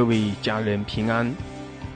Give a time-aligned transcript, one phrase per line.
[0.00, 1.30] 各位家人平安，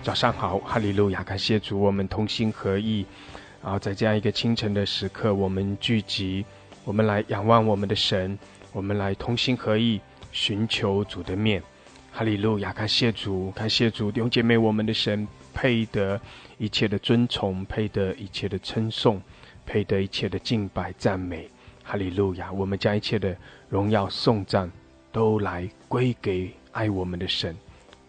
[0.03, 1.25] 早上好，哈利路亚！
[1.25, 3.07] 感谢主，我们同心合意，
[3.63, 6.45] 然后在这样一个清晨的时刻，我们聚集，
[6.85, 8.39] 我们来仰望我们的神，
[8.73, 11.63] 我们来同心合意寻求主的面，
[12.13, 12.75] 哈利路亚！
[12.75, 16.21] 感谢主，感谢主，弟兄姐妹，我们的神配得
[16.59, 19.19] 一切的尊崇，配得一切的称颂，
[19.65, 21.49] 配得一切的敬拜赞美，
[21.83, 22.53] 哈利路亚！
[22.53, 23.35] 我们将一切的
[23.71, 24.71] 荣耀颂赞。
[25.11, 27.57] 都来归给爱我们的神，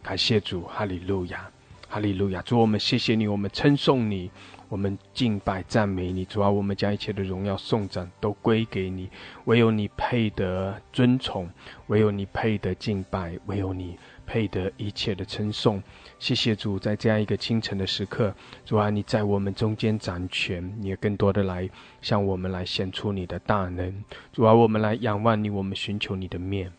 [0.06, 1.50] 感谢主，哈利路亚，
[1.90, 2.40] 哈利路亚！
[2.44, 4.30] 主，我们谢谢你，我们称颂你，
[4.70, 6.24] 我们敬拜赞美你。
[6.24, 9.10] 主啊，我们将一切的荣耀颂赞都归给你，
[9.46, 11.50] 唯有你配得尊崇，
[11.88, 13.98] 唯有你配得敬拜，唯有你
[14.28, 15.82] 配得一切的称颂。
[16.20, 18.32] 谢谢主，在这样一个清晨的时刻，
[18.64, 21.68] 主啊，你在我们中间掌权，你也更多的来
[22.00, 24.04] 向我们来显出你的大能。
[24.32, 26.72] 主啊，我们来仰望你，我们寻求你的面。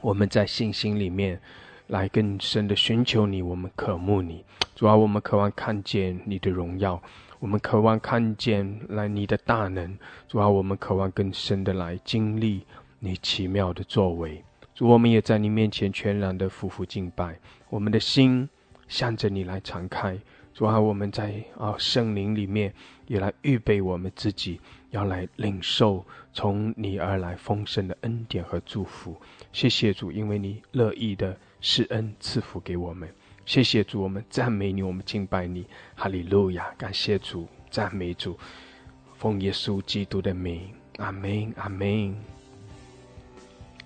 [0.00, 1.40] 我们在信心里面，
[1.92, 4.42] 来更深的寻求你，我们渴慕你，
[4.74, 7.02] 主啊，我们渴望看见你的荣耀，
[7.38, 9.94] 我们渴望看见来你的大能，
[10.26, 12.64] 主啊，我们渴望更深的来经历
[12.98, 14.42] 你奇妙的作为，
[14.74, 18.48] 主，我们也在你面前全然的匍匐敬拜，我们的心
[18.88, 20.18] 向着你来敞开，
[20.54, 22.72] 主啊，我们在啊圣灵里面
[23.06, 24.58] 也来预备我们自己，
[24.92, 29.14] 要来领受从你而来丰盛的恩典和祝福。
[29.52, 33.08] 谢谢主，因为你乐意的施恩赐福给我们。
[33.46, 35.64] 谢谢主，我们赞美你，我们敬拜你，
[35.94, 36.74] 哈利路亚！
[36.76, 38.36] 感谢主，赞美主，
[39.16, 42.16] 奉耶稣基督的名，阿门，阿门，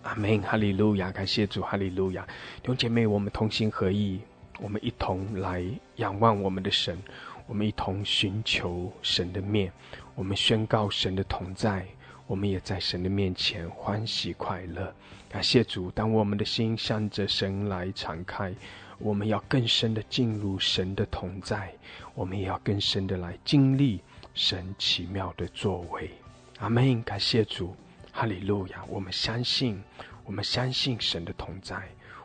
[0.03, 1.12] 阿门，哈利路亚！
[1.12, 2.26] 感谢主，哈利路亚！
[2.62, 4.20] 弟兄姐妹，我们同心合意，
[4.58, 5.62] 我们一同来
[5.97, 6.98] 仰望我们的神，
[7.47, 9.70] 我们一同寻求神的面，
[10.14, 11.87] 我们宣告神的同在，
[12.26, 14.94] 我们也在神的面前欢喜快乐。
[15.28, 18.54] 感谢主，当我们的心向着神来敞开，
[18.98, 21.72] 我们要更深的进入神的同在，
[22.14, 24.00] 我们也要更深的来经历
[24.34, 26.10] 神奇妙的作为。
[26.59, 27.03] 阿门！
[27.03, 27.76] 感谢主，
[28.12, 28.82] 哈利路亚！
[28.88, 29.82] 我们相信，
[30.25, 31.82] 我们相信神的同在，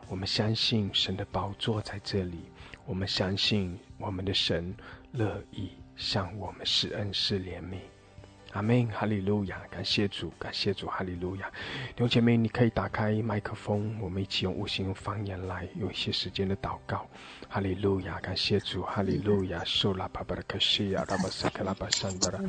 [0.07, 2.39] 我们相信神的宝座在这里，
[2.85, 4.73] 我们相信我们的神
[5.11, 7.90] 乐意向我们施恩施怜悯。
[8.53, 9.61] 阿门，哈利路亚！
[9.69, 11.49] 感谢主，感谢主，哈利路亚！
[11.95, 17.07] 弟兄姐妹，你可以打开麦克风，我们一起用五星用方言来有一些时间的祷告。
[17.47, 18.19] 哈利路亚！
[18.19, 19.63] 感谢主，哈利路亚！
[20.11, 22.39] 巴巴的克西亚，拉巴萨克拉巴山德拉。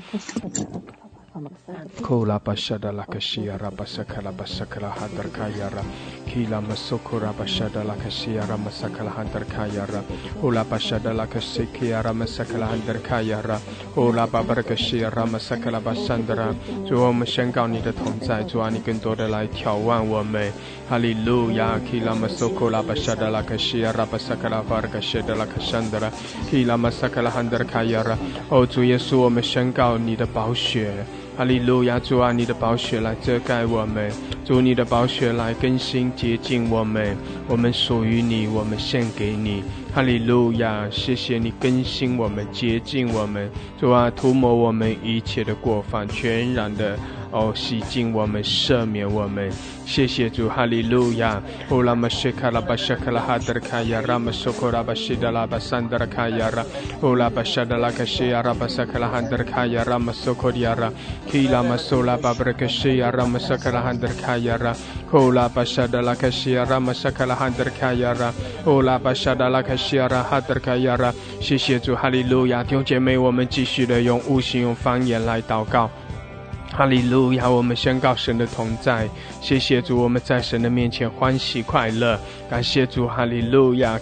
[2.03, 5.82] Kola bashada la kashia rabasakala basakala hadar kayara.
[6.28, 10.04] Kila masokura bashada la kashia ramasakala hadar kayara.
[10.43, 13.59] Ola bashada la kasikia ramasakala hadar kayara.
[13.97, 16.54] Ola babar kashia ramasakala basandra.
[16.87, 20.53] 主，我们宣告你的同在，主啊，你更多的来眺望我们。
[20.91, 26.12] 哈利路亚！Kila masokura bashada la kashia rabasakala varga shada la kashandra.
[26.50, 28.19] Kila masakala hadar kayara.
[28.50, 31.06] 哦，主耶稣，我们宣告你的宝血。
[31.34, 31.98] 哈利路亚！
[31.98, 34.12] 主啊，你的宝血来遮盖我们，
[34.44, 37.16] 主你的宝血来更新洁净我们，
[37.48, 39.65] 我们属于你，我们献给你。
[39.94, 40.87] 哈利路亚！
[40.91, 43.50] 谢谢你更新我们，洁净我们，
[43.81, 46.98] 主啊，涂抹我们一切的过犯，全然的。
[47.32, 49.50] 哦，洗净我们，赦免我们，
[49.87, 51.43] 谢谢主，哈利路亚。
[51.70, 56.62] 乌拉玛谢卡拉巴谢卡拉哈德卡亚拉玛苏库拉巴西达拉巴桑德卡亚拉，
[57.00, 60.93] 乌拉巴沙达拉卡西亚拉巴萨卡拉哈德卡亚拉玛苏库亚拉，
[61.26, 64.75] 基拉玛苏拉巴布拉卡西亚拉玛萨卡拉哈德卡亚拉，
[65.14, 68.32] 乌拉巴沙达拉卡西亚拉玛萨卡拉哈德卡亚拉，
[68.67, 72.62] 乌拉巴沙达拉卡西亚拉哈德卡亚拉，谢谢主，哈利路亚。
[72.62, 75.90] 弟兄姐妹，我们继续的用悟性、用方言来祷告。
[76.72, 77.48] 哈利路亚！
[77.48, 79.08] 我们宣告神的同在，
[79.40, 82.19] 谢谢主，我们在神的面前欢喜快乐。
[82.48, 83.98] 感谢主，哈利路亚！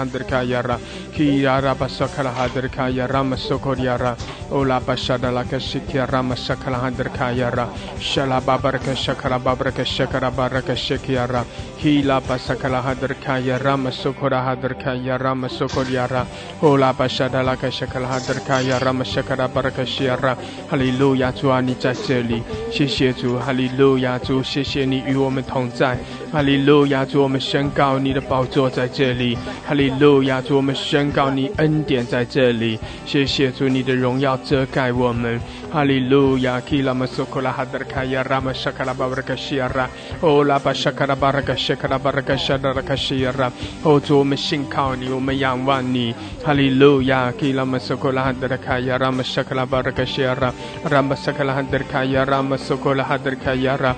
[0.00, 0.78] Hadir kayara
[1.14, 4.16] kiyara basakala hadir kayara masokoryara
[4.50, 7.68] ola basada la kashikira masakala hadir kayara
[8.00, 11.44] shala babaraka shakara babaraka shakara baraka shakiyara
[11.78, 16.26] kila basakala hadir kayara masokora hadir kayara masokoryara
[16.62, 20.36] ola basada la kashakala hadir kayara masakara baraka shiyara
[20.70, 22.42] 哈利路亚，主啊，你在这里，
[22.72, 25.96] 谢谢主，哈利路亚，主，谢谢你与我们同在，
[26.32, 29.36] 哈利路亚，主，我们宣告你的宝座在这里，
[29.66, 29.83] 哈利。
[29.84, 30.40] 利路亚！
[30.40, 32.78] 主，我们宣告你恩典在这里。
[33.04, 35.38] 谢谢主，你的荣耀遮盖我们。
[35.70, 36.58] 哈利路亚！
[36.60, 39.90] 基拉马苏库拉哈德卡亚拉马沙卡拉巴布卡西亚拉，
[40.20, 43.52] 哦拉巴沙卡拉巴布拉卡西卡拉巴布拉卡沙达拉卡西亚拉。
[43.82, 46.14] 哦主，我们信靠你，我们仰望你。
[46.42, 47.30] 哈利路亚！
[47.32, 50.50] 基拉玛苏库拉哈德卡亚拉玛沙卡拉巴布拉西亚拉，
[50.88, 53.94] 拉玛沙卡拉哈德卡亚拉玛苏库拉哈德卡亚拉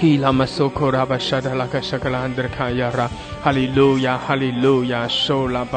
[0.00, 3.46] 基拉马苏库拉哈德卡亚拉马沙卡拉巴拉卡西亚拉，拉马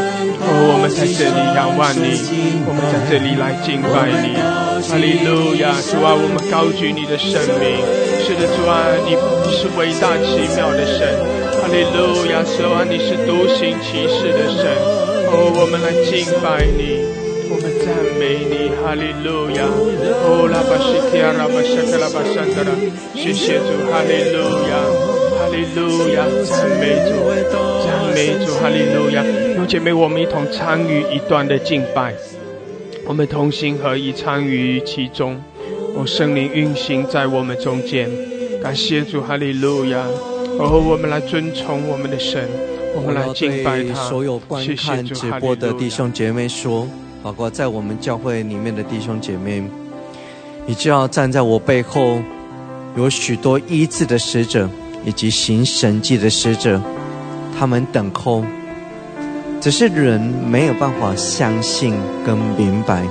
[0.46, 4.36] 哦，我们在这里仰望你，我们在这里来敬拜你，
[4.88, 5.72] 哈利路亚！
[5.84, 7.80] 主啊，我们高举你的生命，
[8.24, 9.16] 是的，主啊，你
[9.52, 11.00] 是伟大奇妙的神，
[11.60, 12.44] 哈利路亚！
[12.44, 14.68] 主啊，你是独行其事的神，
[15.32, 17.08] 哦，我们来敬拜你，
[17.48, 17.88] 我们赞
[18.20, 19.64] 美你，哈利路亚！
[20.28, 22.72] 哦，拉巴西提亚拉巴沙克拉巴山德拉，
[23.16, 24.76] 谢谢主，哈利路亚，
[25.54, 27.14] 利路亚，赞美主，
[27.86, 29.24] 赞美主，哈利路亚。
[29.68, 32.12] 姐妹，我们一同参与一段的敬拜，
[33.06, 35.40] 我们同心合意参与其中。
[35.96, 38.10] 我，圣灵运行在我们中间，
[38.64, 40.04] 感谢主，哈利路亚！
[40.58, 42.50] 哦，我们来尊崇我们的神，
[42.96, 43.94] 我们来敬拜他。
[44.10, 46.88] 所有观看直播的弟兄姐妹说，
[47.22, 49.64] 包括在我们教会里面的弟兄姐妹，
[50.66, 52.20] 你就要站在我背后，
[52.98, 54.68] 有许多医治的使者
[55.06, 56.82] 以及行神迹的使者，
[57.58, 58.44] 他们等候。
[59.62, 61.96] 只是人没有办法相信
[62.26, 63.02] 跟明白，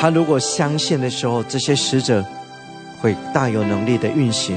[0.00, 2.24] 他如果相信的时候，这些使者
[3.00, 4.56] 会大有能力的运行，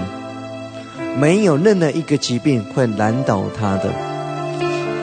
[1.20, 3.92] 没有任何一个疾病会难倒他的，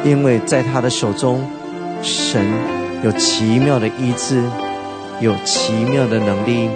[0.04, 1.44] 因为在他的手中，
[2.00, 2.46] 神
[3.02, 4.40] 有奇妙的医治，
[5.20, 6.70] 有奇妙的能力，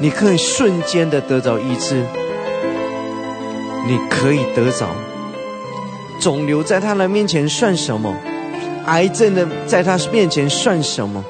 [0.00, 2.02] 你可以瞬间的得到医治，
[3.86, 4.88] 你可以得着。
[6.20, 8.14] 肿瘤在他的面前算什么？
[8.86, 11.22] 癌症的在他面前算什么？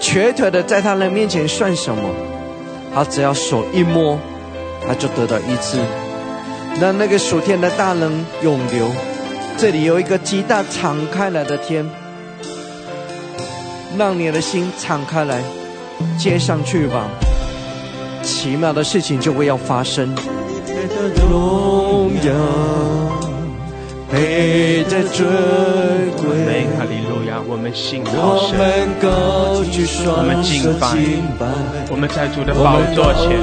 [0.00, 2.02] 瘸腿的在他的面前算什么？
[2.94, 4.18] 他只要手一摸，
[4.86, 5.78] 他就得到医治。
[6.80, 8.90] 让那个属天的大能永留。
[9.58, 11.88] 这里有一个极大敞开来的天，
[13.96, 15.42] 让你的心敞开来，
[16.18, 17.08] 接上去吧。
[18.22, 20.14] 奇妙的事情就会要发生。
[21.08, 22.32] 荣耀。
[24.08, 25.26] 配得尊
[26.16, 27.42] 贵，哈利路亚！
[27.48, 28.54] 我们信靠神，
[29.02, 30.86] 我们敬拜，
[31.90, 33.34] 我们在主的宝座前，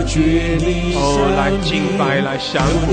[0.96, 2.88] 哦，来敬拜，来降服。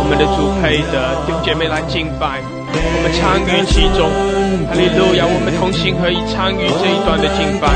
[0.00, 2.40] 我们的主配的，弟兄姐妹来敬拜，
[2.72, 4.08] 我们参与其中，
[4.66, 5.28] 哈利路亚！
[5.28, 7.68] 我们同心合意参与这一段的敬拜，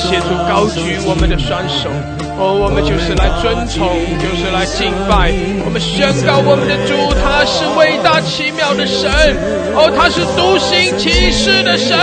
[0.00, 1.92] 协助高举我们的双手。
[2.36, 3.86] 哦，我们就是来尊崇，
[4.18, 5.32] 就是来敬拜。
[5.64, 9.08] 我们宣告我们的主，他是伟大奇妙的神。
[9.74, 11.96] 哦，他是独行其事的神。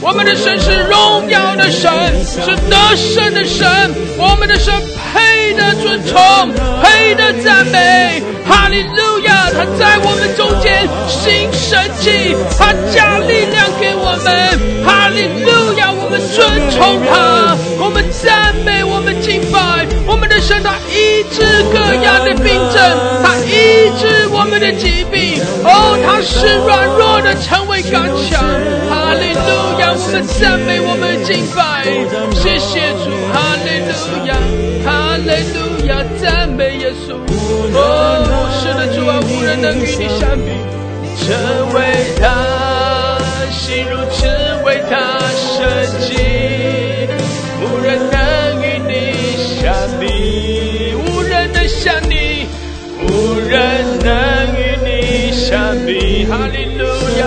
[0.00, 1.90] 我们的神是荣耀的神，
[2.24, 3.66] 是得胜的神。
[4.18, 4.74] 我们的神
[5.12, 6.50] 配得尊崇，
[6.82, 8.22] 配得赞美。
[8.48, 9.50] 哈利路亚！
[9.52, 14.58] 他在我们中间行神迹，他加力量给我们。
[14.84, 15.92] 哈利路亚！
[15.92, 19.86] 我们顺从他，我们赞美，我们敬拜。
[20.06, 22.80] 我们的神，他医治各样的病症，
[23.22, 25.40] 他医治我们的疾病。
[25.64, 28.40] 哦，他是软弱的成为刚强。
[28.88, 29.92] 哈利路亚！
[29.92, 31.84] 我们赞美，我们敬拜。
[32.32, 33.92] 谢谢主，哈利路
[34.26, 34.34] 亚，
[34.84, 37.14] 哈利路要，赞美耶稣。
[37.74, 37.80] 哦，
[38.60, 39.06] 是的主。
[39.08, 40.52] 啊，无人能与你相比，
[41.24, 41.28] 真
[41.72, 41.76] 伟
[42.20, 43.18] 大，
[43.50, 44.28] 心如此
[44.64, 44.98] 伟大
[45.32, 45.56] 神
[46.04, 46.12] 迹，
[47.62, 48.16] 无人能
[48.60, 48.92] 与你
[49.56, 52.46] 相比，无人能像你，
[53.08, 53.58] 无人
[54.04, 54.12] 能
[54.54, 56.84] 与你相比，哈利路
[57.18, 57.24] 亚！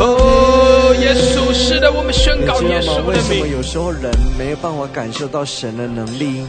[0.00, 3.12] 哦，耶稣，是的，我们宣告耶稣的名。
[3.12, 6.42] 为什么有时候人没有办法感受到神的能力？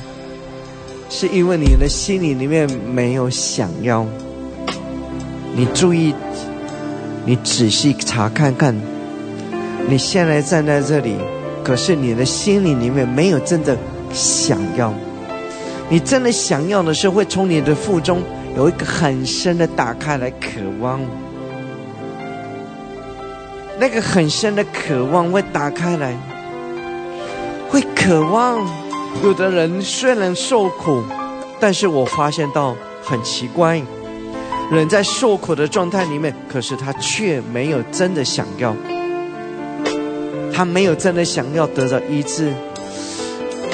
[1.10, 4.06] 是因为你的心里里面没有想要。
[5.56, 6.13] 你注意，
[7.25, 8.75] 你仔细查看看，
[9.88, 11.16] 你现在站在这里，
[11.63, 13.75] 可是你的心里里面没有真的
[14.13, 14.94] 想要。
[15.89, 18.22] 你真的想要的时候，会从你的腹中
[18.56, 21.01] 有一个很深的打开来渴望。
[23.80, 26.13] 那个很深的渴望会打开来，
[27.70, 28.88] 会渴望。
[29.24, 31.04] 有的人虽然受苦，
[31.60, 33.82] 但是我发现到很奇怪，
[34.72, 38.75] 人在受苦的状态里面，可是他却没有真的想要，
[40.54, 42.54] 他没有真的想要得到医治，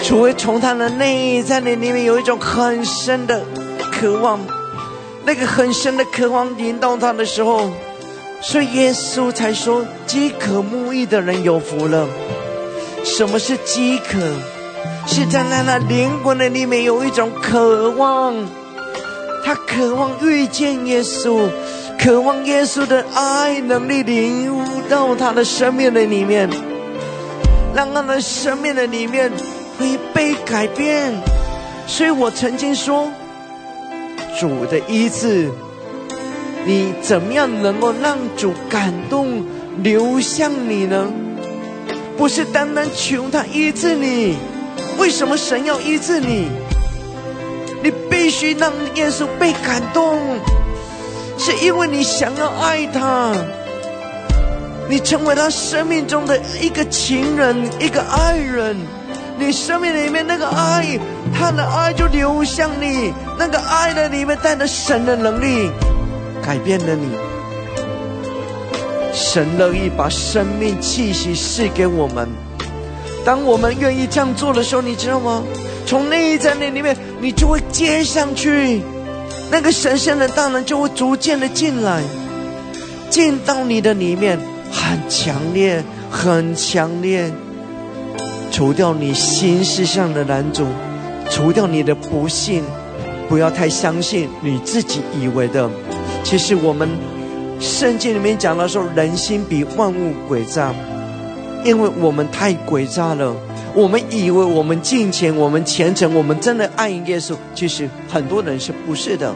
[0.04, 3.44] 除非从他的内在里里面有一种很深的
[3.92, 4.40] 渴望，
[5.26, 7.70] 那个很深的渴望引导他的时候，
[8.42, 12.08] 所以耶稣才说：饥渴慕义的人有福了。
[13.04, 14.18] 什么是饥渴？
[15.08, 18.36] 是站在那灵魂的里面有一种渴望，
[19.46, 21.48] 他渴望遇见耶稣，
[21.98, 26.50] 渴望耶稣的爱能力领悟到他的生命的里面，
[27.74, 29.32] 让他的生命的里面
[29.78, 31.14] 会被改变。
[31.88, 33.08] 所以我曾经说，
[34.40, 35.50] 主的医治，
[36.66, 39.46] 你怎么样能够让主感动
[39.84, 41.08] 流向你呢？
[42.18, 44.36] 不是单单求他医治你。
[44.98, 46.50] 为什么神要医治你？
[47.84, 50.18] 你必须让耶稣被感动，
[51.38, 53.34] 是因为你想要爱他，
[54.90, 58.76] 你成为他生命中的一个情人、一个爱人。
[59.38, 60.98] 你生命里面那个爱，
[61.38, 65.70] 他的爱就流向你，那个爱的里面带着神的能力，
[66.42, 67.10] 改变了你。
[69.14, 72.45] 神乐意把生命气息赐给我们。
[73.26, 75.44] 当我们愿意这样做的时候，你知道吗？
[75.88, 78.82] 从内在那里面，你就会接上去，
[79.52, 82.04] 那个神圣的大能就会逐渐的进来，
[83.10, 84.40] 进到你的里面，
[84.72, 87.32] 很强烈，很强烈，
[88.52, 90.68] 除掉你心事上的拦阻，
[91.32, 92.64] 除掉你的不信，
[93.28, 95.68] 不要太相信你自己以为的。
[96.24, 96.88] 其实我们
[97.60, 100.74] 圣经里面讲的说，人心比万物诡诈。
[101.66, 103.36] 因为我们太诡诈了，
[103.74, 107.36] 我们以为我们敬虔，我们虔诚，我们真的爱耶稣。
[107.56, 109.34] 其实很多人是不是的，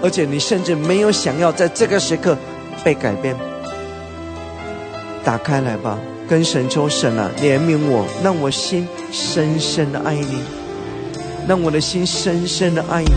[0.00, 2.38] 而且你甚至没有想要在这个时刻
[2.84, 3.34] 被改变。
[5.24, 10.38] 打开来吧，跟神说：“神啊，怜悯我，让我心深深的爱你，
[11.48, 13.10] 让我的心深深的爱你。”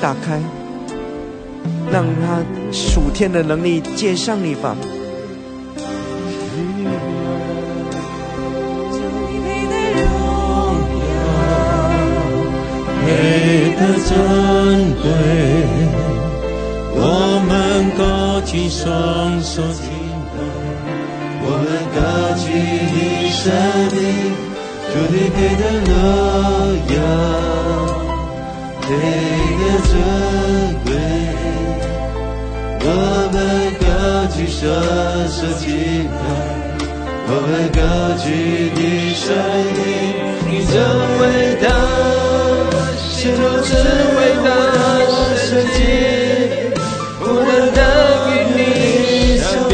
[0.00, 0.40] 打开，
[1.92, 4.74] 让他属天的能力接上你吧。
[13.80, 14.12] 的珍
[15.00, 15.08] 贵，
[16.92, 17.50] 我们
[17.96, 18.00] 高
[18.42, 18.84] 举双
[19.42, 19.88] 手敬
[20.30, 20.36] 拜，
[21.40, 21.98] 我们高
[22.36, 22.44] 举
[22.92, 22.98] 你
[23.32, 23.42] 生
[23.96, 23.98] 命，
[24.92, 25.90] 主你配的荣
[26.92, 26.94] 耀，
[28.82, 28.86] 配
[29.56, 29.90] 的尊
[30.84, 30.88] 贵，
[32.82, 32.86] 我
[33.32, 33.34] 们
[33.80, 33.88] 高
[34.36, 34.60] 举双
[35.26, 35.64] 手敬
[36.04, 36.14] 拜，
[37.28, 37.80] 我们高
[38.22, 38.28] 举
[38.76, 38.78] 你
[39.14, 39.24] 生
[39.72, 39.80] 命，
[40.46, 40.72] 你真
[41.22, 41.22] 伟
[41.62, 42.29] 大。
[43.20, 43.76] 心如此
[44.16, 44.48] 伟大
[45.36, 45.46] 神
[45.76, 45.78] 迹，
[47.20, 47.78] 无人能
[48.32, 48.58] 与你
[49.36, 49.72] 相比，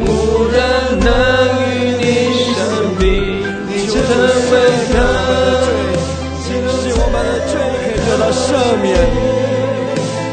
[0.00, 0.02] 无
[0.50, 0.58] 人
[0.98, 1.06] 能
[1.62, 2.02] 与你
[2.58, 2.58] 相
[2.98, 3.00] 比。
[3.68, 3.94] 你真
[4.50, 4.52] 伟
[4.92, 4.98] 大，
[6.42, 6.50] 是
[6.90, 8.42] 我们的罪可以得到赦
[8.82, 8.84] 免，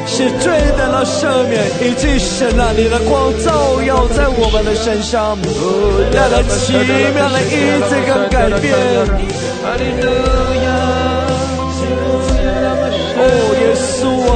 [0.07, 0.43] 是罪
[0.75, 1.53] 得到赦免，
[1.83, 5.37] 以及神啊，你的光照耀在我们的身上，
[6.11, 6.73] 带来奇
[7.13, 7.53] 妙的医
[7.87, 8.73] 治跟改变。
[9.65, 10.05] 哈利路
[10.63, 10.67] 亚！
[13.17, 13.21] 哦，
[13.61, 13.97] 耶稣
[14.29, 14.33] 啊！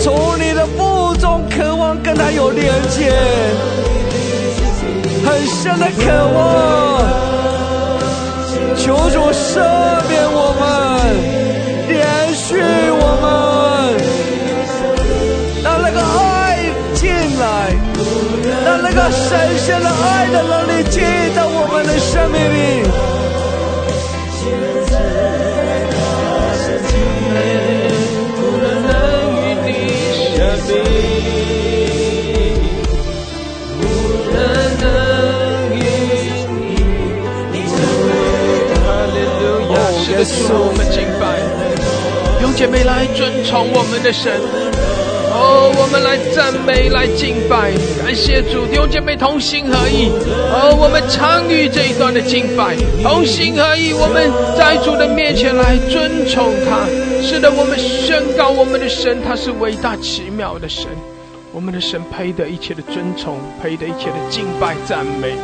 [0.00, 0.06] 从
[0.40, 3.12] 你的腹中渴望跟他有连接，
[5.26, 6.38] 很深的渴望，
[8.76, 9.60] 求主赦
[10.08, 10.64] 免我们，
[18.82, 21.02] 那个神圣的爱的能力进
[21.34, 22.56] 到我们的生命里，
[40.48, 41.24] 我们敬拜，
[42.42, 45.05] 用姐妹来尊崇我们的神。
[45.36, 50.08] 哦，我们来赞美，来敬拜，感谢主，弟兄姐妹同心合意。
[50.50, 56.88] 哦，我们参与这一段的敬拜，同心合意，我们在主的面前来尊崇他。
[57.20, 60.88] 是的，我们宣告我们的神，他是伟大奇妙的神。
[61.52, 65.34] 我们的神配得一切的尊崇，配得一切的敬拜赞美。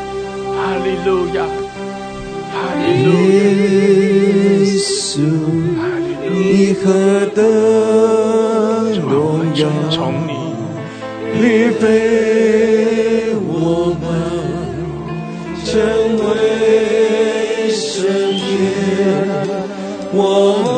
[0.56, 1.44] 哈利路亚。
[2.84, 3.04] 耶
[4.78, 5.20] 稣，
[6.30, 7.26] 你何
[9.90, 10.42] 从你。
[11.40, 14.04] 离备我们
[15.64, 15.72] 成
[16.28, 18.04] 为身
[18.38, 18.46] 边
[20.12, 20.71] 我们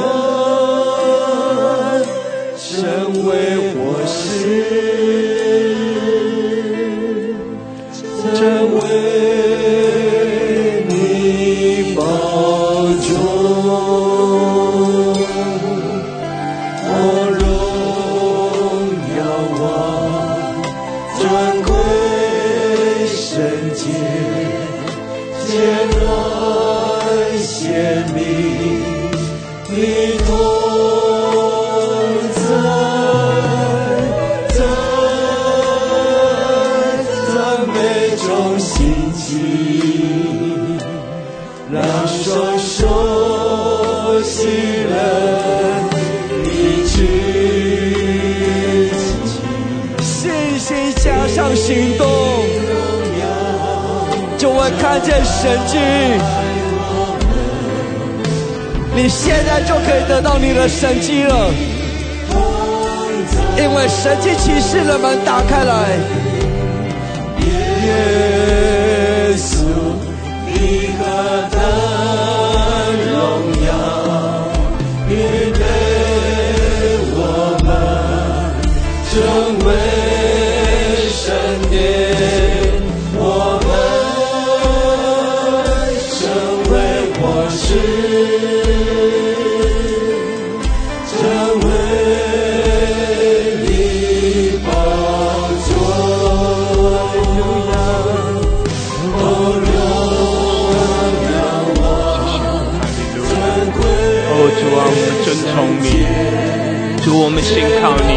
[107.16, 108.12] 我们信靠你，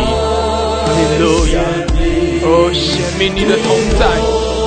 [0.83, 1.59] 哈利路亚！
[2.43, 4.07] 哦，显明你的同在，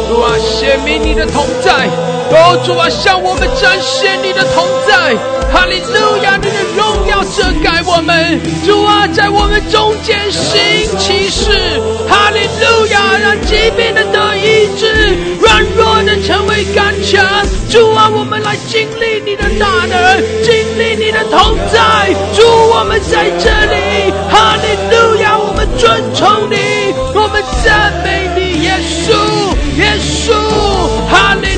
[0.08, 1.88] 主啊，显明你的同在，
[2.32, 5.14] 哦，主啊，向我们展现你的同在，
[5.52, 6.36] 哈利路亚！
[6.36, 11.50] 你的荣耀遮盖我们，主啊，在我们中间行其事，
[12.08, 13.18] 哈利路亚！
[13.18, 17.26] 让疾病的得医治，软弱的成为刚强，
[17.68, 24.14] 主啊，我们来经历你的大能，经历你的同在，主，我们在这里。
[24.30, 29.10] 哈利路亚，我们尊崇你，我们赞美你，耶稣，
[29.76, 30.30] 耶稣，
[31.10, 31.49] 哈利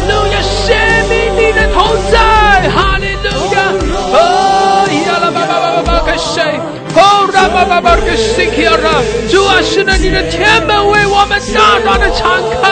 [9.28, 12.64] 主啊，是的，你的天门为我们大大的敞开，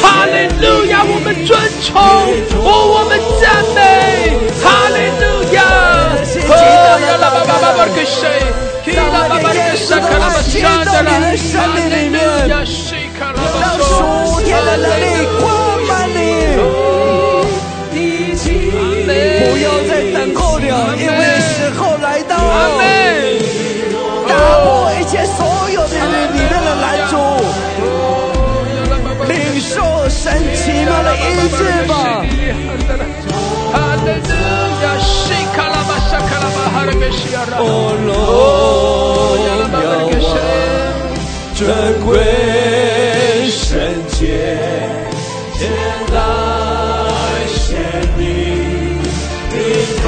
[0.00, 2.00] 哈利路亚，我们尊崇，
[2.62, 3.78] 哦，我们赞美，
[4.62, 5.22] 哈利路
[5.54, 5.58] 亚，
[6.48, 6.52] 哦，
[7.00, 8.22] 呀啦吧吧吧吧给谁？
[8.86, 8.96] 让
[9.36, 12.16] 每天都来进到你的生命里面，
[12.48, 15.02] 让属天的能力
[37.60, 37.64] 哦，
[38.06, 38.10] 荣
[39.44, 39.50] 耀，
[41.54, 41.66] 尊
[42.06, 42.08] 贵
[43.50, 43.74] 圣
[44.08, 44.22] 洁，
[45.54, 45.60] 天
[46.14, 46.16] 来
[47.48, 47.66] 显
[48.16, 48.22] 明，
[49.50, 49.56] 你
[50.00, 50.06] 同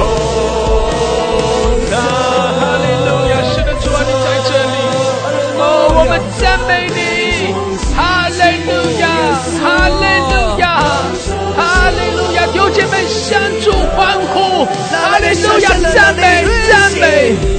[1.91, 1.93] 在。
[1.97, 4.73] 哈利路亚，是的，主啊，你在这里。
[5.59, 5.61] 哦，
[5.93, 6.99] 我们赞美你。
[7.93, 9.03] 哈利路亚，
[9.59, 9.61] 哈
[9.99, 10.63] 利路亚，
[11.57, 11.59] 哈
[11.91, 13.27] 利路亚，弟姐妹相
[13.59, 13.99] 助欢
[14.31, 14.33] 呼。
[14.89, 16.47] 哈利路亚，赞美。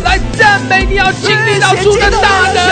[0.04, 2.62] 来赞美，你要经历到主的大能；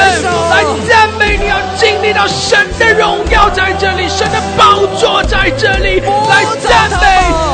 [0.50, 6.00] 来赞美，你要经历到神的荣耀在这里，神的宝座在这里。
[6.00, 7.06] 来赞美，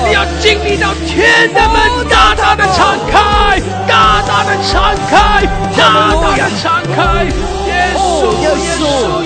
[0.09, 7.25] 你要经历到天的门大大的敞开，大大的敞开，大大的敞开。
[7.67, 8.01] 耶稣，
[8.43, 8.45] 耶
[8.77, 8.81] 稣，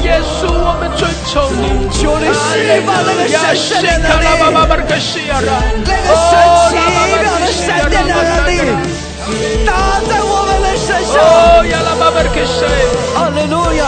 [0.04, 1.90] 耶稣，我们尊崇你。
[1.90, 4.24] 求你释放那个神圣的能力，
[4.64, 5.12] 那个神
[6.64, 6.70] 奇
[7.12, 8.50] 妙的闪电的能力，
[9.66, 11.14] 打在我们的身上。
[13.14, 13.82] 哈利路亚！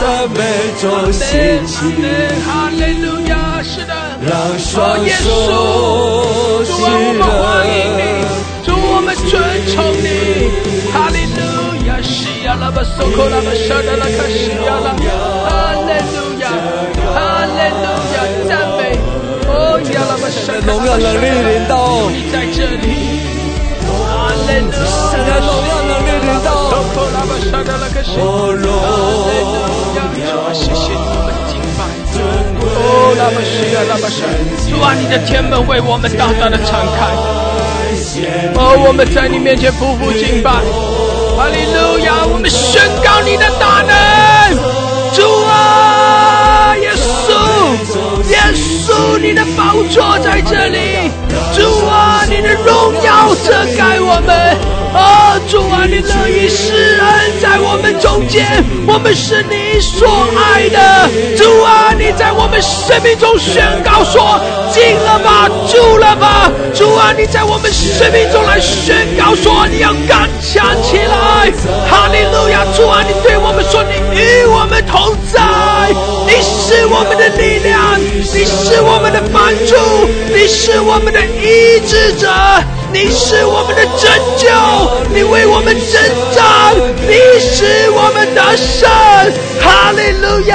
[0.00, 0.38] 赞美
[0.80, 1.22] 中兴
[1.66, 1.74] 起，
[2.44, 3.32] 哈利路亚！
[3.62, 5.22] 是的，让双手
[6.64, 8.00] 主啊，我们欢迎你，
[8.64, 9.32] 主我们尊
[9.72, 10.06] 崇你，
[10.92, 11.40] 哈利路
[11.86, 11.90] 亚！
[12.02, 14.86] 西呀拉巴索科拉巴沙达拉卡西呀拉，
[15.44, 15.48] 哈
[15.86, 16.44] 利路亚，
[17.14, 17.16] 哈
[17.46, 18.16] 利路亚！
[18.48, 18.80] 赞美，
[19.48, 21.72] 哦呀拉巴沙达荣耀能力临到，
[22.10, 23.13] 你在这里，
[34.68, 36.98] 主啊，你，的天门为我们大大的敞开，
[38.54, 40.50] 哦，我们在你面前匍匐敬拜。
[41.36, 42.24] 哈利路亚！
[42.26, 43.94] 我们宣告你的大能，
[48.30, 51.10] 耶稣，你的宝座在这里，
[51.56, 54.56] 主啊，你的荣耀遮盖我们。
[54.94, 55.34] 啊，
[58.00, 61.08] 中间，我们是你所爱的。
[61.36, 64.40] 主啊，你在我们生命中宣告说：
[64.72, 66.50] 进了吧，住了吧。
[66.74, 71.50] 主啊，你在我们生命中来宣告说：你要刚强起来。
[71.88, 72.64] 哈利路亚！
[72.76, 75.40] 主啊，你对我们说：你与我们同在，
[76.26, 79.74] 你是我们的力量，你是我们的帮助，
[80.32, 82.28] 你是我们的医治者。
[82.94, 84.46] 你是我们的拯救，
[85.12, 86.72] 你为我们征战，
[87.08, 88.88] 你是我们的神。
[89.60, 90.54] 哈利路亚，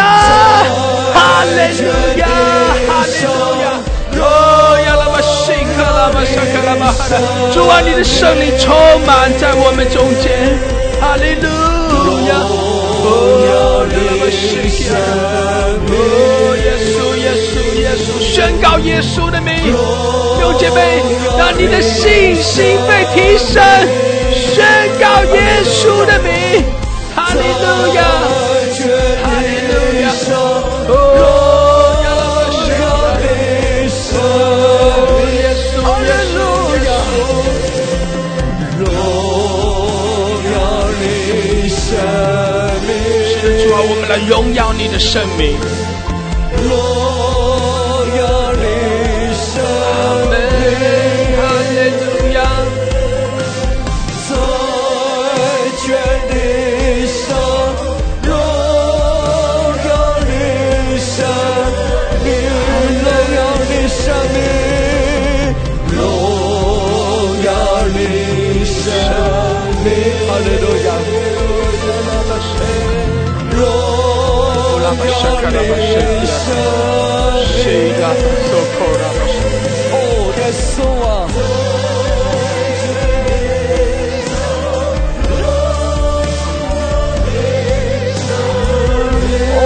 [1.14, 2.24] 哈利路亚，
[2.88, 3.76] 哈利路亚。
[4.22, 4.24] 哦，
[4.88, 7.20] 亚拉巴西克拉巴沙克拉巴哈达，
[7.54, 8.74] 主啊，你的圣灵充
[9.06, 10.58] 满在我们中间。
[11.02, 11.44] 哈利路
[12.30, 12.40] 亚，
[18.40, 19.54] 宣告耶稣的名。
[19.54, 19.70] 弟
[20.40, 21.04] 兄姐妹，
[21.38, 23.62] 让你的信心被提升，
[24.32, 24.66] 宣
[24.98, 26.64] 告耶稣的名，
[27.14, 28.02] 哈利路亚，
[29.22, 30.08] 哈利路亚，
[30.88, 30.90] 哦，
[32.06, 32.24] 亚拉
[32.56, 32.84] 西亚，
[33.20, 33.28] 耶
[33.92, 34.16] 稣，
[35.36, 36.48] 耶稣，耶稣，荣
[40.56, 40.58] 耀
[41.02, 41.04] 你
[41.68, 41.84] 生
[42.88, 42.90] 命，
[43.28, 43.92] 是的，主啊，我
[44.88, 45.60] 的生命。
[79.92, 81.08] 哦，耶稣啊！
[89.56, 89.62] 哦，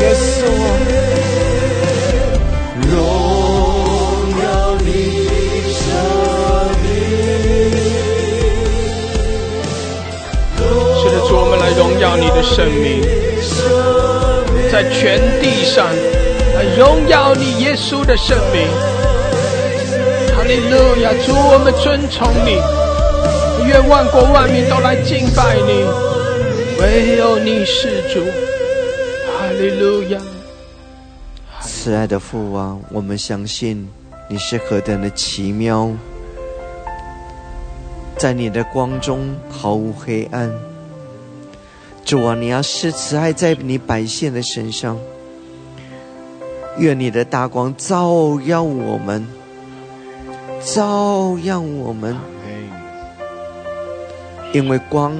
[0.00, 0.66] 耶稣啊！
[2.88, 2.90] 荣
[4.42, 4.46] 耀
[4.80, 4.86] 你
[5.72, 5.76] 生
[6.82, 6.86] 命，
[10.98, 12.86] 是的，主，我们来荣耀你的生命，
[14.78, 15.88] 在全地上
[16.54, 18.64] 来荣耀你耶稣的生命。
[20.36, 22.52] 哈利路亚，主，我们尊崇你，
[23.66, 25.82] 愿万国万民都来敬拜你，
[26.80, 28.20] 唯有你是主。
[29.26, 30.20] 哈利路亚。
[31.60, 33.90] 慈爱的父王，我们相信
[34.28, 35.90] 你是何等的奇妙，
[38.16, 40.48] 在你的光中毫无黑暗。
[42.08, 44.98] 主啊，你要施慈爱在你百姓的身上，
[46.78, 49.28] 愿你的大光照耀我们，
[50.64, 52.16] 照耀我们，
[54.54, 55.14] 因为光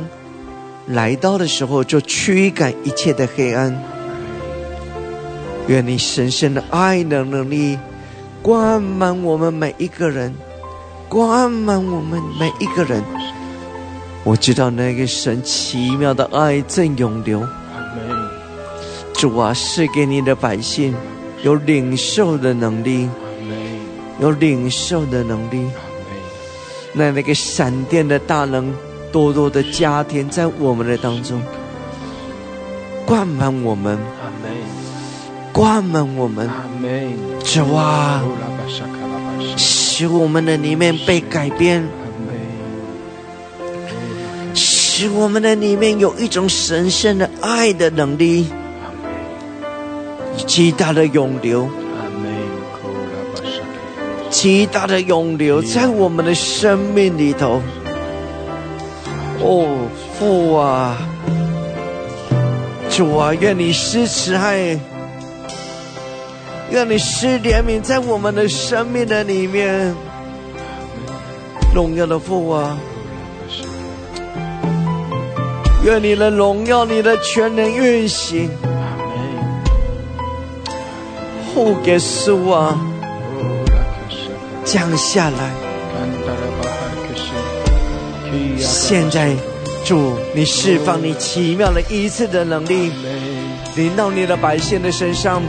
[0.86, 3.78] 来到的时候就驱赶一切的黑暗。
[5.66, 7.78] 愿你神圣的爱的能力
[8.40, 10.34] 灌满我们每一个人，
[11.06, 13.04] 灌满我们每一个人。
[14.24, 17.46] 我知道那个神奇妙的爱正永流。
[19.14, 20.94] 主啊，赐给你的百姓
[21.42, 23.08] 有领受的能力，
[24.20, 25.66] 有领受的能力。
[26.92, 28.72] 那那个闪电的大能
[29.10, 31.42] 多多的加添在我们的当中，
[33.04, 33.98] 灌满我们，
[35.52, 36.48] 灌满我们。
[37.44, 38.22] 主啊，
[39.56, 41.84] 使我们的里面被改变，
[45.00, 48.48] 使我们的里面有一种神圣的爱的能力，
[50.44, 51.68] 极大的涌流，
[54.28, 57.62] 极大的涌流在我们的生命里头。
[59.40, 59.86] 哦，
[60.18, 60.98] 父啊，
[62.90, 64.76] 主啊，愿你施慈爱。
[66.72, 69.94] 愿你施怜悯在我们的生命的里面，
[71.72, 72.76] 荣耀的父啊！
[75.82, 78.50] 愿你的荣耀、你的全能运行，
[81.54, 82.78] 护给主啊，
[84.64, 85.50] 降下来。
[88.58, 89.34] 现在，
[89.84, 92.90] 主，你释放你奇妙的一次的能力，
[93.76, 95.42] 临到你的百姓的身上。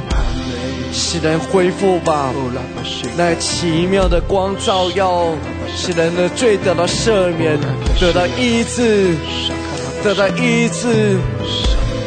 [0.91, 2.33] 使人恢复吧，
[3.15, 5.27] 那奇妙的光照耀，
[5.75, 7.59] 使人的罪得到赦免，
[7.99, 9.13] 得到医治，
[10.03, 11.17] 得到医治。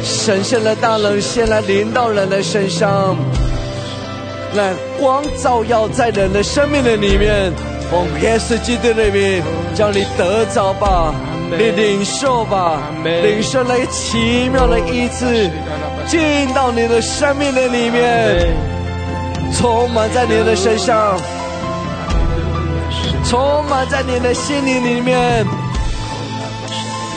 [0.03, 3.15] 神圣的大能先来临到人的身上，
[4.55, 7.51] 来光照耀在人的生命的里面。
[7.89, 9.41] 奉耶稣基督的名，
[9.75, 11.13] 叫你得着吧，
[11.51, 15.49] 你领受吧，领受那奇妙的医治，
[16.07, 18.55] 进到你的生命的里面。
[19.55, 21.19] 充满在你的身上，
[23.23, 25.45] 充满在你的心灵里面，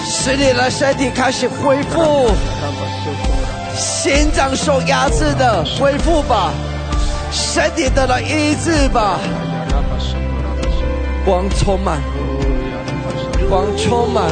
[0.09, 2.29] 使你的身体开始恢复，
[3.77, 6.53] 心脏受压制的恢复吧，
[7.33, 9.19] 身体得到医治吧，
[11.25, 12.01] 光充满，
[13.49, 14.31] 光充满，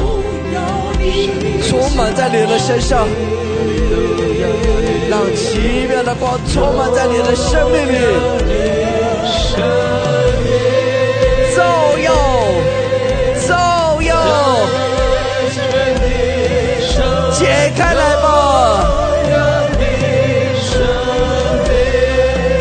[1.67, 3.07] 充满在你的身上。
[5.07, 7.95] 让奇妙的光充满在你的生命里，
[11.55, 11.63] 照
[11.99, 12.11] 耀，
[17.37, 17.45] 解
[17.77, 18.87] 开来吧！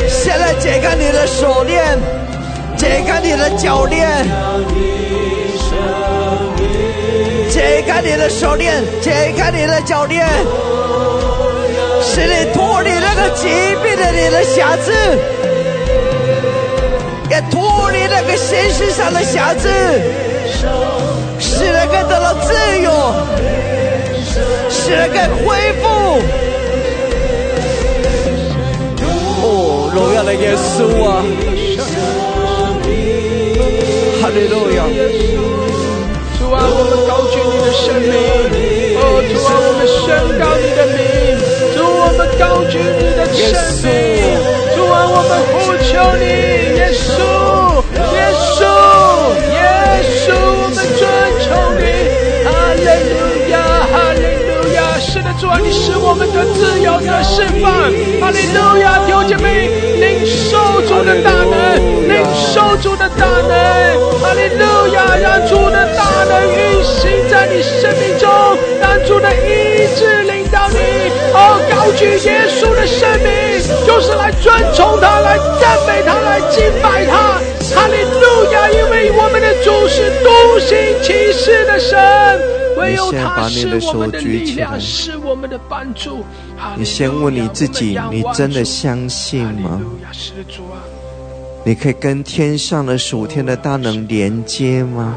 [0.09, 1.97] 现在解开你的手链，
[2.77, 4.27] 解开你的脚链，
[7.49, 10.27] 解开你的手链，解开你的脚链。
[12.03, 13.49] 使你脱离那个疾
[13.83, 14.93] 病的你的瑕疵，
[17.31, 19.69] 也脱离那个心事上的瑕疵，
[21.39, 22.91] 使人更得到自由，
[24.85, 25.83] 使人更恢复。
[29.41, 29.47] 哦，
[29.95, 31.25] 荣耀的耶稣啊！
[34.21, 34.85] 哈利路亚！
[36.39, 38.13] 主啊，我们高举你的生命，
[39.01, 39.01] 哦，
[39.33, 40.05] 主啊，我们宣
[40.39, 41.01] 告你的名。
[41.77, 43.41] 我们高举你的生
[43.83, 43.89] 命，
[44.77, 46.25] 主啊，我们呼求你，
[46.77, 47.09] 耶稣，
[48.13, 48.21] 耶
[48.53, 48.61] 稣，
[49.49, 49.57] 耶
[50.21, 51.03] 稣，我们尊
[51.41, 51.49] 崇
[51.81, 51.83] 你，
[52.45, 53.17] 哈利路
[53.51, 53.55] 亚，
[55.41, 57.73] 主啊，你使我们的自由的释放，
[58.21, 59.69] 哈利路亚，弟兄姐妹，
[59.99, 63.51] 领受主的大能，领受主的大能，
[64.23, 68.31] 哈利路亚，让主的大能运行在你生命中，
[68.81, 70.79] 让主的意志领导你。
[71.35, 77.43] 哦，高举耶稣的生命，就是来尊崇他，来赞美他，来敬拜他。
[77.75, 78.71] 哈利路亚！
[78.71, 81.99] 因为我们的主是独行其事的神，
[82.77, 86.25] 唯有他是我们的力量，是我们的帮助。
[86.77, 89.81] 你先问你自己：你真的相信吗？
[91.65, 95.15] 你可以跟天上的属天的大能连接吗？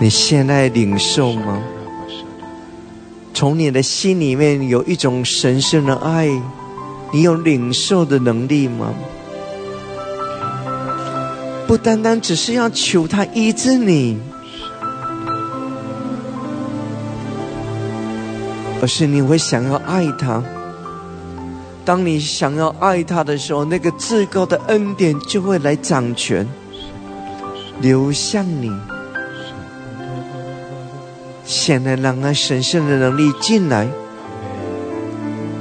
[0.00, 1.62] 你现在领受吗？
[3.32, 6.28] 从你的心里面有一种神圣的爱，
[7.12, 8.92] 你有领受的能力吗？
[11.66, 14.18] 不单单只是要求他医治你，
[18.80, 20.42] 而是你会想要爱他。
[21.84, 26.46] 当你想要爱他的时候，那个至高的恩典就会来掌权，
[27.80, 28.70] 流向你。
[31.44, 33.88] 现在，让那神圣的能力进来，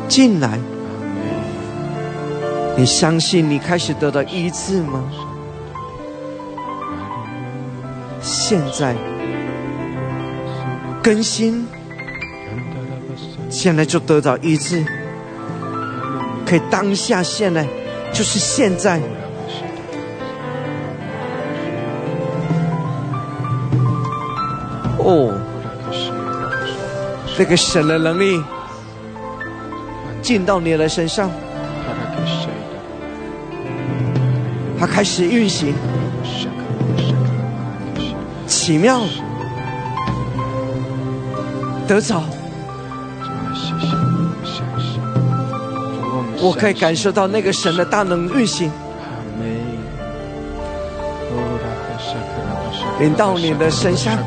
[0.08, 0.60] 进来。
[2.77, 5.03] 你相信你开始得到医治吗？
[8.21, 8.95] 现在
[11.01, 11.65] 更新，
[13.49, 14.85] 现在就得到医治，
[16.45, 17.67] 可以当下，现在
[18.13, 18.99] 就是现在。
[24.97, 25.33] 哦。
[27.38, 28.43] 这个神的能力
[30.21, 31.31] 进到你的身上，
[34.77, 35.73] 他开始运行，
[38.45, 38.99] 奇妙，
[41.88, 42.21] 得着。
[46.41, 48.71] 我可以感受到那个神的大能运行，
[52.99, 54.17] 临到你的身上。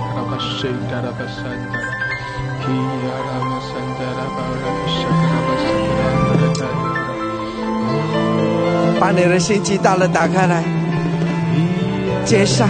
[9.00, 10.62] 把你的心机大了打开来，
[12.24, 12.68] 接上，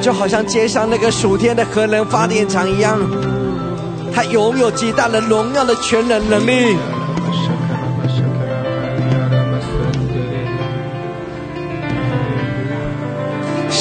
[0.00, 2.98] 就好像接上那个暑天的核能发电厂一样，
[4.12, 6.76] 它拥有极大的荣耀的全能能力。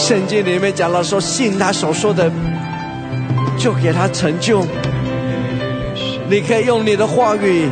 [0.08, 2.32] 圣经里面讲了说，信他所说的，
[3.58, 4.66] 就给他成就。
[6.30, 7.70] 你可以用你的话语。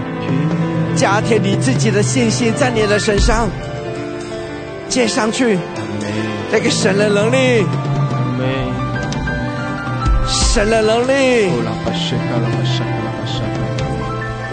[0.97, 3.49] 加添你自己的信心在你的身上，
[4.89, 5.57] 接上去，
[6.51, 7.65] 那个神的能力，
[10.27, 11.49] 神的能力，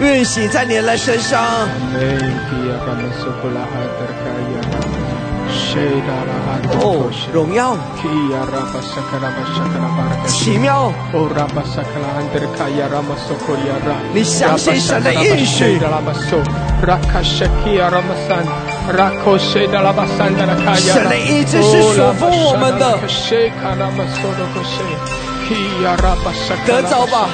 [0.01, 1.67] 运行在你的身上。
[6.79, 7.75] 哦，荣耀，
[10.27, 10.91] 奇妙，
[14.13, 15.79] 你相信神的应许。
[20.93, 22.99] 神的意志是属乎我们的。
[26.65, 27.27] 得着吧，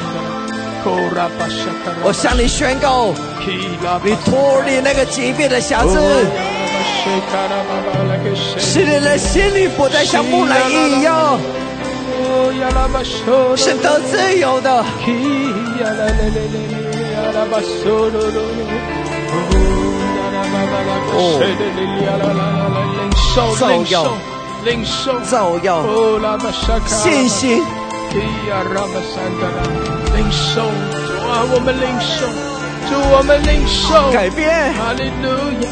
[2.03, 3.13] 我向你宣告，
[4.03, 5.99] 你脱离那个疾病的辖制。
[8.57, 11.39] 使人的心里不再像木乃伊一样，
[13.55, 14.85] 是得自由的。
[21.15, 21.17] 哦，
[23.57, 23.95] 造药，
[25.23, 25.69] 造药，
[26.85, 27.63] 信心，
[30.15, 32.27] 领受，主啊，我们领受，
[32.89, 35.29] 主我们领受，改变，哈利路
[35.61, 35.69] 亚。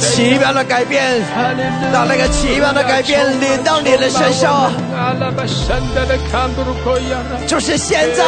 [0.00, 1.20] 奇妙的改变，
[1.92, 4.72] 让那个奇妙的改变临到你的身上，
[7.46, 8.24] 就是现在。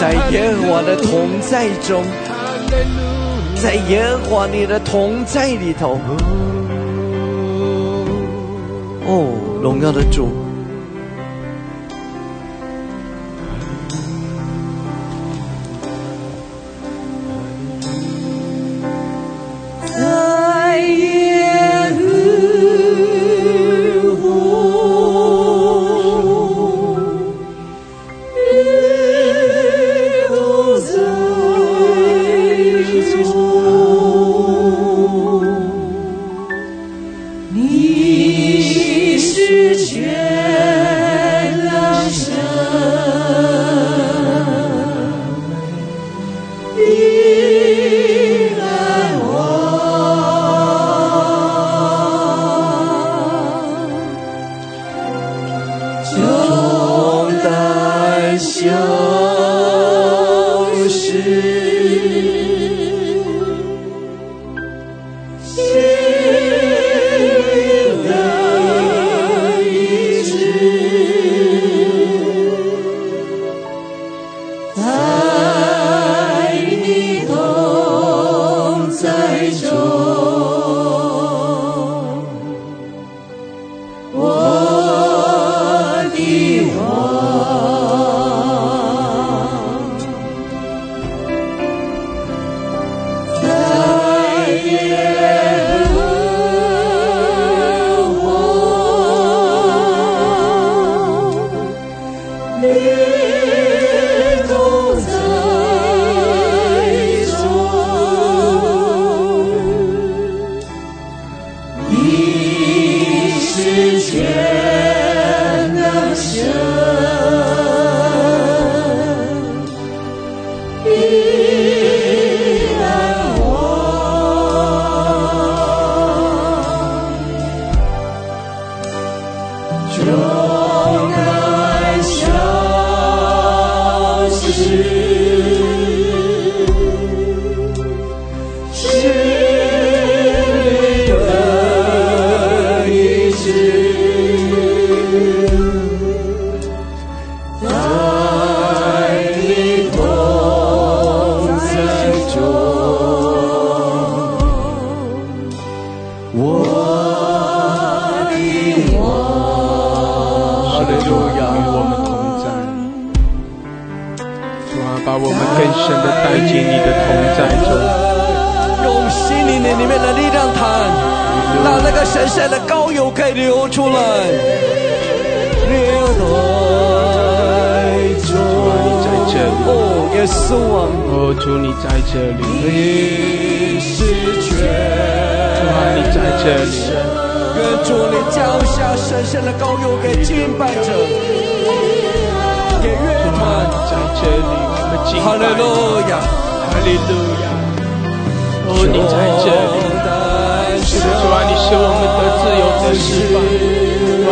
[0.00, 2.02] 在耶和华的同在中，
[3.62, 6.00] 在耶和华你的同在里头，
[9.10, 10.49] 哦，荣耀的主。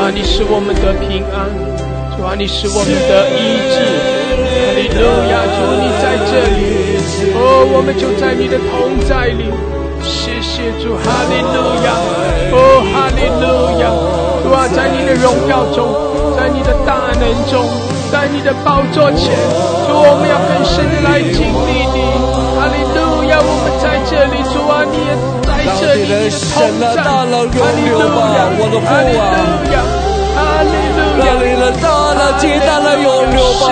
[0.09, 1.52] 啊，你是我们的平安，
[2.16, 3.76] 主啊，你是我们的医治，
[4.40, 5.44] 哈利路亚！
[5.52, 9.52] 主你在这里，哦，我们就在你的同在里，
[10.00, 11.92] 谢谢主，哈利路亚！
[12.56, 13.92] 哦，哈利路亚！
[14.40, 15.84] 主啊，在你的荣耀中，
[16.40, 17.68] 在你的大能中。
[18.09, 19.36] 在你的宝座前，
[19.84, 22.00] 主，我们要更深的来经历你。
[22.56, 25.12] 哈利路亚，我们在这里，主啊，你也
[25.64, 26.86] 在这里，同在。
[27.02, 27.26] 哈
[27.74, 27.98] 利路
[28.36, 28.86] 亚，我的父
[29.18, 29.22] 啊，
[30.36, 31.84] 哈利路亚，哈利路亚，大
[32.14, 33.62] 了，极大了，永留吧。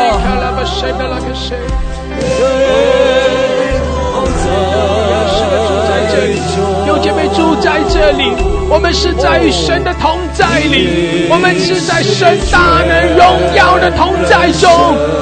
[6.96, 8.32] 有姐妹住在这里，
[8.70, 14.70] 我们是在与神的同在里，我们是在神大能荣耀的同在中。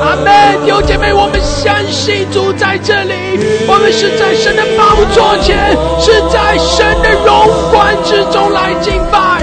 [0.00, 0.64] 阿门。
[0.68, 3.14] 有姐妹，我们相信住在这里，
[3.66, 9.33] 我们是在神的宝座前，是在神的荣光之中来敬拜。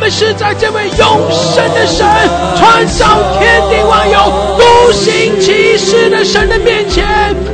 [0.00, 2.08] 我们是在这位永生的神、
[2.56, 3.04] 创造
[3.38, 4.16] 天地万有、
[4.56, 7.04] 独行其事的神的面前。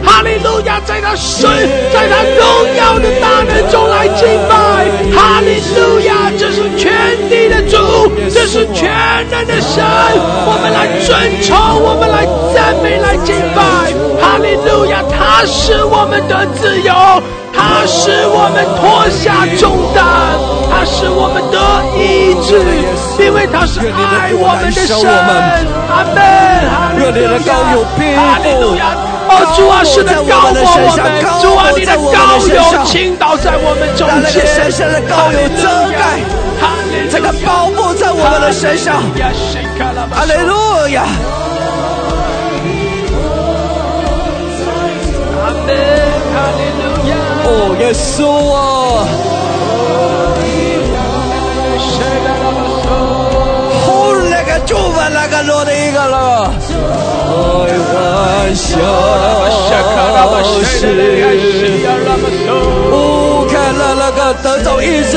[0.05, 1.51] 哈利路亚，在他神，
[1.93, 3.69] 在他荣耀的大能。
[3.69, 6.31] 中来敬拜，哈利路亚！
[6.39, 6.95] 这是全
[7.29, 8.95] 地的主，这是全
[9.29, 9.83] 能的神。
[10.47, 12.25] 我们来尊崇，我们来
[12.55, 13.91] 赞美，来敬拜，
[14.23, 15.03] 哈利路亚！
[15.11, 16.95] 他是我们的自由，
[17.69, 20.01] 他是我们脱下重担，
[20.71, 21.59] 他是我们得
[21.99, 22.63] 医治，
[23.19, 24.95] 因为他是爱我们的神。
[25.91, 26.17] 阿门！
[26.71, 27.03] 哈
[28.43, 28.95] 利路亚！
[29.29, 31.05] 哦，主啊，是的，高过我们，
[31.43, 32.55] 主啊，你的高油
[32.85, 35.67] 倾倒在我们中间，神圣的高油遮
[35.99, 36.23] 盖，
[37.11, 39.03] 这个包覆在我们的身上，
[40.15, 41.03] 哈利路亚，
[45.43, 46.16] 阿门，哈利路亚，
[47.49, 48.59] 哦，耶稣啊，
[53.85, 53.87] 呼
[54.29, 56.51] 那个主吧，那个罗的一个了。
[57.89, 58.69] 开玩笑
[60.65, 60.75] 是，
[62.91, 62.93] 不
[63.47, 65.15] 看了那个得到医治，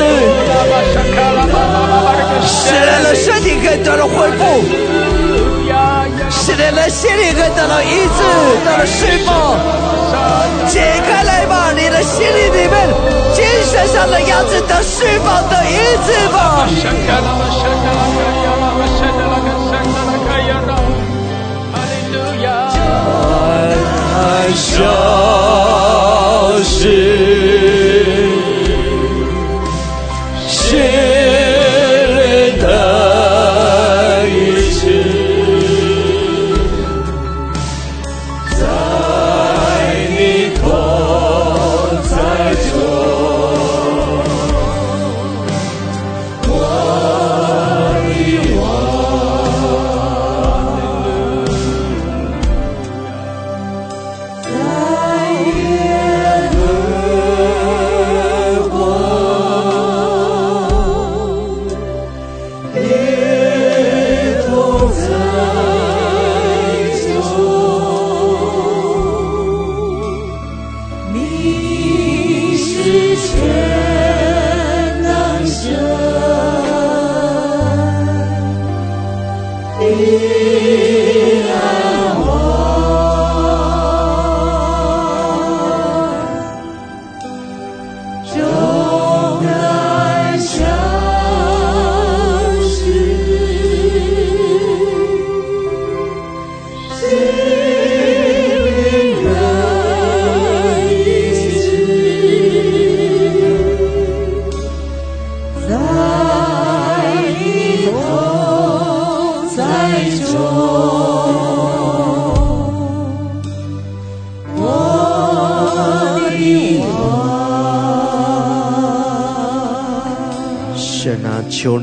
[2.46, 4.40] 使人的身体可以得到恢复，
[6.50, 8.22] 使人的心灵可以得到医治，
[8.64, 9.56] 得到释放。
[10.66, 12.74] 解开来吧，你的心灵里面
[13.32, 16.66] 精神上的压制得释放得医治吧。
[24.56, 24.82] 消
[25.44, 25.49] 失。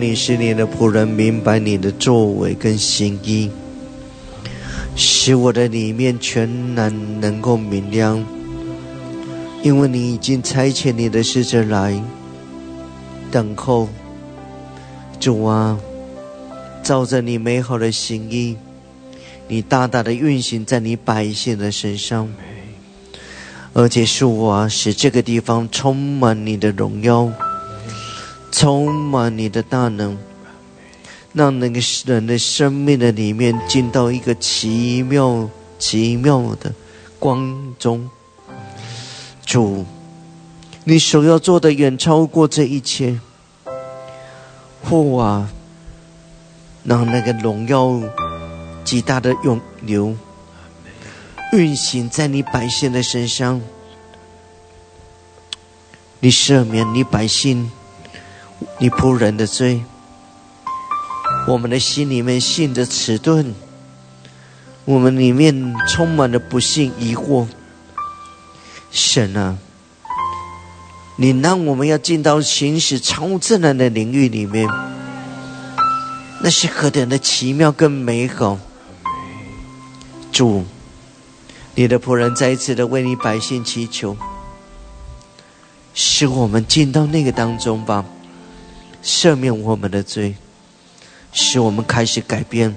[0.08, 3.52] 你使你的仆人明白你的作为跟心意，
[4.96, 8.26] 使我的里面全然能够明亮，
[9.62, 12.02] 因为你已经差遣你的使者来
[13.30, 13.90] 等候。
[15.20, 15.78] 主啊，
[16.82, 18.56] 照着你美好的心意，
[19.50, 22.30] 你大大的运行在你百姓的身上，
[23.74, 27.30] 而且是我使这个地方充满你的荣耀。
[28.58, 30.18] 充满你的大能，
[31.32, 35.48] 让那个人的生命的里面进到一个奇妙、
[35.78, 36.74] 奇妙的
[37.20, 38.10] 光中。
[39.46, 39.86] 主，
[40.86, 43.20] 你所要做的远超过这一切。
[44.84, 45.52] 父啊，
[46.84, 48.02] 让那个荣耀
[48.84, 50.16] 极大的涌流
[51.54, 53.62] 运行在你百姓的身上。
[56.20, 57.70] 你赦免你百姓。
[58.80, 59.84] 你仆人的罪，
[61.48, 63.54] 我们的心里面信着迟钝，
[64.86, 67.48] 我们里面充满了不幸疑惑。
[68.90, 69.58] 神啊，
[71.18, 74.68] 你让我们要进到行使超自然的领域里面，
[76.42, 78.58] 那是何等的奇妙跟美好！
[80.32, 80.66] 主，
[81.76, 84.16] 你的仆人再一次的为你百姓祈求，
[85.94, 88.06] 使我们进到那个当中吧。
[89.04, 90.36] 赦免我们的罪，
[91.32, 92.76] 使我们开始改变。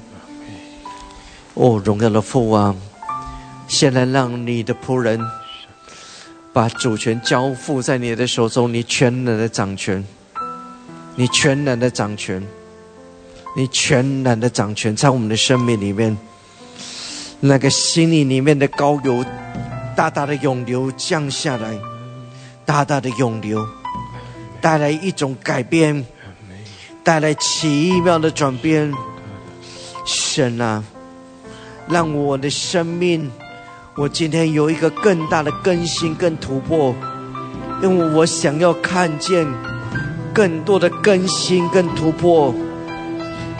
[1.54, 2.74] 哦，荣耀的父啊，
[3.68, 5.20] 现在让你的仆人
[6.52, 10.04] 把主权交付在你的手中，你全能的掌权，
[11.16, 12.42] 你全能的掌权，
[13.56, 16.16] 你全能的掌权，在我们的生命里面，
[17.40, 19.24] 那个心里里面的高油
[19.96, 21.78] 大大的涌流降下来，
[22.64, 23.66] 大大的涌流。
[24.60, 26.04] 带来一种改变，
[27.02, 28.92] 带来奇妙的转变。
[30.04, 30.82] 神啊，
[31.88, 33.30] 让我的生命，
[33.96, 36.94] 我今天有一个更大的更新、更突破，
[37.82, 39.46] 因为我想要看见
[40.32, 42.54] 更多的更新、更突破。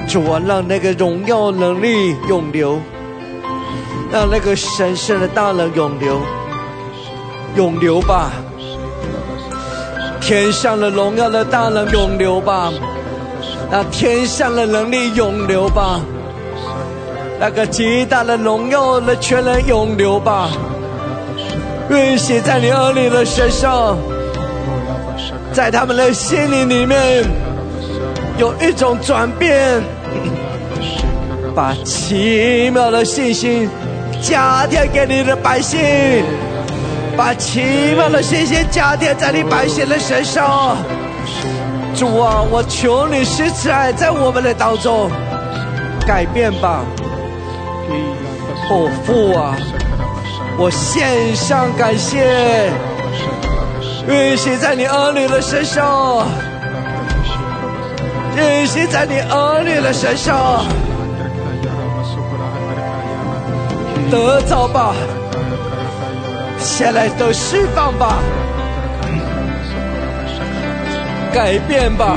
[0.09, 2.80] 主啊，让那个荣耀能力永留，
[4.11, 6.20] 让那个神圣的大能永留，
[7.55, 8.32] 永留吧。
[10.20, 12.70] 天上的荣耀的大能永留吧，
[13.70, 16.00] 那天上的能力永留吧，
[17.40, 20.50] 那个极大的荣耀的全能永留吧，
[21.88, 23.96] 运行在你儿女的身上，
[25.52, 27.24] 在他们的心灵里面
[28.38, 29.82] 有一种转变，
[31.54, 33.68] 把奇妙的信心
[34.20, 35.78] 加添给你的百姓。
[37.20, 37.60] 把奇
[37.94, 40.74] 妙的信心加添在你百姓的身上，
[41.94, 45.10] 主啊，我求你施慈爱在我们的当中，
[46.06, 46.80] 改变吧，
[48.70, 49.54] 哦父啊，
[50.56, 52.70] 我献上感谢，
[54.08, 56.26] 运行在你儿女的身上，
[58.34, 60.64] 运行在你儿女的身上，
[64.10, 64.94] 得着吧。
[66.61, 68.18] 现在都释放吧，
[71.32, 72.16] 改变吧，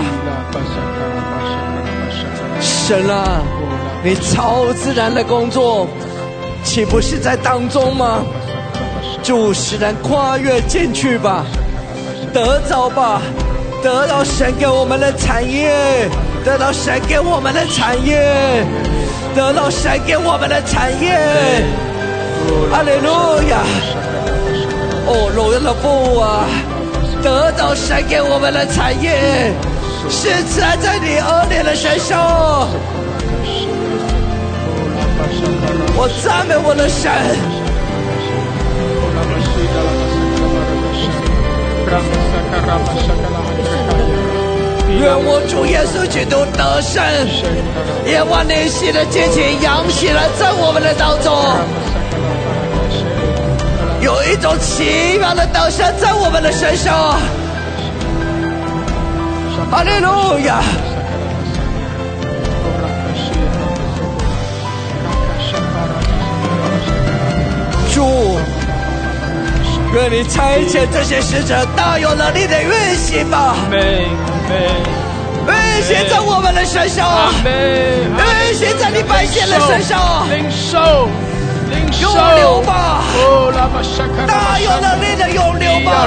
[2.60, 3.42] 神啊，
[4.04, 5.88] 你超自然的工作，
[6.64, 8.20] 岂不是在当中吗？
[9.24, 11.46] 主使人跨越进去吧，
[12.34, 13.22] 得着吧，
[13.82, 16.10] 得到神给我们的产业，
[16.44, 18.66] 得到神给我们的产业，
[19.34, 21.18] 得到神给我们的产业，
[22.74, 23.60] 阿利路亚。
[25.16, 26.48] 哦，荣耀的父啊，
[27.22, 29.54] 得到神给我们的产业，
[30.10, 32.68] 是在在你儿女的身上。
[35.96, 37.12] 我赞美我的神，
[45.00, 47.04] 愿我主耶稣基督得胜，
[48.04, 51.32] 也万灵系的激情扬起了在我们的当中。
[54.04, 57.18] 有一种奇妙的导向在我们的身上，
[59.72, 60.62] 哈利路亚！
[67.94, 68.38] 主，
[69.94, 73.82] 愿你差遣这些使者大有能力的运行吧，运
[75.82, 80.28] 行在我们的身上，运行在你百姓的身上，
[81.74, 82.10] 领受。
[82.14, 83.02] 涌流吧！
[84.28, 86.06] 大有能力的涌流吧！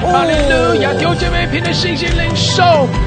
[0.00, 0.92] 哈利路亚！
[0.98, 2.62] 丢姐妹凭着信心领受，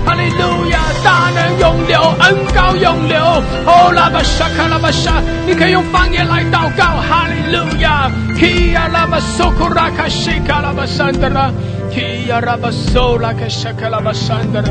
[0.06, 0.80] 哈利路亚！
[1.04, 3.18] 大能涌流，恩高涌流。
[3.66, 8.12] 哦，拉巴沙卡拉巴沙，你可以用方言来祷告，哈利路亚！
[8.36, 11.50] 基亚拉巴苏库拉卡西卡拉巴山德拉，
[11.90, 14.70] 基亚拉巴苏拉卡沙卡拉巴山德拉，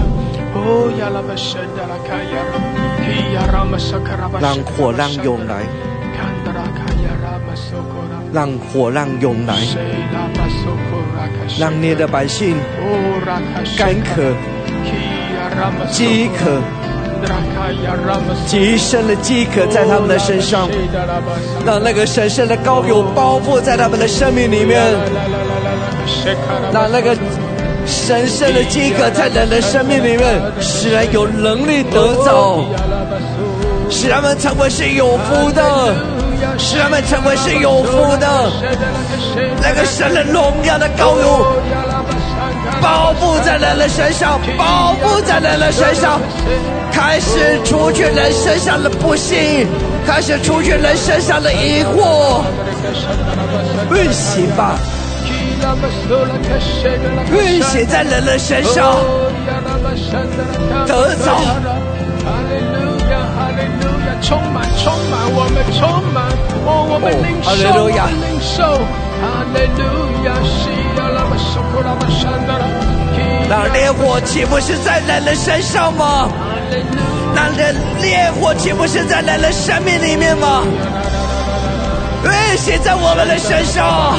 [4.41, 5.63] 让火浪涌来，
[8.33, 9.55] 让火浪涌来，
[11.59, 12.57] 让你的百姓
[13.77, 14.35] 干渴、
[15.91, 16.61] 饥渴。
[18.47, 20.69] 极深的饥渴在他们的身上，
[21.65, 24.81] 让那个神圣的高油包覆在他们的生命里面，
[26.73, 27.17] 让那个
[27.87, 32.65] 神圣的饥渴在人的生命里面，使人有能力得早，
[33.89, 35.95] 使他们成为是有福的，
[36.59, 38.51] 使他们成为是有福的，
[39.63, 41.47] 那个神的荣耀的高油。
[42.83, 46.21] 包覆在人的身上，包覆在人的身上，
[46.93, 49.67] 开始除去人身上的不幸，
[50.07, 52.43] 开始除去人身上的疑惑。
[53.95, 54.79] 运行吧，
[57.33, 58.97] 运行在人的身上，
[60.87, 61.37] 得早。
[61.37, 65.81] 哈利路亚，哈利路亚，充满，充满，我们充
[66.13, 66.19] 满，
[66.67, 67.49] 哦，我们领受，
[68.09, 68.57] 领受，
[69.21, 69.87] 哈利路
[70.25, 70.29] 亚，
[73.49, 76.29] 那烈火岂不是在人的身上吗？
[77.35, 80.63] 那烈烈火岂不是在人的生命里面吗？
[82.25, 84.19] 运行在我们的身上。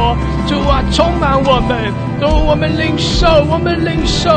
[0.46, 1.70] 主啊充满我们
[2.20, 4.30] 都我们领受我们领受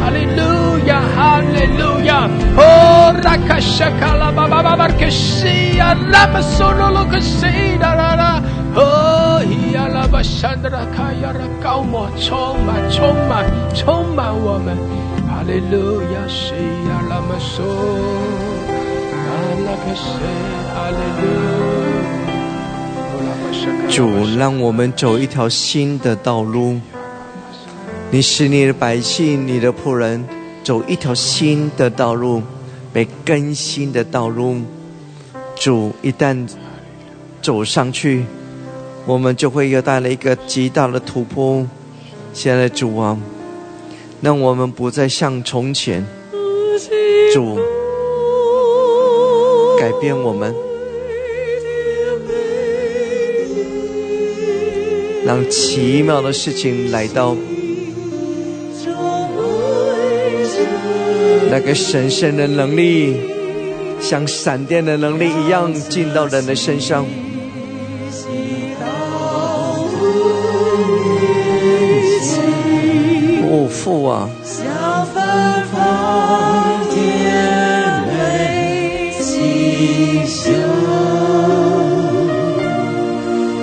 [0.00, 8.42] 哈利路亚哈利路亚 oh raka shakala baba baba kashiya la basura lo kasheda la la
[8.76, 14.76] oh iya la basandara kaya ra 高莫充满充满充满我们，
[15.26, 16.56] 哈利路亚，谁
[16.86, 18.73] 呀那么说？
[23.88, 26.80] 主让我们走一条新的道路，
[28.10, 30.24] 你使你的百姓、你的仆人
[30.62, 32.42] 走一条新的道路，
[32.92, 34.56] 被更新的道路。
[35.56, 36.48] 主一旦
[37.40, 38.24] 走上去，
[39.06, 41.66] 我们就会又带来一个极大的突破。
[42.32, 43.18] 现在主啊。
[44.20, 46.02] 让我们不再像从前，
[47.34, 47.58] 主
[49.84, 50.54] 改变我们，
[55.26, 57.36] 让奇妙的事情来到，
[61.50, 63.14] 那个神圣的能力，
[64.00, 67.04] 像闪电的能力一样进到人的身上。
[73.68, 74.30] 父啊，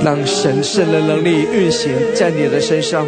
[0.03, 3.07] 让神圣的能力运行在你的身上。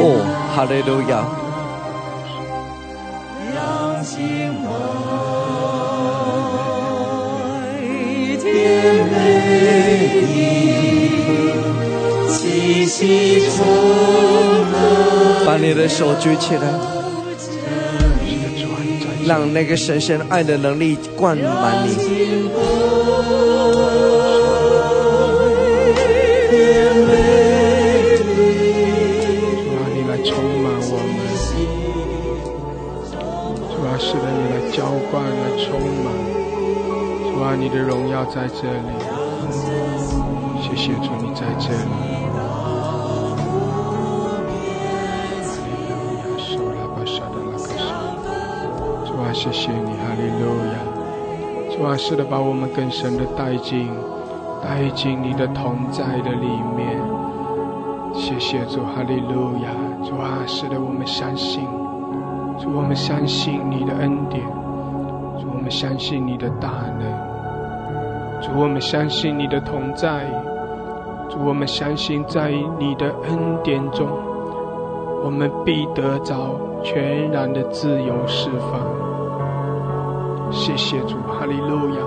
[0.00, 0.04] 哦，
[0.54, 1.24] 哈利路亚。
[15.46, 16.62] 把你的手举起来，
[19.26, 21.94] 让那个神圣爱的能力灌满你。
[21.94, 21.98] 主
[29.74, 30.32] 啊，你来充
[30.62, 31.16] 满我们。
[33.68, 34.76] 主啊，是的，你来浇
[35.10, 35.66] 灌，来充
[36.02, 36.06] 满。
[37.22, 38.88] 主啊，你的荣耀在这里。
[40.62, 42.27] 谢谢主，你在这里。
[49.38, 50.74] 谢谢你，哈利路亚！
[51.70, 53.88] 主啊，是的，把我们更深的带进，
[54.60, 57.00] 带进你的同在的里面。
[58.12, 59.70] 谢谢主，哈利路亚！
[60.02, 61.62] 主啊，使得我们相信，
[62.58, 64.42] 主我们相信你的恩典，
[65.38, 66.68] 主我们相信你的大
[66.98, 70.26] 能，主我们相信你的同在，
[71.30, 74.08] 主我们相信在你的恩典中，
[75.24, 79.07] 我们必得着全然的自由释放。
[80.50, 82.00] 谢谢主，哈利路亚！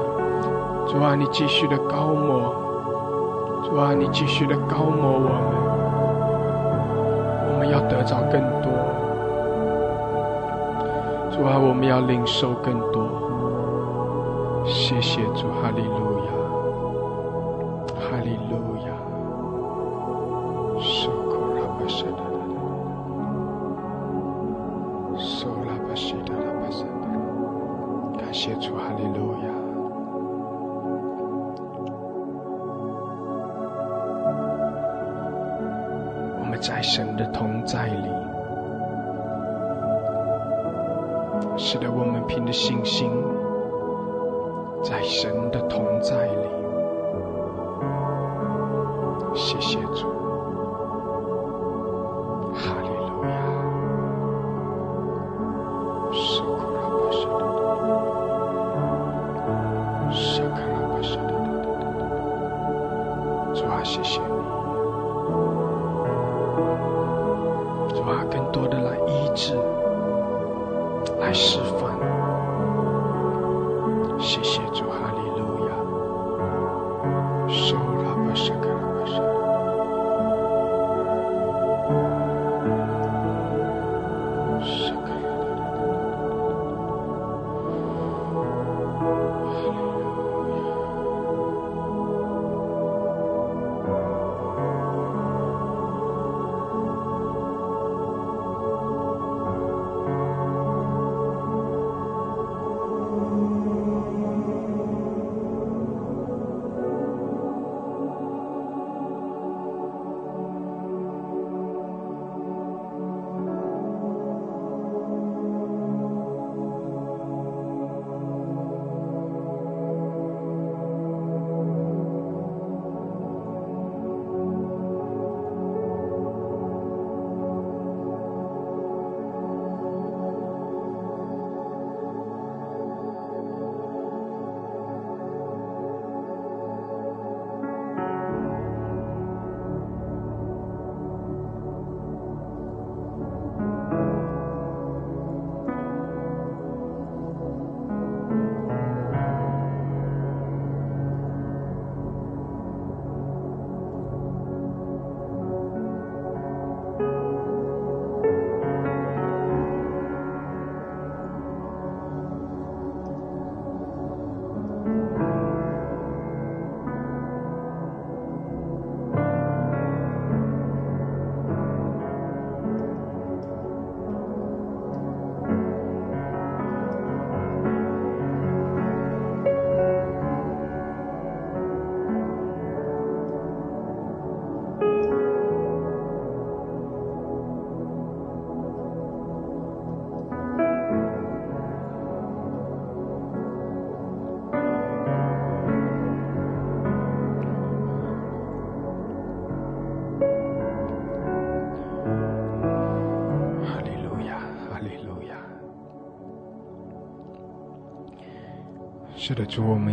[0.88, 2.54] 主啊，你继续的高抹，
[3.64, 5.32] 主啊，你继续的高抹我们，
[7.48, 8.72] 我们要得着更多。
[11.32, 13.08] 主啊，我们要领受更多。
[14.66, 16.32] 谢谢主，哈利路亚，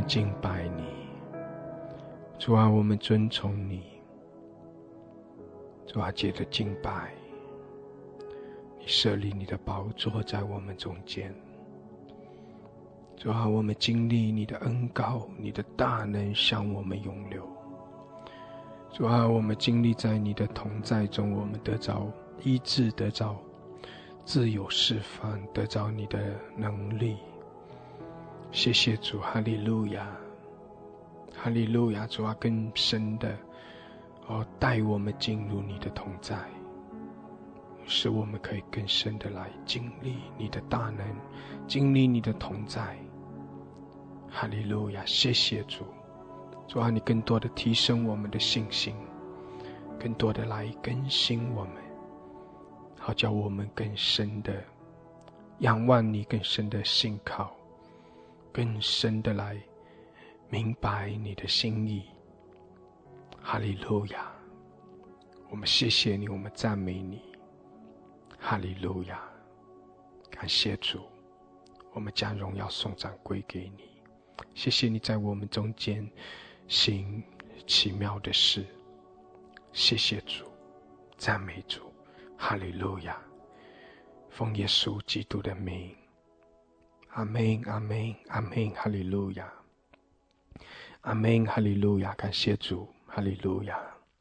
[0.09, 0.85] 敬拜你，
[2.39, 3.83] 主啊，我们尊崇你，
[5.87, 7.13] 主啊，借着敬拜，
[8.79, 11.35] 你设立你的宝座在我们中间，
[13.19, 17.47] 主啊，我们经历你的恩高，你的大能向我们涌流，
[18.91, 22.11] 主啊，我们经历在你的同在中，我们得着
[22.43, 23.37] 医治，得着
[24.25, 27.19] 自由释放，得着你的能力。
[28.51, 30.09] 谢谢主，哈利路亚，
[31.37, 32.07] 哈利路亚！
[32.07, 33.37] 主啊，更深的
[34.27, 36.37] 哦，带我们进入你的同在，
[37.87, 41.07] 使我们可以更深的来经历你的大能，
[41.67, 42.97] 经历你的同在。
[44.31, 45.05] 哈利路亚！
[45.05, 45.85] 谢谢主，
[46.67, 48.95] 主啊，你更多的提升我们的信心，
[50.01, 51.75] 更多的来更新我们，
[52.99, 54.53] 好叫我们更深的
[55.59, 57.53] 仰望你，更深的信靠。
[58.59, 59.57] 更深的来
[60.51, 62.03] 明白你的心意，
[63.41, 64.33] 哈利路亚！
[65.49, 67.23] 我们谢谢你，我们赞美你，
[68.37, 69.23] 哈利路亚！
[70.29, 71.03] 感谢主，
[71.93, 74.03] 我们将荣耀颂赞归给你。
[74.57, 76.11] 谢谢你在我们中间
[76.67, 77.23] 行
[77.65, 78.67] 奇妙的事。
[79.73, 80.45] 谢谢主，
[81.17, 81.93] 赞美主，
[82.37, 83.23] 哈利路亚！
[84.31, 85.95] 奉耶稣基督的名，
[87.19, 89.53] 阿门，阿门，阿门，哈利路亚，
[91.01, 92.15] 阿门，哈利路亚！
[92.15, 93.77] 感谢主，哈利路亚！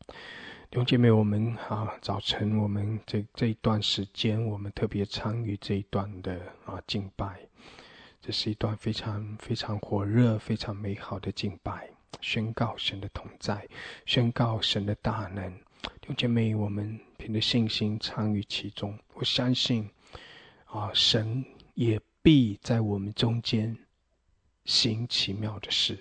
[0.08, 7.40] 弟兄姐妹，我们啊，早晨我们这这一段时间，我们特别参与这一段的啊敬拜，
[8.20, 11.88] 这是一段非常非常火热、非常美好的敬拜，
[12.20, 13.68] 宣告神的同在，
[14.08, 15.48] 宣告神的大能。
[16.02, 19.88] 弟兄姐妹，我们凭着信心参与其中，我相信
[20.66, 21.46] 啊，神
[21.76, 23.74] 也必在我们中间
[24.66, 25.98] 行奇妙的事。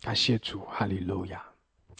[0.00, 1.44] 感谢主，哈利路亚。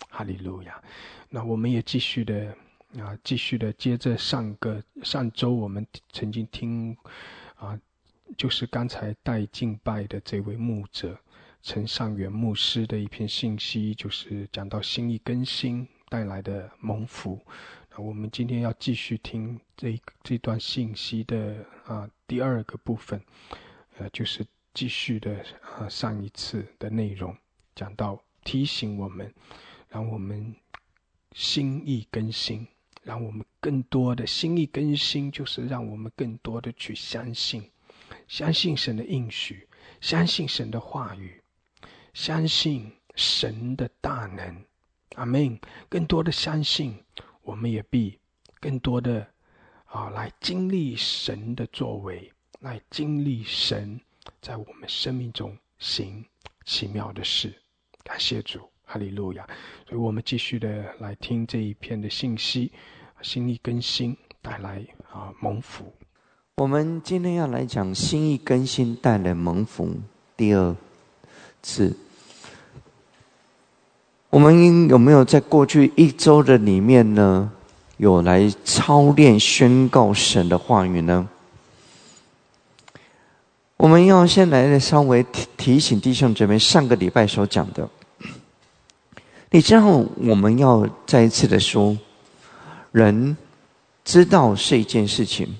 [0.09, 0.83] 哈利路亚！
[1.29, 2.57] 那我们也继续的
[2.99, 6.97] 啊，继续的接着上个上周我们曾经听
[7.57, 7.79] 啊，
[8.35, 11.15] 就是刚才带敬拜的这位牧者
[11.61, 17.39] 陈尚元牧师的一篇信息，就是讲到心意更新带来的蒙福。
[17.91, 23.21] 那我们今天要继续听这这段信息的啊第二个部分，
[23.99, 27.37] 呃，就是继续的啊上一次的内容，
[27.75, 29.35] 讲到提醒我们。
[29.89, 30.55] 让我们
[31.33, 32.65] 心意更新，
[33.03, 37.69] 让我们更多的心意更新，就是让我们更多的去相信，
[38.29, 39.67] 相信神的应许，
[40.01, 41.43] 相信神的话语，
[42.15, 44.65] 相信神的大能。
[45.17, 45.59] 阿门。
[45.89, 46.97] 更多的相信，
[47.43, 48.17] 我们也必
[48.61, 49.27] 更多的
[49.91, 54.01] 啊来经历神的作为，来经历神
[54.41, 56.25] 在我们生命中行
[56.65, 57.53] 奇妙的事。
[58.03, 58.61] 感谢主。
[58.93, 59.47] 哈利路亚！
[59.89, 62.73] 所以我们继续的来听这一篇的信息，
[63.23, 65.95] 心意更新带来啊蒙福。
[66.57, 69.95] 我们今天要来讲心意更新带来蒙福
[70.37, 70.75] 第二
[71.63, 71.97] 次。
[74.29, 77.53] 我们有没有在过去一周的里面呢，
[78.01, 81.29] 有来操练宣告神的话语呢？
[83.77, 87.87] 我们要先来稍微提提醒弟兄姊妹，上个礼拜所讲的。
[89.51, 89.85] 你知道
[90.17, 91.95] 我们要再一次的说，
[92.91, 93.37] 人
[94.03, 95.59] 知道是一件事情，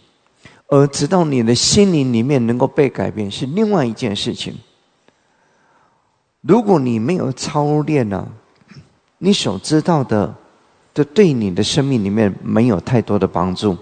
[0.69, 4.57] 而直到你的心灵里面能够被改变是另外一件事情。
[6.41, 8.27] 如果你没有操练呢，
[9.19, 10.35] 你所知道的，
[10.93, 13.77] 这对你的生命里面没有太多的帮助。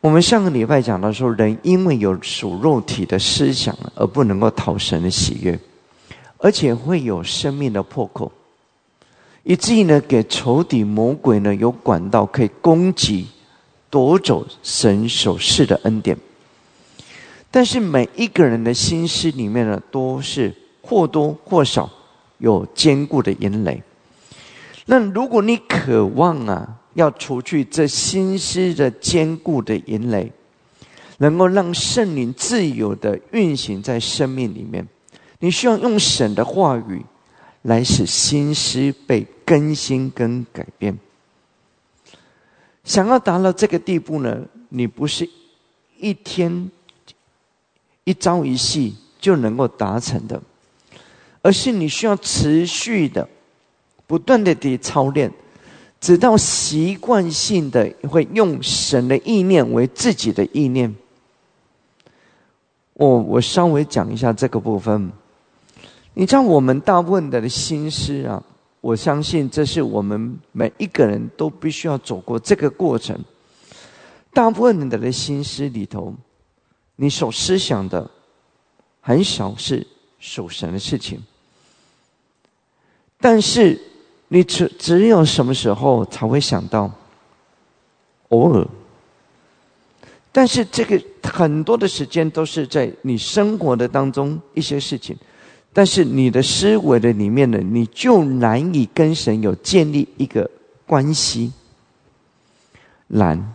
[0.00, 5.58] 我们上个礼拜讲到说，人因为有属肉体的思想，而不能够讨神的喜悦。
[6.40, 8.30] 而且会有生命的破口，
[9.42, 13.26] 以至于呢，给仇敌魔鬼呢有管道可以攻击、
[13.90, 16.16] 夺走神所赐的恩典。
[17.50, 21.90] 但是每一个人的心思里面呢，都是或多或少
[22.38, 23.82] 有坚固的阴雷。
[24.90, 30.32] 那如果你渴望啊，要除去这心思的坚固的阴雷，
[31.18, 34.88] 能够让圣灵自由的运行在生命里面。
[35.40, 37.04] 你需要用神的话语
[37.62, 40.98] 来使心思被更新跟改变。
[42.82, 45.28] 想要达到这个地步呢，你不是
[45.98, 46.70] 一天
[48.04, 50.40] 一朝一夕就能够达成的，
[51.42, 53.28] 而是你需要持续的、
[54.08, 55.30] 不断的的操练，
[56.00, 60.92] 直到习惯性的会用神的意念为自己的意念。
[62.94, 65.12] 我我稍微讲一下这个部分。
[66.14, 68.42] 你知道我们大部分的心思啊，
[68.80, 73.16] 我相信这是我们每一个人都必须要走过这个过程。
[74.32, 76.14] 大部分人的心思里头，
[76.96, 78.10] 你所思想的
[79.00, 79.86] 很少是
[80.18, 81.22] 属神的事情，
[83.20, 83.80] 但是
[84.28, 86.90] 你只只有什么时候才会想到？
[88.28, 88.66] 偶尔。
[90.30, 95.16] 但是这个很多的时间都是在你生活的当中一些事情。
[95.72, 100.48] 但是你的思维的里面呢，你就难以跟神有建立一个
[100.86, 101.52] 关系。
[103.08, 103.54] 难，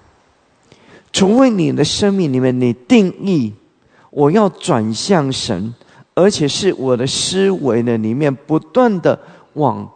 [1.11, 3.53] 除非你的生命里面你定义
[4.09, 5.73] 我要转向神，
[6.15, 9.19] 而且是我的思维呢里面不断的
[9.53, 9.89] 往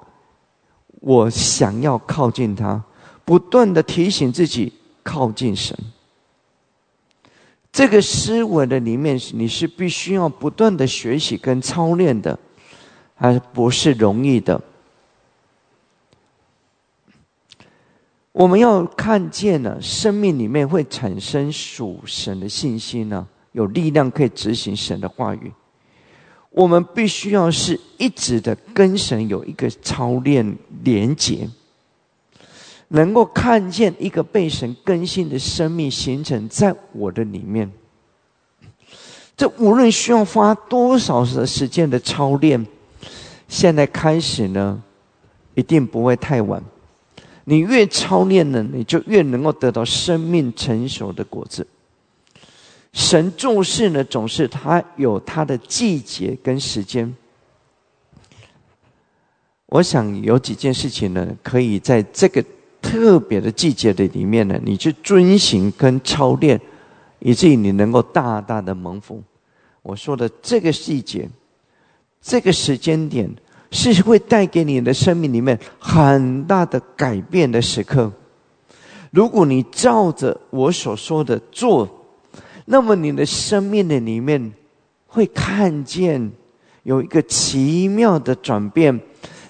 [1.08, 2.84] 我想要靠近他，
[3.24, 5.74] 不断的提醒自己靠近神。
[7.72, 12.38] 这个思维的里面，你是必须要不断的学习跟操练的，
[13.16, 14.62] 还不是容易的。
[18.34, 25.54] 我们要看见呢，生命里面会产生属神的信心呢，有力量可以执行神的话语。
[26.58, 31.48] 我们必须要是一直的跟神有一个操练连结，
[32.88, 37.72] 能够看见一个被神更新的生命形成在我的里面。
[39.36, 42.66] 这无论需要花多少的时间的操练，
[43.48, 44.82] 现在开始呢，
[45.54, 46.60] 一定不会太晚。
[47.44, 51.68] 你越操练呢，你就越能够得到生命成熟的果子。
[52.98, 57.16] 神重视呢，总是他有他的季节跟时间。
[59.68, 62.44] 我想有几件事情呢，可以在这个
[62.82, 66.60] 特别的季节的里面呢，你去遵循跟操练。
[67.20, 69.22] 以至于你能够大大的蒙福。
[69.82, 71.28] 我说的这个细节，
[72.22, 73.28] 这个时间点，
[73.72, 78.12] 是会带给你的生命里面很大的改变的时刻。
[79.10, 81.90] 如果你照着我所说的做，
[82.70, 84.52] 那么你的生命的里面
[85.08, 86.30] 会看见
[86.84, 89.00] 有一个奇妙的转变，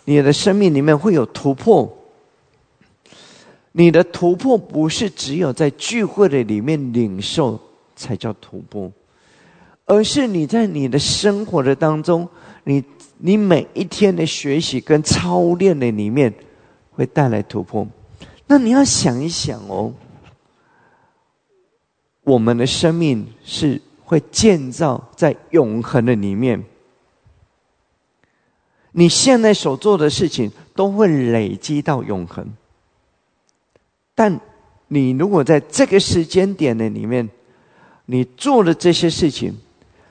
[0.06, 1.92] 你的生命里面会有突破。
[3.72, 7.60] 你的突破不是只有在聚会的里面领受
[7.96, 8.92] 才叫突破，
[9.86, 12.28] 而是你在你的生活的当中，
[12.66, 12.84] 你
[13.18, 16.32] 你每一天的学习跟操练的里面
[16.92, 17.88] 会带来突破。
[18.46, 19.92] 那你要想一想哦，
[22.28, 26.62] 我们的生命是会建造在永恒的里面，
[28.92, 32.46] 你现在所做的事情都会累积到永恒。
[34.14, 34.38] 但
[34.90, 37.30] 你如果在这个时间点的里面，
[38.08, 39.54] 你做的这些事情，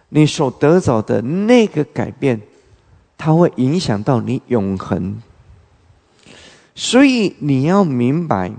[0.09, 2.41] 你所得到的那个改变，
[3.19, 5.21] 它会影响到你永恒。
[6.75, 8.51] 所以你要明白，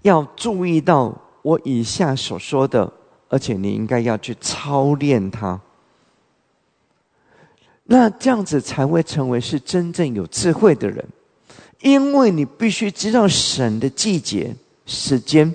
[0.00, 2.90] 要注意到我以下所说的，
[3.28, 5.60] 而且你应该要去操练它。
[7.84, 11.04] 那这样子才会成为是真正有智慧的人。
[11.82, 15.54] 因为你必须知道神的季节、时间，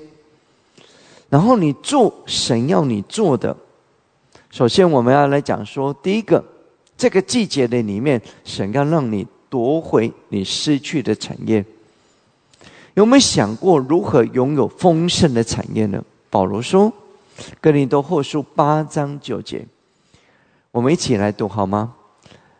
[1.27, 3.57] 然后你做神要你做的。
[4.51, 6.43] 首先，我们要来讲说，第一个，
[6.95, 11.65] 这个季节的里面，神要让你夺回你失去的产业。
[12.99, 16.03] 有没有想过如何拥有丰盛的产业呢？
[16.29, 16.91] 保罗说
[17.61, 19.65] ：“哥林多后书八章九节，
[20.69, 21.93] 我们一起来读好吗？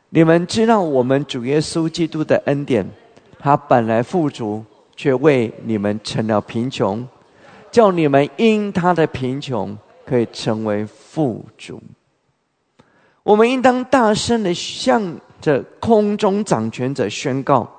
[0.07, 2.89] 你们知道我们主耶稣基督的恩典。”
[3.37, 4.63] 他本来富足，
[4.95, 7.05] 却为你们成了贫穷，
[7.69, 11.83] 叫你们因他的贫穷可以成为富足。
[13.23, 17.69] 我们应当大声的向着空中掌权者宣告：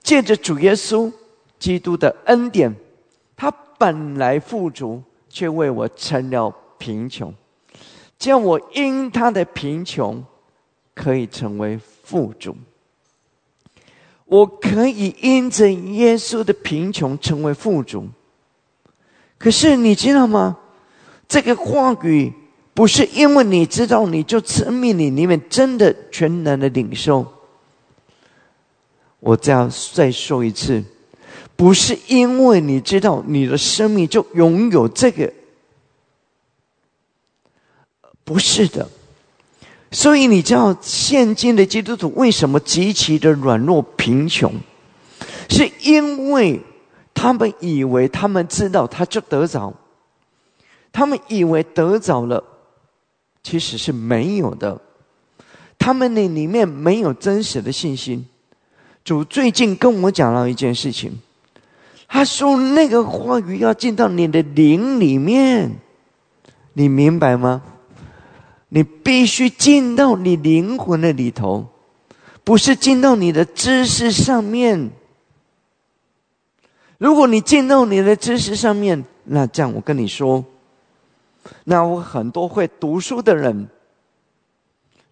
[0.00, 1.12] 借着主耶稣
[1.60, 2.74] 基督的恩典，
[3.36, 3.48] 他
[3.78, 7.32] 本来富足，却为我成了贫穷，
[8.18, 10.24] 叫我因他的贫穷
[10.94, 12.56] 可以成为富足。
[14.24, 18.08] 我可以因着耶稣的贫穷成为富足，
[19.38, 20.56] 可是你知道吗？
[21.28, 22.32] 这个话语
[22.72, 27.26] 不是因为你知道你就生命里里面真的全能的领受。
[29.18, 30.82] 我再再说一次，
[31.60, 35.30] 不是因为你知道你的生命就拥有这个，
[38.24, 38.88] 不是的。
[39.90, 44.50] 所以你知道，现今的基督徒为什么极其的软弱贫穷？
[45.50, 46.58] 是因为
[47.12, 49.70] 他们以为他们知道他就得着，
[50.90, 52.42] 他们以为得着了，
[53.42, 54.80] 其实是没有的。
[55.78, 58.24] 他们那里面没有真实的信心。
[59.04, 61.12] 主最近跟我讲了一件事情，
[62.12, 65.76] 他说那个话语要进到你的灵里面，
[66.72, 67.62] 你明白吗？
[68.68, 71.68] 你必须进到你灵魂的里头，
[72.42, 74.90] 不是进到你的知识上面。
[76.98, 80.44] 如果你进到你的知识上面，那这样我跟你说，
[81.62, 83.68] 那我很多会读书的人，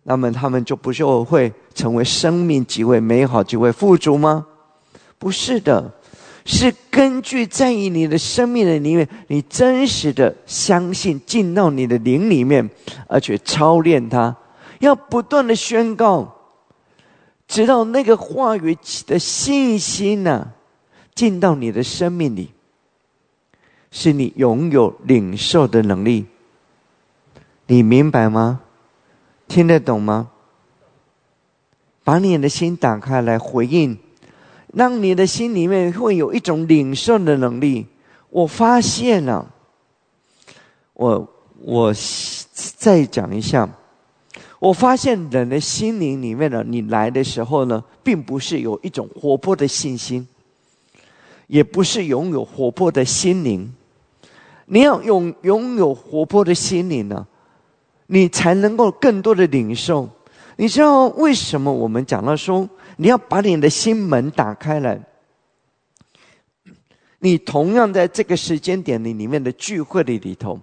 [0.03, 4.44] 那么他们就不就会成为生命极为美好、极为富足吗？
[5.16, 5.94] 不是的。
[6.51, 12.70] 是根据在于你的生命的里面，你真实的相信进到你的灵里面，
[13.07, 14.34] 而且操练它，
[14.78, 16.36] 要不断的宣告，
[17.46, 18.74] 直到那个话语
[19.07, 20.53] 的信心呢，
[21.14, 22.51] 进到你的生命里，
[23.90, 26.24] 是你拥有领受的能力。
[27.66, 28.61] 你明白吗？
[29.49, 30.30] 听得懂吗？
[32.03, 33.99] 把你的心打开来回应。
[34.75, 37.87] 让你的心里面会有一种领受的能力。
[38.31, 39.51] 我发现了，
[40.93, 41.29] 我
[41.62, 41.95] 我
[42.53, 43.69] 再讲一下，
[44.59, 50.29] 我发现人的心灵里面呢，你来的时候呢，并不是有一种活泼的信心，
[51.47, 53.73] 也不是拥有活泼的心灵。
[54.66, 57.27] 你要拥拥有活泼的心灵呢，
[58.09, 60.07] 你才能够更多的领受。
[60.57, 65.01] 你知道为什么我们讲到说，你要把你的心门打开来？
[67.20, 70.61] 你同样在这个时间点里里面的聚会的里头，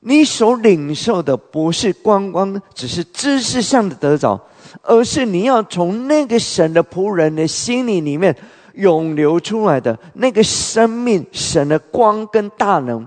[0.00, 4.40] 你所领受的不是光光只是知识上的得着，
[4.82, 8.34] 而是你要从那个神的仆人的心里里面
[8.74, 13.06] 涌流出来的那个生命、神的光跟大能。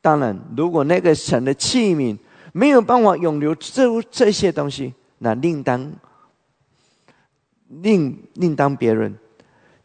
[0.00, 2.16] 当然，如果那个神的器皿
[2.52, 5.92] 没有办法涌流这这些东西，那另当
[7.82, 9.14] 另另当别论。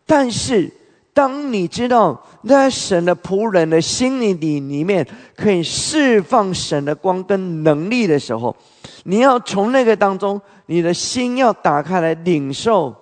[0.05, 0.71] 但是。
[1.15, 8.53] 当你知道那神的仆人的心里里里面可以释放神的光跟能力的时候，
[9.05, 12.93] 你要从那个当中，你的心要打开来领受，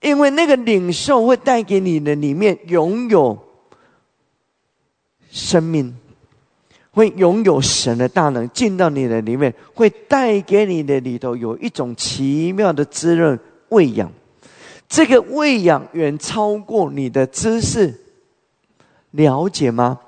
[0.00, 3.36] 因为那个领受会带给你的里面拥有
[5.28, 5.92] 生命，
[6.92, 13.36] 会拥有神的大能进到你的里面，会带给你的里头有一种奇妙的滋润
[13.68, 14.10] 喂养。
[14.88, 17.92] 这个喂养远超过你的知识，
[19.10, 19.98] 了解吗？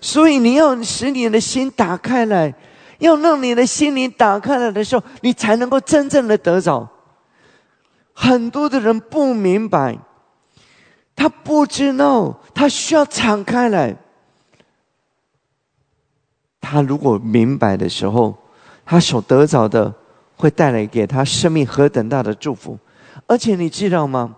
[0.00, 2.54] 所以你要使你的心打开来，
[2.98, 6.88] 要让你的心灵打开来的时候，你才能够真正的得着。
[8.14, 9.98] 很多的人不明白，
[11.14, 13.96] 他不知道，他需要敞开来。
[16.60, 18.34] 他如果明白的时候，
[18.84, 19.92] 他所得着的
[20.36, 22.78] 会带来给他生命何等大的祝福。
[23.32, 24.36] 而且你知道吗？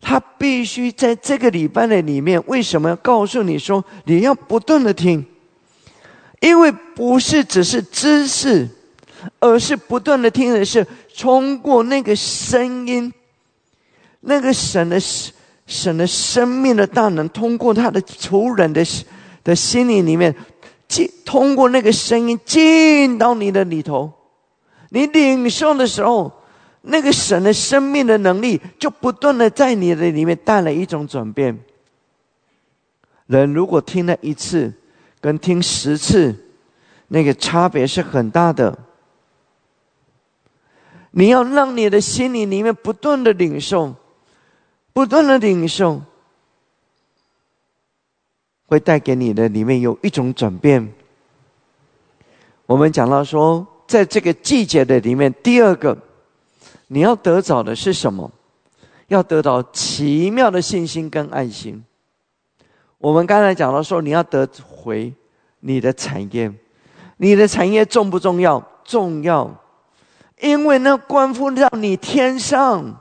[0.00, 5.22] 他必须在这个礼拜的里面，为什么要告诉你说你要不断的听？
[6.40, 8.66] 因为不是只是知识，
[9.38, 10.86] 而是不断的听的是
[11.18, 13.12] 通过那个声音，
[14.20, 14.98] 那个神的
[15.66, 18.82] 神的生命的大能，通过他的仆人的
[19.42, 20.34] 的心灵里面
[20.88, 24.10] 进，通过那个声音进到你的里头，
[24.88, 26.32] 你领受的时候。
[26.86, 31.58] 那个神的生命的能力，就不断的在你的里面带来一种转变。
[33.26, 34.70] 人如果听了一次，
[35.18, 36.34] 跟听十次，
[37.08, 38.78] 那个差别是很大的。
[41.12, 43.94] 你要让你的心里里面不断的领受，
[44.92, 46.02] 不断的领受，
[48.66, 50.92] 会带给你的里面有一种转变。
[52.66, 55.96] 我们讲到说，在这个季节的里面，第二个。
[56.94, 58.30] 你要得着的是什么？
[59.08, 61.84] 要得到奇妙的信心跟爱心。
[62.98, 65.12] 我们刚才讲到说，你要得回
[65.58, 66.54] 你的产业，
[67.16, 68.64] 你的产业重不重要？
[68.84, 69.60] 重要，
[70.40, 73.00] 因为那关乎到你天上。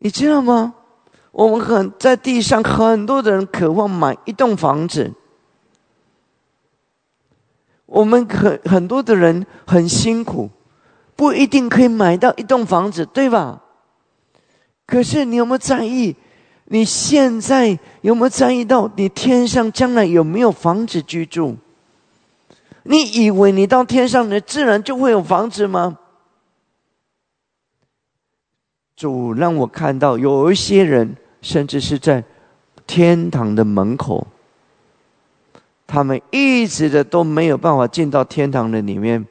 [0.00, 0.74] 你知道吗？
[1.30, 5.14] 我们很在地上很多的人渴望买一栋房子。
[7.92, 10.48] 我们很很多的人很辛苦，
[11.14, 13.60] 不一定可以买到一栋房子，对吧？
[14.86, 16.16] 可是你有没有在意？
[16.64, 21.56] 你现在有没有在意到你天上将来有没有房子居住？
[22.84, 25.98] 你以为你到天上，你自然就会有房子吗？
[28.96, 32.24] 主让我看到有一些人，甚至是在
[32.86, 34.26] 天堂的门口。
[35.92, 39.22] 他们一直的都没有办法进到天堂的里面，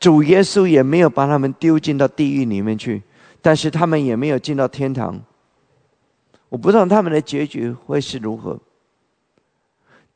[0.00, 3.00] 主耶稣也没有把他们丢进到地狱里面去，
[3.40, 5.22] 但是他们也没有进到天堂。
[6.48, 8.58] 我不知道他们的结局会是如何。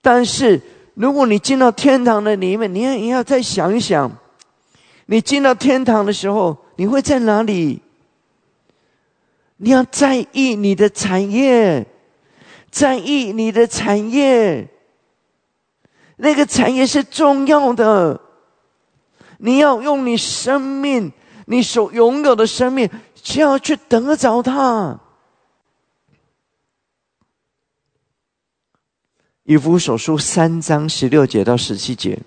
[0.03, 0.61] 但是
[0.95, 4.11] 如果你进到天堂的里面，你也要再想一想，
[5.07, 7.81] 你进到天堂的时候，你会在哪里？
[9.59, 11.87] 你要在意你的产业，
[12.73, 14.69] 在意你的产业。
[16.17, 18.21] 那个产业是重要的，
[19.39, 21.13] 你要用你生命，
[21.47, 25.01] 你所拥有的生命，就要去得着它。
[29.43, 32.19] 以弗所书三章十六节到十七节，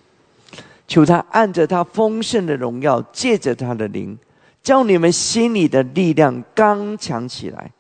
[0.88, 4.16] 求他按着他丰盛的荣耀，借着他的灵，
[4.62, 7.72] 叫你们心里的力量刚强起来，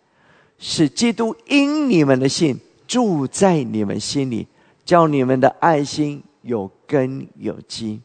[0.57, 4.47] 使基督因你们的信住在你们心里。
[4.87, 8.01] 叫你们的爱心有根有基，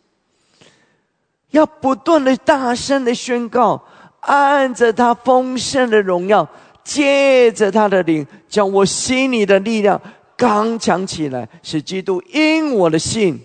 [1.52, 3.80] 要不断的大声的宣告，
[4.18, 6.46] 按着他丰盛的荣耀，
[6.82, 9.98] 借着他的灵，将我心里的力量
[10.36, 13.40] 刚强起来，使基督因我的信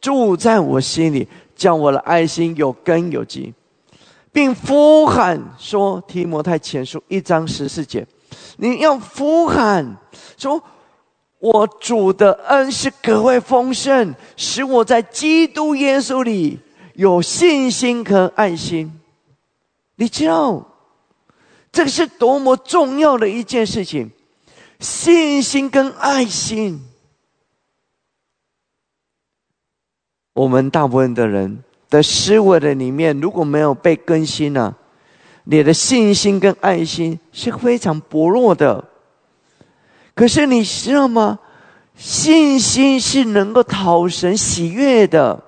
[0.00, 1.26] 住在我心里，
[1.56, 3.52] 将我的爱心有根有基，
[4.30, 8.06] 并呼喊说：提摩太前书一章十四节，
[8.56, 9.96] 你要呼喊
[10.36, 10.62] 说。
[11.40, 16.58] 我主的恩是格外丰盛，使我在基督耶稣里
[16.94, 18.92] 有信心和爱心。
[19.94, 20.66] 你知道，
[21.70, 24.10] 这个是多么重要的一件事情，
[24.80, 26.84] 信心跟爱心。
[30.34, 34.74] 我们大部分的人的思维的里面，如果没有被更新呢，
[35.44, 38.84] 你的信心跟爱心是非常薄弱的。
[40.18, 41.38] 可是你知道吗？
[41.94, 45.40] 信心是能够讨神喜悦的，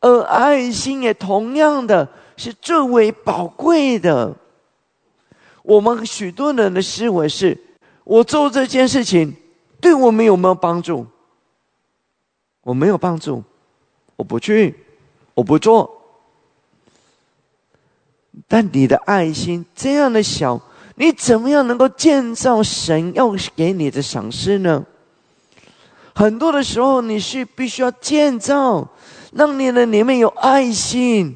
[0.00, 4.36] 而爱心也同样的是最为宝贵的。
[5.62, 7.58] 我们许多人的思维是：
[8.04, 9.34] 我做这件事情
[9.80, 11.06] 对我们有没有帮助？
[12.60, 13.42] 我没有帮助，
[14.16, 14.84] 我不去，
[15.32, 15.90] 我不做。
[18.46, 20.60] 但你的爱心这样的小。
[20.96, 24.84] 你怎么样能够建造神要给你的赏赐呢？
[26.14, 28.86] 很多的时候，你是必须要建造，
[29.32, 31.34] 让你的里面有爱心。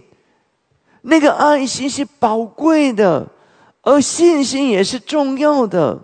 [1.02, 3.26] 那个爱心是宝贵的，
[3.80, 5.98] 而信心也是重要的。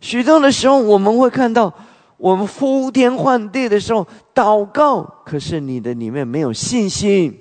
[0.00, 1.74] 许多的时候，我们会看到，
[2.16, 7.38] 我们呼天唤地的时候祷告，可是你的里面没有信心，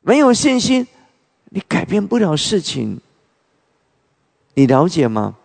[0.00, 0.86] 没有信心，
[1.50, 2.98] 你改变不了事情。
[4.54, 5.36] 你了解吗？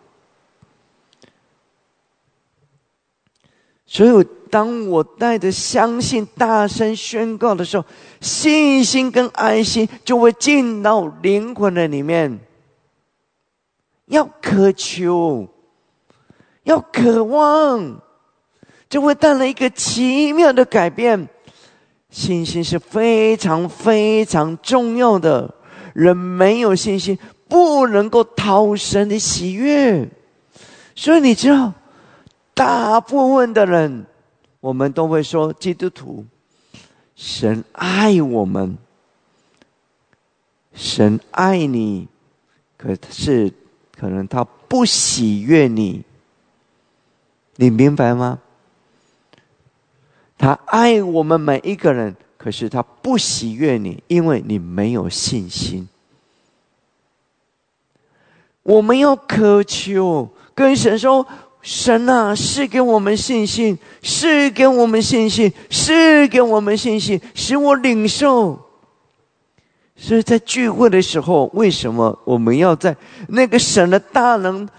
[3.85, 7.85] 所以，当我带着相信大声宣告的时候，
[8.21, 12.39] 信心跟爱心就会进到灵魂的里面。
[14.05, 15.47] 要渴求，
[16.63, 17.99] 要渴望，
[18.87, 21.27] 就会带来一个奇妙的改变。
[22.11, 25.53] 信心是非常非常重要的，
[25.93, 27.17] 人没有信心。
[27.49, 30.07] 不能够讨神的喜悦，
[30.95, 31.73] 所以你知道，
[32.53, 34.05] 大部分的人，
[34.61, 36.23] 我们都会说基督徒，
[37.15, 38.77] 神爱我们，
[40.73, 42.07] 神爱你，
[42.77, 43.51] 可是
[43.97, 46.03] 可能他不喜悦你，
[47.55, 48.39] 你明白吗？
[50.37, 55.89] 他爱我们每一个人，可是他不喜悦你，因为你没有信心。
[58.69, 61.25] 我们要渴求，跟神说
[61.59, 68.59] ：“神啊，是给我们信心，是给我们信心，是给我们信心，使我领受。”
[69.97, 72.95] 所以在聚会的时候，为什么我们要在
[73.29, 74.69] 那个神的大能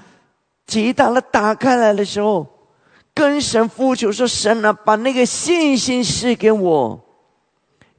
[0.68, 2.46] 极大的打开来的时候，
[3.12, 7.00] 跟神呼求说：“神啊，把那个信心赐给我。”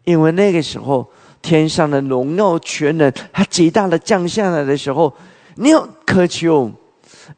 [0.05, 1.05] 因为那个时候，
[1.41, 5.13] 天上的荣耀全能，它极大的降下来的时候。
[5.55, 6.71] 你要渴求，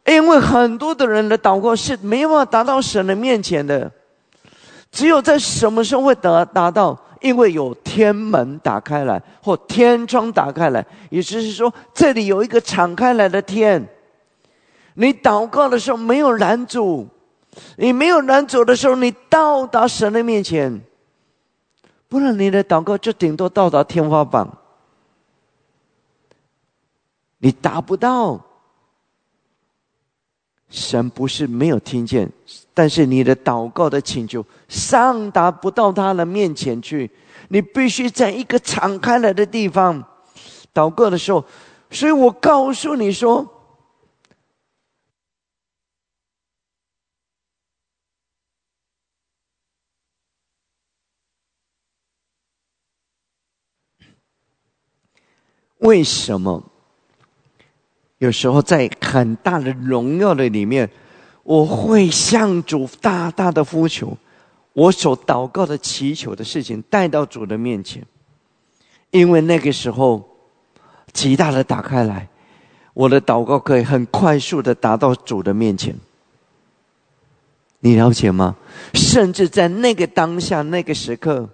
[0.05, 3.91] 因为很多的人的祷告是没办法达到神的面前的，
[4.91, 6.99] 只有在什么时候会达达到？
[7.21, 13.81] 因为有天门打开来，或天窗打开来，也就是说，这里有一个敞开来的天。
[14.95, 17.07] 你祷告的时候没有拦阻，
[17.77, 20.81] 你没有拦阻的时候，你到达神的面前，
[22.09, 24.45] 不然你的祷告就顶多到达天花板。
[27.43, 28.39] 你达不到，
[30.69, 32.31] 神不是没有听见，
[32.73, 37.11] 但是你的祷告的请求上达不到他的面前去，
[37.49, 40.01] 你必须在一个敞开来的地方
[40.73, 41.43] 祷告的时候，
[41.91, 43.45] 所以我告诉你说，
[55.79, 56.69] 为什么？
[58.23, 60.89] 有时候在很大的荣耀的里面，
[61.43, 64.17] 我会向主大大的呼求，
[64.71, 68.01] 我所祷告的祈求的事情带到主的面前，
[69.11, 70.25] 因为那个时候
[71.11, 72.25] 极大的打开来，
[72.93, 75.93] 我的祷告可以很快速的达到主的面前。
[77.81, 78.55] 你了解吗？
[78.93, 81.49] 甚至在那个当下那个时刻，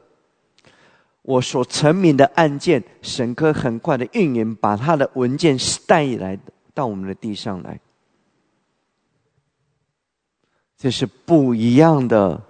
[1.23, 6.43] 我所成名的案件，神科很快的运营，把他的文件带来的。
[6.73, 7.79] 到我们的地上来，
[10.77, 12.41] 这是不一样的，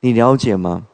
[0.00, 0.86] 你了解吗？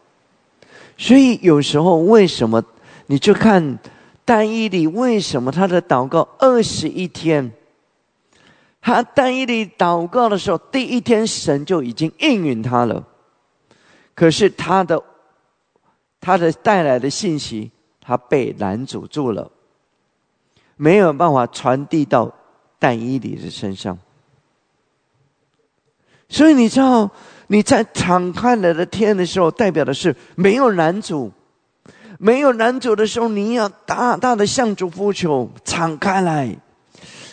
[0.96, 2.62] 所以有时候为什么
[3.06, 3.78] 你就看
[4.24, 7.52] 单一里为什么他的祷告二十一天？
[8.80, 13.06] 他单一里祷告的时候，第一天神就已经应允他了。
[14.14, 15.02] 可是他的
[16.20, 17.70] 他的带来的信息，
[18.00, 19.50] 他被拦阻住了，
[20.78, 22.32] 没有办法传递到
[22.78, 23.98] 但伊里的身上。
[26.30, 27.10] 所以你知道，
[27.48, 31.30] 你在敞开来的天的时候，代表的是没有拦阻。
[32.18, 36.56] 没有拦阻的时候，你要大大的向主呼求，敞开来。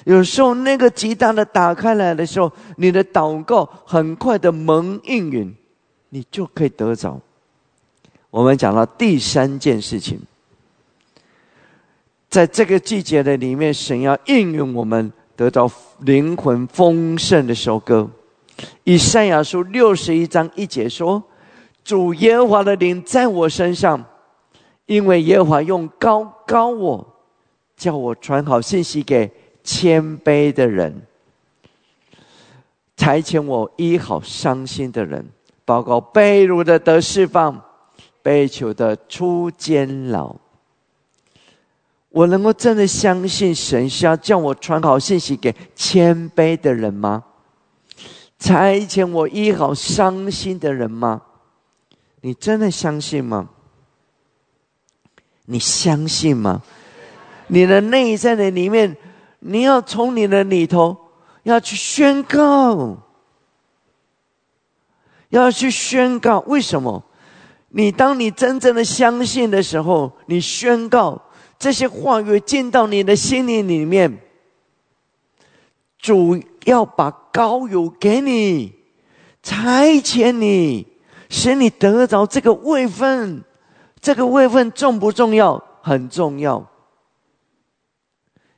[0.05, 5.55] 有时候那个极大的打开来的时候，你的祷告很快的蒙应允，
[6.09, 7.19] 你就可以得着。
[8.29, 10.21] 我们讲到第三件事情，
[12.29, 15.69] 在这个季节的里面，神要应允我们得到
[15.99, 18.09] 灵魂丰盛的收割。
[18.83, 21.23] 以赛亚书六十一章一节说
[21.83, 24.03] ：“主耶和华的灵在我身上。”
[24.85, 27.05] 因为耶和华用高高我，
[27.75, 29.31] 叫我传好信息给
[29.63, 31.01] 谦卑的人，
[32.95, 35.25] 差遣我医好伤心的人，
[35.65, 37.59] 报告被掳的得释放，
[38.21, 40.35] 被囚的出监牢。
[42.15, 47.21] 我能够真的相信神是要叫我传好信息给谦卑的人吗？
[48.39, 51.21] 差遣我医好伤心的人吗？
[52.21, 53.49] 你真的相信吗？
[55.47, 56.61] 你相信吗？
[57.47, 58.95] 你的内在的里面，
[59.39, 60.95] 你要从你的里头
[61.43, 62.95] 要去宣告，
[65.27, 66.39] 要去宣告。
[66.47, 67.03] 为什么？
[67.67, 71.21] 你当你真正的相信的时候，你宣告
[71.57, 74.19] 这些话语进到你的心灵里面，
[75.97, 78.73] 主要把高油给你，
[79.41, 80.87] 差遣你，
[81.29, 83.43] 使你得着这个位分。
[83.99, 85.63] 这个位分重不重要？
[85.81, 86.63] 很重要。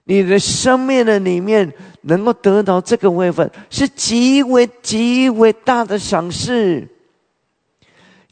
[0.03, 6.87] 你的生命的里面能够得到这个位分，是极为极为大的赏赐。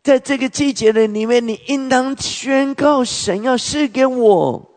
[0.06, 4.70] 在这个季节的里面，你应当宣告神要赐给我。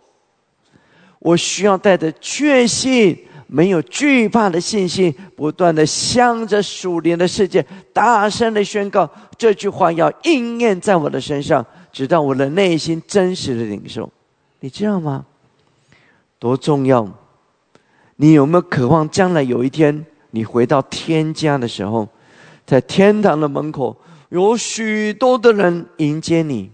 [1.19, 3.15] 我需要带着确信、
[3.47, 9.07] 没有惧怕的信心，不断的向着属灵的世界大声的宣告
[9.37, 11.63] 这句话，要应验在我的身上。
[11.93, 14.11] 直到我的内心真实的领受，
[14.61, 15.27] 你知道吗？
[16.39, 17.07] 多重要！
[18.17, 22.09] 你有没有渴望将来有一天你回到天家的时候，
[22.65, 23.95] 在天堂的门口
[24.29, 26.71] 有许多的人迎接你？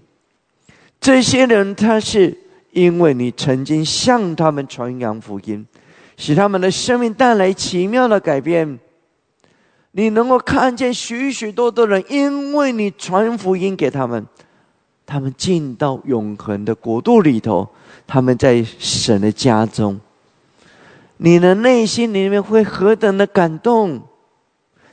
[1.00, 2.36] 这些人他是
[2.72, 5.66] 因为你曾经向他们传扬福音，
[6.16, 8.78] 使他们的生命带来奇妙的改变。
[9.92, 14.26] 你能够看见许许多多人因为你传福音给他们。
[15.06, 17.68] 他们进到永恒的国度里头，
[18.06, 20.00] 他们在神的家中，
[21.18, 24.00] 你的内心里面会何等的感动？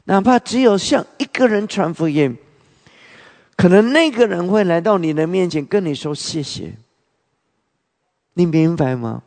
[0.03, 2.37] 哪怕只有向一个人传福音，
[3.61, 6.73] 可能那个人会来到你的面前跟你说谢谢。
[8.33, 9.21] 你明白吗？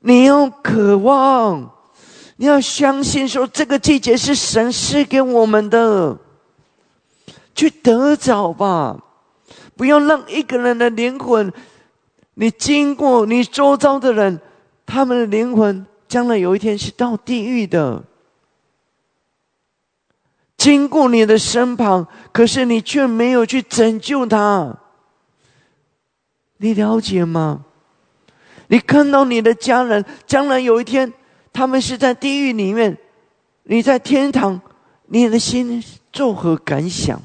[0.00, 1.72] 你要渴望，
[2.36, 6.18] 你要相信，说这个季节是神赐给我们的，
[7.54, 9.02] 去得着吧。
[9.76, 11.50] 不要让一个人的灵魂，
[12.34, 14.38] 你经过你周遭的人，
[14.84, 18.04] 他们的灵魂将来有一天是到地狱的。
[20.64, 24.74] 经过你的身旁，可是你却没有去拯救他。
[26.56, 27.66] 你了解吗？
[28.68, 31.12] 你看到你的家人将来有一天，
[31.52, 32.96] 他们是在地狱里面，
[33.64, 34.58] 你在天堂，
[35.08, 37.20] 你的心作何感想？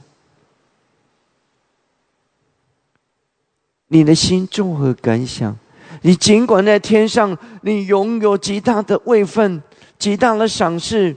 [3.87, 5.57] 你的心作何感想？
[6.01, 9.63] 你尽管在天上，你拥有极大的位分、
[9.97, 11.15] 极大的赏赐，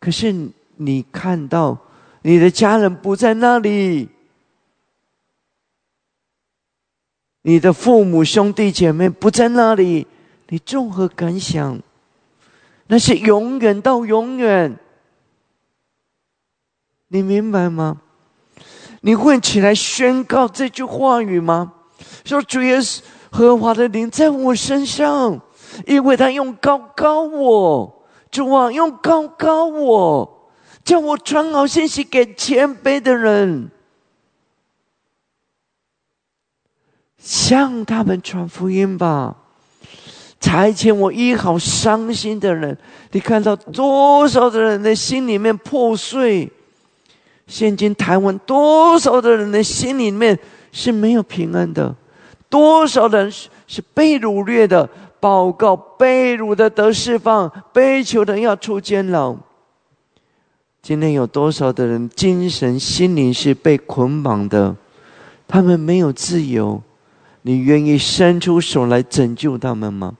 [0.00, 1.78] 可是你看到
[2.22, 4.08] 你的家人不在那里，
[7.42, 10.06] 你的父母兄弟姐妹不在那里，
[10.48, 11.80] 你作何感想？
[12.86, 14.76] 那是永远到永远，
[17.08, 18.00] 你明白吗？
[19.00, 21.72] 你会起来宣告这句话语吗？
[22.24, 23.00] 说主耶稣
[23.30, 25.40] 和华的灵在我身上，
[25.86, 30.31] 因为他用高高我，主啊用高高我，
[30.92, 33.70] 叫我传好信息给谦卑的人，
[37.16, 39.34] 向他们传福音吧。
[40.38, 42.76] 差遣我医好伤心的人，
[43.12, 46.52] 你看到多少的人的心里面破碎。
[47.46, 50.38] 现今台湾多少的人的心里面
[50.72, 51.96] 是没有平安的，
[52.50, 53.32] 多少人
[53.66, 54.86] 是被掳掠的？
[55.18, 59.34] 报告被掳的得释放，被囚的要出监牢。
[60.82, 64.76] 今天有多少的人精神心灵是被捆绑的？
[65.46, 66.82] 他们没有自由，
[67.42, 70.16] 你愿意伸出手来拯救他们吗？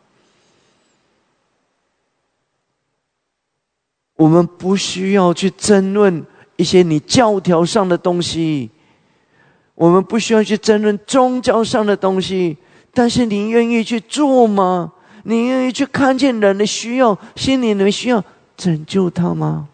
[4.14, 6.24] 我们不需要去争论
[6.55, 8.70] 一些你教条上的东西，
[9.74, 12.56] 我们不需要去争论宗教上的东西。
[12.94, 14.93] 但是你愿意去做吗？
[15.24, 18.22] 你愿意去看见人的需要、心灵的需要，
[18.56, 19.68] 拯救他吗？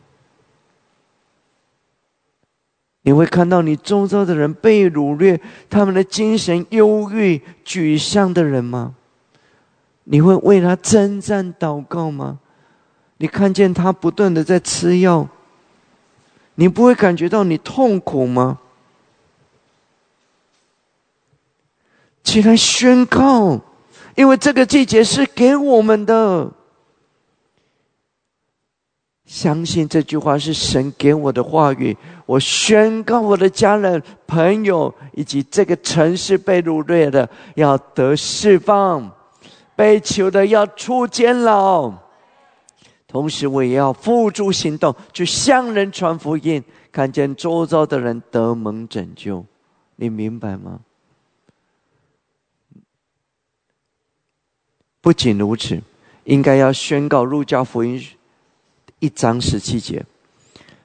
[3.09, 5.41] 你会看到你周遭的人被掳掠，
[5.71, 8.95] 他们的精神忧郁、沮丧的人吗？
[10.05, 12.39] 你会为他征战祷告吗？
[13.17, 15.27] 你看见他不断的在吃药，
[16.57, 18.59] 你不会感觉到你痛苦吗？
[22.23, 23.59] 起来宣告，
[24.17, 26.53] 因为这个季节是给我们的。
[29.29, 31.95] 相信这句话是神给我的话语。
[32.25, 39.15] 我宣告我的家人、朋友以及这个城市被掳掠的要得释放，
[39.77, 41.93] 被囚的要出监牢。
[43.07, 49.45] 同时，我也要付诸行动，去向人传福音，看见周遭的人得蒙拯救。
[49.97, 50.81] 你明白吗？
[55.03, 55.79] 不仅如此，
[56.25, 58.03] 应该要宣告路加福音
[59.01, 60.05] 一章十七节。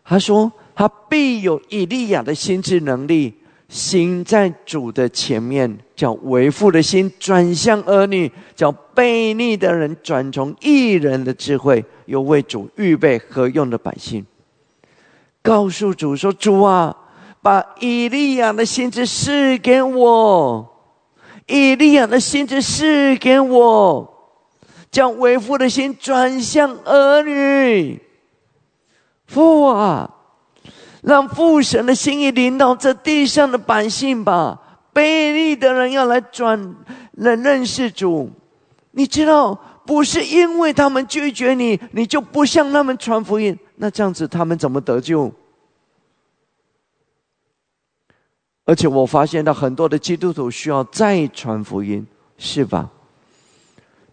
[0.04, 3.34] 他说：“他必有以利亚的心智能力，
[3.70, 14.26] 心在主的前面，叫为父的心转向儿女，叫悖逆的人转从异人的智慧，又为主预备何用的百姓。
[15.42, 16.96] 告诉主说：主啊，
[17.42, 20.70] 把以利亚的心智赐给我。”
[21.48, 24.13] 以利亚的心智赐给我，
[24.94, 28.00] 将为父的心转向儿女。
[29.26, 30.08] 父啊，
[31.02, 34.60] 让父神的心意临到这地上的百姓吧。
[34.94, 36.76] 卑劣的人要来转
[37.14, 38.30] 来认识主，
[38.92, 43.58] 你知道，不是因为他们拒绝你，你就不向他们传福音。
[43.78, 45.34] 那这样子，他们怎么得救？
[48.66, 52.06] 而且我发现到很多的基督徒需要再传福音，
[52.38, 52.92] 是吧？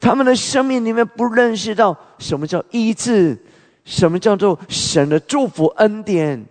[0.01, 3.39] 他们的生命里面不认识到什么叫医治，
[3.85, 6.45] 什么叫做神的祝福恩典。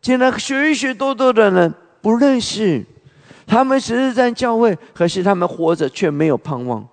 [0.00, 2.84] 竟然许许多多的人不认识，
[3.46, 6.88] 他们只是在教会，可是他们活着却没有盼望。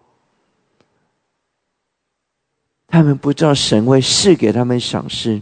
[2.85, 5.41] 他们不知道神会赐给他们赏赐，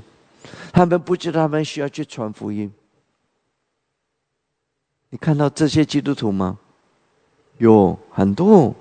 [0.72, 2.72] 他们不知道他们需要去传福音。
[5.10, 6.60] 你看到这些基督徒吗？
[7.58, 8.76] 有很多。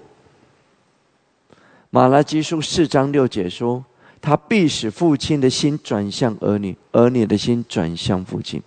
[1.96, 3.82] 马拉基书四章六节说
[4.20, 8.62] ：“他必使父亲的心转向儿女，儿女的心转向父亲。”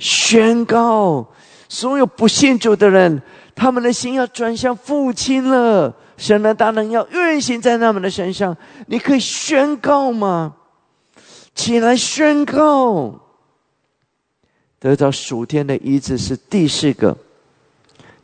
[0.00, 1.26] 宣告
[1.68, 3.20] 所有不信主的人，
[3.54, 5.94] 他们的心要转向父亲了。
[6.16, 8.56] 神的大能要运行在他们的身上。
[8.86, 10.54] 你可以宣告吗？
[11.54, 13.20] 起来宣告！
[14.78, 17.14] 得到属天的医治是第四个。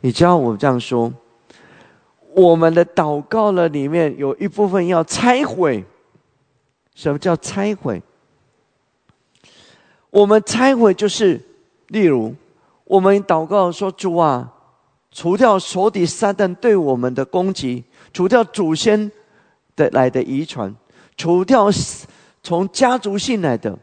[0.01, 1.13] 你知道我这样说，
[2.37, 5.83] 我们的祷告了里面有一部分要拆毁。
[6.93, 8.01] 什么叫拆毁？
[10.11, 11.41] 我们拆毁就是，
[11.87, 12.35] 例如，
[12.83, 14.53] 我们祷告说：“主啊，
[15.11, 17.83] 除掉手底撒旦对我们的攻击，
[18.13, 19.11] 除掉祖先
[19.75, 20.75] 的来的遗传，
[21.15, 21.69] 除掉
[22.43, 23.77] 从家族性来的。”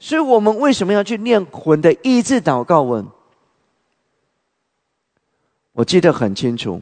[0.00, 3.06] 所以我们为什么要去念魂的医治祷告文？
[5.72, 6.80] 我记得很清楚，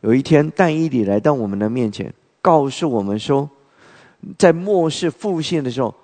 [0.00, 3.48] 有一天但伊里来到我们的面前，告诉我们说，
[4.38, 5.94] 在末世复兴的时候，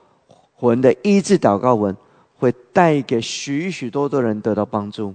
[0.55, 1.97] 魂的医治祷告文
[2.37, 5.15] 会带给许许多多人得到帮助。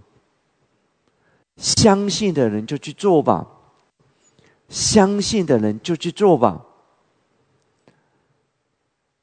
[1.58, 3.46] 相信的人就去做吧，
[4.68, 6.66] 相信的人就去做吧。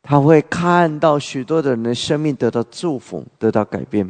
[0.02, 4.09] 他会看到许多的人的生命得到祝福，得到改变，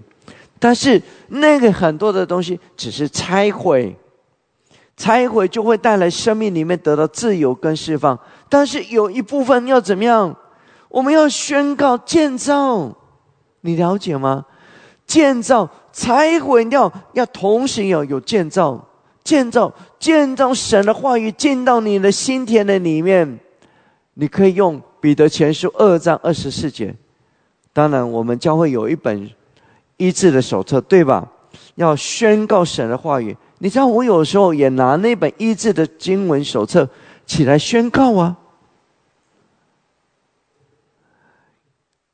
[0.59, 3.97] 但是那个很多的东西只是拆毁，
[4.99, 8.19] 拆毁就会带来生命里面得到自由跟释放。
[8.51, 10.37] 但是有一部分要怎么样？
[10.91, 12.95] 我们要宣告建造，
[13.63, 14.45] 你了解吗？
[15.07, 18.87] 建造拆毁掉，要同时要有建造，
[19.25, 23.39] 建造建造神的话语进到你的心田的里面，
[24.13, 24.83] 你可以用。
[25.01, 26.93] 彼得前书二章二十四节，
[27.73, 29.31] 当然，我们将会有一本
[29.97, 31.25] 医治的手册，对吧？
[31.77, 36.89] 要宣告神的话语你知道，我有时候也拿那本医治的经文手册
[37.27, 38.37] 起来宣告啊。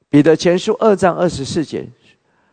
[0.08, 1.86] 彼得前书二章二十四节，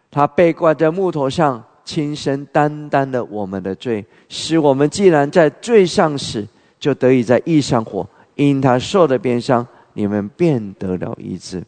[0.10, 6.46] 他被挂在木头上，亲身担当了我们的罪，使我们既然在罪上死，
[6.80, 8.08] 就得以在义上活。
[8.36, 11.64] 因他受的鞭伤，你们便得了医治。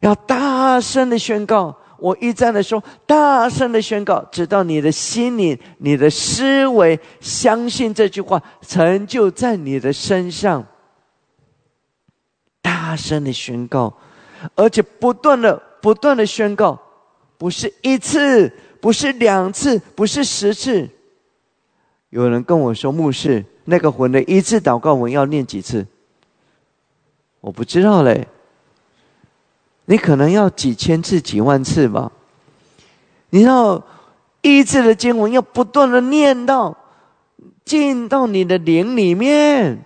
[0.00, 1.76] 要大声的宣告。
[1.98, 10.64] 我一再的说，大声的宣告，直到你的心里、你的思维相信这句话，成就在你的身上。
[12.62, 13.92] 大声的宣告，
[14.54, 16.80] 而且不断的、不断的宣告，
[17.36, 20.88] 不是一次，不是两次，不是十次。
[22.10, 25.86] 有人跟我说，牧师，那个魂的一次祷告文要念几次？
[27.40, 28.26] 我不知道嘞。
[29.90, 32.12] 你可能要几千次、几万次吧。
[33.30, 33.82] 你要
[34.42, 36.76] 医治的经文要不断的念到，
[37.64, 39.82] 进到你的灵里面。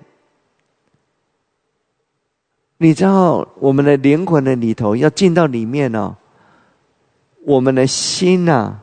[2.78, 6.16] 你知道我们的灵魂的里头要进到里面呢，
[7.44, 8.74] 我们的心呐，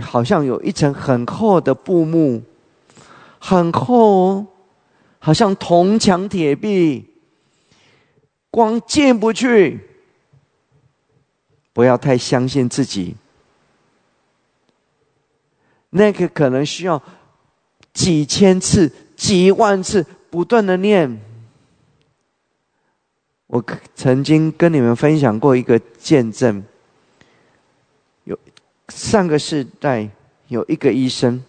[0.00, 2.40] 好像有一层很厚的布幕，
[3.40, 4.46] 很厚哦，
[5.18, 7.04] 好像铜墙铁壁，
[8.48, 9.88] 光进不去。
[11.72, 13.16] 不要太相信自己，
[15.90, 17.02] 那个可能需要
[17.92, 21.20] 几千次、几万次不断的念。
[23.46, 23.62] 我
[23.94, 26.62] 曾经跟你们分享过一个见证，
[28.24, 28.38] 有
[28.88, 30.08] 上个世代
[30.48, 31.42] 有一个医生，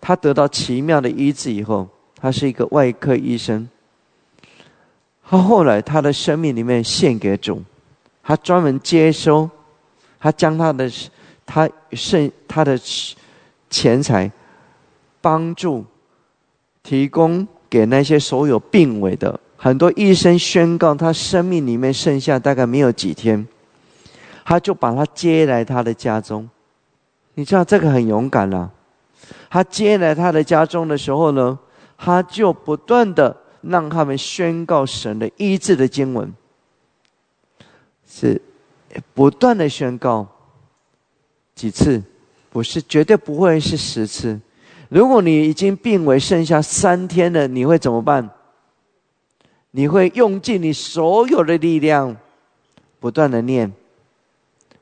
[0.00, 3.68] 他得到奇妙的医治以后，他是一个外科医生，
[5.22, 7.62] 他后来他的生命里面献给主。
[8.22, 9.50] 他专门接收，
[10.20, 10.90] 他将他的
[11.44, 12.78] 他剩他的
[13.68, 14.30] 钱财，
[15.20, 15.84] 帮助
[16.82, 23.46] 提供给那些所有病危的很多医生宣告他生命里面剩下大概没有几天，
[24.44, 26.48] 他就把他接来他的家中。
[27.34, 28.70] 你知道这个很勇敢了。
[29.48, 31.58] 他接来他的家中的时候呢，
[31.96, 36.32] 他就不断的让他们宣告神的医治的经文。
[38.14, 38.38] 是
[39.14, 40.28] 不断的宣告
[41.54, 42.02] 几次，
[42.50, 44.38] 不是绝对不会是十次。
[44.90, 48.28] 如果你已经病危剩下三天了，你会怎么办？
[49.70, 52.14] 你会用尽你所有的力量，
[53.00, 53.72] 不断的念，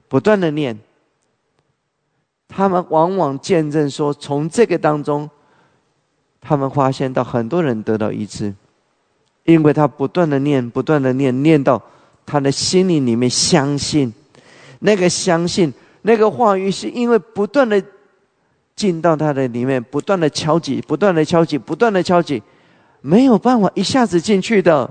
[0.08, 0.76] 不断的念。
[2.48, 5.30] 他们往往见证说，从这个当中，
[6.40, 8.52] 他们发现到很多人得到医治，
[9.44, 11.80] 因为他不断的念，不断的念，念到。
[12.30, 14.12] 他的心灵里面相信，
[14.78, 17.82] 那个相信那个话语，是因为不断的
[18.76, 22.40] 进到他的里面，不断的敲击，不断的敲击，不断的敲击，
[23.00, 24.88] 没有办法一下子进去的，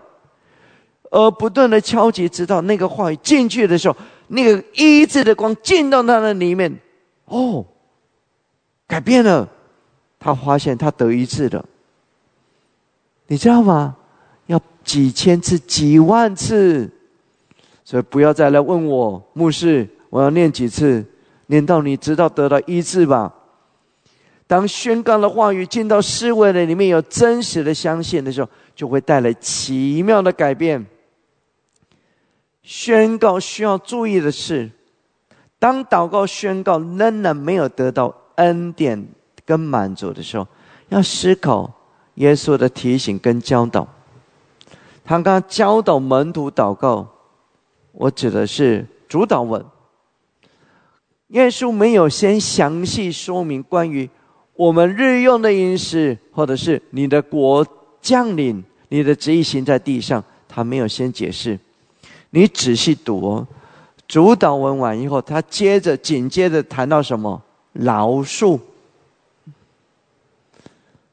[1.12, 3.96] 而不断的敲击，直到那个话语进去的时候，
[4.28, 6.78] 那个医治的光进到他的里面，
[7.24, 7.66] 哦，
[8.86, 9.48] 改变了，
[10.20, 11.64] 他发现他得医治了，
[13.28, 13.96] 你知道吗？
[14.48, 16.92] 要几千次、几万次。
[17.90, 21.04] 所以不要再来问我，牧师，我要念几次？
[21.48, 23.34] 念到你知道得到医治吧。
[24.46, 30.86] 当宣告的话语进到思维的里面，有真实的相信的时候，就会带来奇妙的改变。
[32.62, 34.70] 宣告需要注意的是，
[35.58, 39.04] 当祷告宣告仍然没有得到恩典
[39.48, 40.48] 跟满足的时候，
[40.90, 41.74] 要思考
[42.14, 43.88] 耶稣的提醒跟教导。
[45.04, 47.16] 他刚教导门徒祷告。
[48.00, 49.64] 我指的是主导文。
[51.28, 54.10] 耶稣没有先详细说明关于
[54.56, 57.66] 我们日用的饮食，或者是你的国
[58.02, 61.60] 降临，你的旨意行在地上，他没有先解释。
[62.30, 63.48] 你仔细读哦，
[64.08, 67.42] 主导文完以后，他接着紧接着谈到什么？
[67.74, 68.58] 饶恕。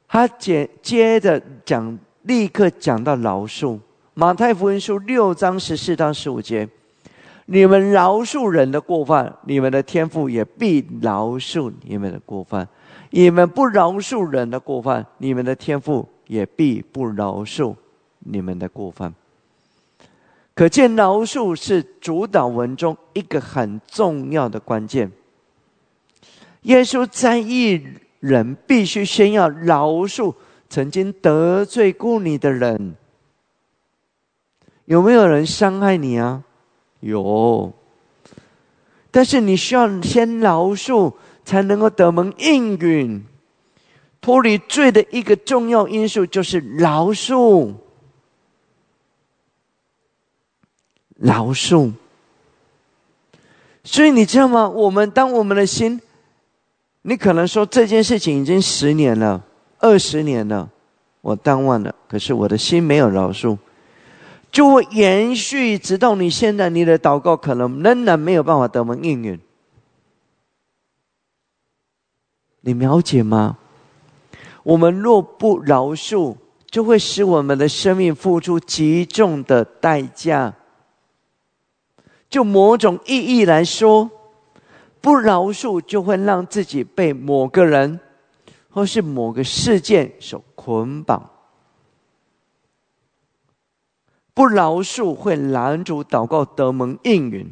[0.06, 3.76] 他接接着讲，立刻讲到饶恕。
[4.18, 6.66] 马太福音书六章十四到十五节，
[7.44, 12.64] 你们饶恕人的过犯，你们的天父也必饶恕你们的过犯；
[13.10, 17.74] 你们不饶恕人的过犯，你们的天父也必不饶恕
[18.20, 19.12] 你们的过犯。
[20.54, 25.12] 可见饶恕是主导文中一个很重要的关键。
[26.62, 27.86] 耶稣在意
[28.20, 30.34] 人必须先要饶恕
[30.70, 32.94] 曾经得罪过你的人。
[34.86, 36.42] 有没有人伤害你啊？
[37.00, 37.72] 有，
[39.10, 41.12] 但是你需要先饶恕
[41.44, 43.24] 才能够得蒙应允。
[44.20, 47.74] 脱离罪的一个重要因素就是饶恕，
[51.16, 51.92] 饶恕。
[53.84, 54.68] 所以你知道吗？
[54.68, 56.00] 我们当我们的心，
[57.02, 59.44] 你可能说这件事情已经十年了、
[59.78, 60.68] 二十年了，
[61.20, 61.94] 我淡忘了。
[62.08, 63.56] 可是我的心没有饶恕，
[64.50, 69.38] 就会延续直到你现在，你的祷告可能仍然没有办法得蒙应允。
[72.62, 73.58] 你了解吗？
[74.62, 76.36] 我们若不饶恕，
[76.68, 80.54] 就会使我们的生命付出极重的代价。
[82.28, 84.10] 就某种意义来说，
[85.00, 88.00] 不饶恕就会让自己被某个人
[88.70, 91.30] 或是某个事件所捆绑。
[94.36, 97.50] 不饶恕会拦阻祷告得蒙应允。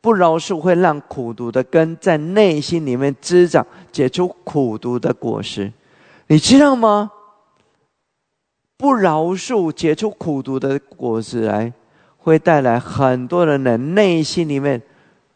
[0.00, 5.72] 不饶恕会让苦毒的根在内心里面滋长，结出苦毒的果实，
[6.28, 7.10] 你知道吗？
[8.76, 11.72] 不饶恕结出苦毒的果实来，
[12.16, 14.80] 会带来很多人的内心里面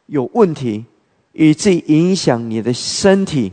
[0.07, 0.85] 有问题，
[1.33, 3.53] 以至于影响你的身体。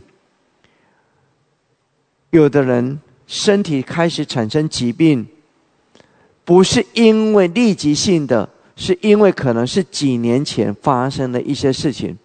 [2.30, 5.28] 有的人身体开始产生疾病，
[6.46, 8.50] 不是因为立即性的。
[8.76, 12.18] 是因为可能是几年前发生的一些事情，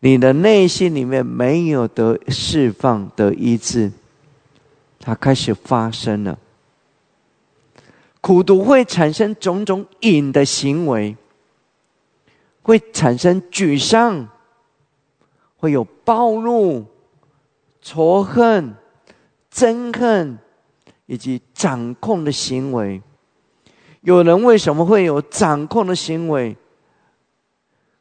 [0.00, 3.92] 你的内心里面没有得释放、得医治，
[4.98, 6.38] 它开始发生了。
[8.22, 11.14] 苦毒会产生种种瘾的行为，
[12.62, 14.26] 会产生沮丧，
[15.58, 16.86] 会有暴怒、
[17.82, 18.74] 仇恨、
[19.52, 20.38] 憎恨
[21.08, 23.02] 以及掌控的行为。
[24.02, 26.56] 有人为什么会有掌控的行为？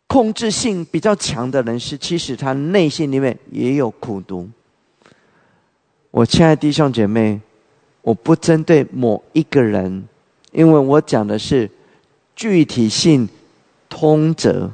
[0.05, 4.49] 控制性比较强的人是，其实他内心里面也有苦毒。
[6.11, 7.41] 我亲爱的弟兄姐妹，
[8.01, 10.07] 我不针对某一个人，
[10.51, 11.69] 因为我讲的是
[12.35, 13.27] 具体性
[13.89, 14.71] 通则。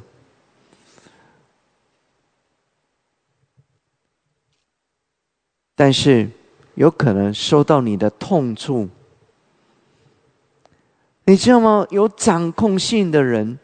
[5.74, 6.30] 但是
[6.74, 8.88] 有可能受到你的痛处。
[11.26, 11.86] 你知道吗？
[11.90, 13.58] 有掌控性的人，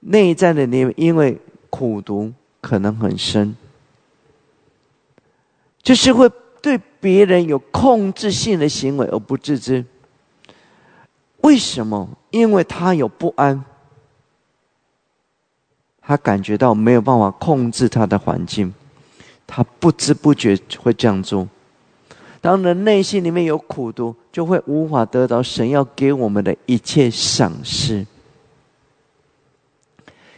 [0.00, 1.38] 内在的你因为
[1.68, 3.54] 苦读可能很深，
[5.82, 6.30] 就是会
[6.62, 9.84] 对别人有控制性的行为而不自知。
[11.42, 12.08] 为什么？
[12.30, 13.64] 因为他有不安，
[16.00, 18.72] 他感觉到没有办法控制他的环境，
[19.46, 21.46] 他不知不觉会这样做。
[22.40, 28.06] 当人内心里面有苦毒，就会无法得到神要给我们的一切赏赐。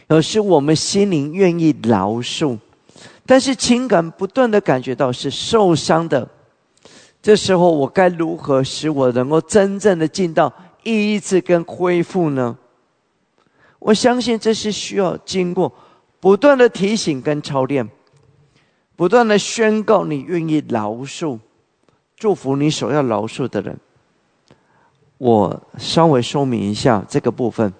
[0.09, 2.57] 有时我们心灵愿意饶恕，
[3.25, 6.27] 但是情感不断的感觉到是受伤的。
[7.21, 10.53] 这时候我该如何使我能够真正的进到
[10.83, 12.57] 医治跟恢复呢？
[13.79, 15.71] 我相信这是需要经过
[16.19, 17.89] 不断的提醒跟操练，
[18.97, 21.39] 不断的宣告你愿意饶恕。
[22.15, 23.77] 祝福你所要饶恕的人。
[25.17, 27.73] 我稍微说明一下这个部分。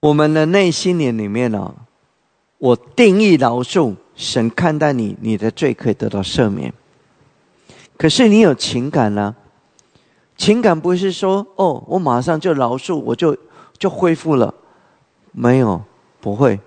[0.00, 1.74] 我们的内心里里面呢，
[2.58, 6.74] 我定义饶恕，神看待你，你的罪可以得到赦免。
[7.96, 9.36] 可是你有情感呢？
[10.36, 13.36] 情感不是说哦，我马上就饶恕，我就。
[13.78, 14.54] 就恢复了，
[15.32, 15.82] 没有，
[16.20, 16.58] 不会。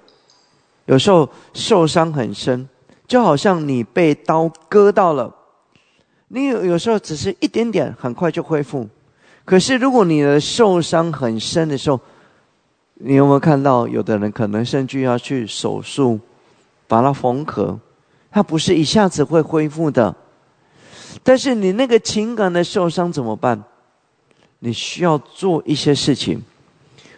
[0.85, 2.67] 有时候受伤很深，
[3.07, 5.33] 就好像你被刀割到了，
[6.27, 8.87] 你有有时候只是一点点，很快就恢复。
[9.43, 11.99] 可是如果你的受伤很深的时候，
[12.95, 16.19] 你有没有看到有的人可能甚至要去手术，
[16.87, 17.79] 把它缝合，
[18.31, 20.15] 它不是一下子会恢复的。
[21.23, 23.63] 但是你那个情感的受伤怎么办？
[24.59, 26.41] 你需要做一些事情。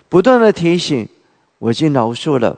[0.09, 1.07] 不断的提醒，
[1.59, 2.57] 我已经饶恕了。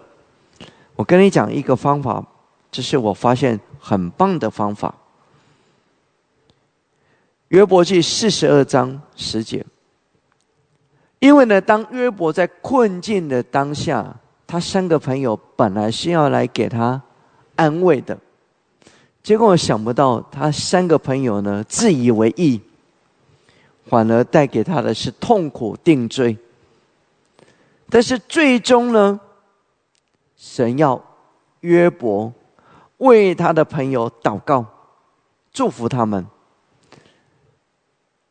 [0.95, 2.23] 我跟你讲一个方法，
[2.71, 4.93] 这是我发现很棒的方法。
[7.47, 9.65] 约伯记四十二章十节，
[11.17, 14.15] 因为呢，当约伯在困境的当下，
[14.45, 17.01] 他三个朋友本来是要来给他
[17.55, 18.15] 安慰的，
[19.23, 22.61] 结果想不到他三个朋友呢自以为意，
[23.87, 26.37] 反而带给他的是痛苦定罪。
[27.89, 29.19] 但是最终呢，
[30.37, 31.03] 神要
[31.61, 32.31] 约伯
[32.97, 34.65] 为他的朋友祷告，
[35.51, 36.25] 祝福他们。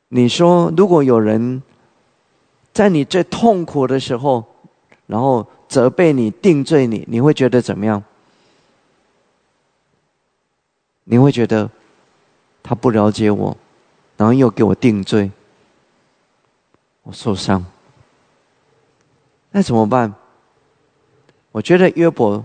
[0.09, 1.63] 你说，如果有人
[2.73, 4.45] 在你最痛苦的时候，
[5.07, 8.03] 然后责备你、定罪你，你会觉得怎么样？
[11.05, 11.69] 你会觉得
[12.63, 13.57] 他不了解我，
[14.17, 15.31] 然后又给我定罪，
[17.03, 17.65] 我受伤。
[19.51, 20.15] 那怎么办？
[21.51, 22.45] 我觉得约伯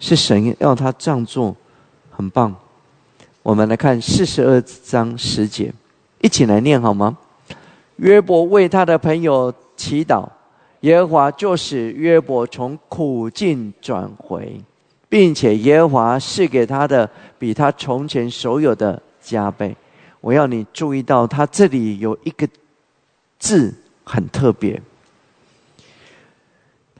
[0.00, 1.56] 是神要他这样做，
[2.10, 2.54] 很棒。
[3.42, 5.72] 我们来看四十二章十节，
[6.20, 7.16] 一起来念好吗？
[7.96, 10.28] 约伯为他的朋友祈祷，
[10.80, 14.60] 耶和华就使约伯从苦境转回，
[15.08, 17.08] 并且耶和华赐给他的
[17.38, 19.74] 比他从前所有的加倍。
[20.20, 22.48] 我要你注意到，他这里有一个
[23.38, 24.82] 字很特别。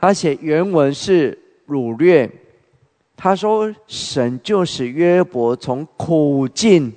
[0.05, 2.31] 他写原文是掳掠，
[3.16, 6.93] 他说神就使约伯从苦境，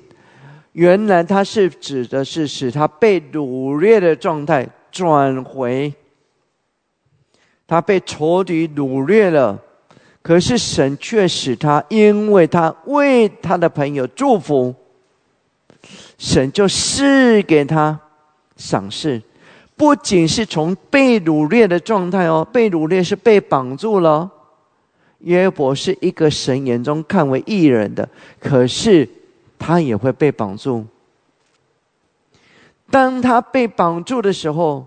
[0.74, 5.94] 原来他是指的是使他被掳掠的状态转回，
[7.66, 9.58] 他被仇敌掳掠了，
[10.22, 14.76] 可是神却使他，因为他为他的朋友祝福，
[16.18, 17.98] 神就赐给他
[18.58, 19.22] 赏赐。
[19.78, 24.28] 不仅是从被掳掠的状态哦，被掳掠是被绑住了。
[25.20, 28.10] 约伯是一个神眼中看为异人的，
[28.40, 29.08] 可是
[29.60, 30.84] 他也会被绑住。
[32.90, 34.84] 当他被绑住的时候，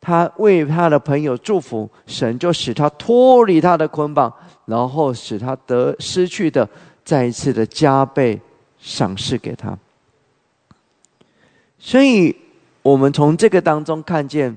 [0.00, 4.30] 他为他的朋友祝福，神就使他脱离他的捆绑，
[4.66, 6.68] 然后使他得失去的
[7.04, 8.38] 再一次的加倍
[8.78, 9.78] 赏赐给他。
[11.78, 12.36] 所以。
[12.82, 14.56] 我们从这个当中看见，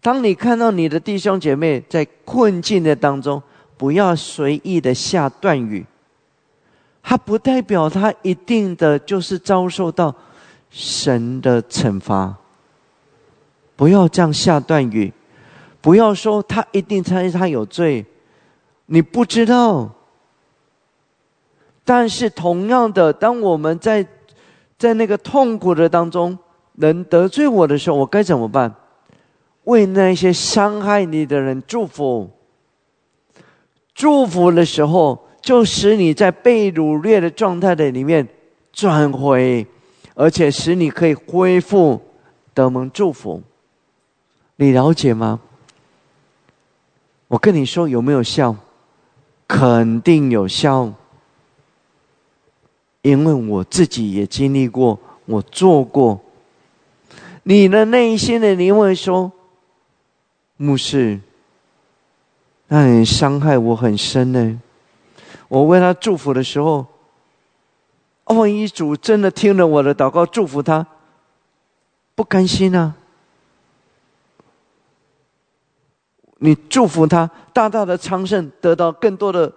[0.00, 3.40] 当你看到你的弟兄姐妹在困境的当中，
[3.76, 5.84] 不要随意的下断语。
[7.02, 10.14] 他不代表他一定的就是遭受到
[10.70, 12.34] 神的惩罚。
[13.76, 15.12] 不要这样下断语，
[15.80, 18.04] 不要说他一定猜他有罪，
[18.86, 19.88] 你不知道。
[21.84, 24.04] 但是同样的，当我们在
[24.76, 26.36] 在那个痛苦的当中。
[26.78, 28.72] 人得罪我的时候，我该怎么办？
[29.64, 32.30] 为那些伤害你的人祝福。
[33.92, 38.26] 祝福的时候，就使你在被掳掠的状态的里面
[38.72, 39.66] 转回，
[40.14, 42.00] 而且使你可以恢复
[42.54, 43.42] 得蒙祝福。
[44.56, 45.40] 你了解吗？
[47.26, 48.54] 我跟你说有没有效？
[49.48, 50.92] 肯定有效，
[53.02, 56.20] 因为我自己也经历过，我做过。
[57.48, 59.32] 你的内心的灵魂说
[60.58, 61.18] ：“牧师，
[62.66, 64.60] 那你伤害我很深呢。
[65.48, 66.86] 我为他祝福的时候，
[68.26, 70.86] 万一主真的听了我的祷告，祝福他，
[72.14, 72.94] 不甘心啊！
[76.40, 79.50] 你祝福他，大大的昌盛，得到更多的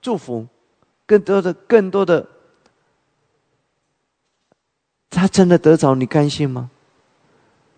[0.00, 0.46] 祝福，
[1.04, 2.28] 更多的、更多的，
[5.10, 6.70] 他真的得着，你甘心吗？”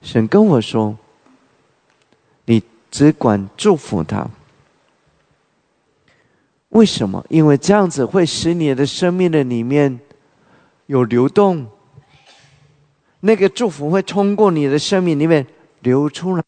[0.07, 0.97] 神跟我说
[2.47, 2.63] ：“你
[2.93, 4.25] 只管祝福他。
[6.69, 7.27] 为什么？
[7.29, 9.99] 因为这样子会使你的生命的里面
[10.87, 11.67] 有流动，
[13.19, 15.45] 那个祝福会通过你的生命里面
[15.81, 16.45] 流出来。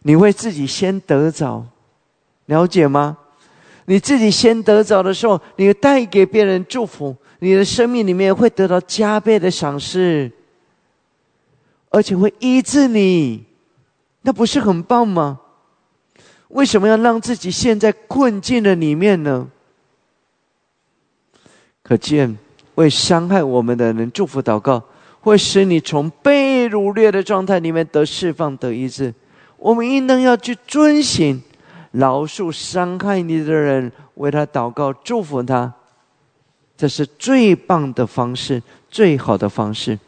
[0.00, 1.66] 你会自己先得着，
[2.46, 3.18] 了解吗？
[3.84, 10.32] 你自己先得着的时候，你带给别人祝福，你的生命里面会得到加倍的赏识。”
[11.90, 13.44] 而且会医治你，
[14.22, 15.40] 那不是很棒吗？
[16.48, 19.48] 为什么要让自己陷在困境的里面呢？
[21.82, 22.38] 可见，
[22.76, 24.82] 为伤害我们的人祝福祷告，
[25.20, 29.12] 会使你从被掳掠的状态里面得释放、得医治。
[29.56, 31.42] 我们应当要去遵行，
[31.92, 35.72] 饶恕伤害你的人，为他祷告、祝福他，
[36.76, 39.98] 这是最棒的方式，最好的方式。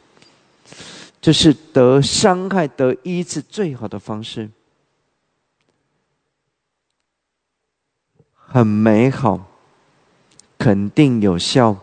[1.23, 4.51] 这是得伤害、得医治最好的方式，
[8.35, 9.47] 很美好，
[10.59, 11.77] 肯定有效。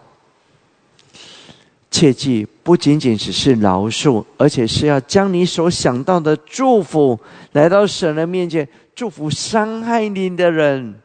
[1.90, 7.18] 切记，不仅仅只是饶恕，而且是要将你所想到的祝福
[7.54, 11.02] 来到神的面前，祝福伤害你的人。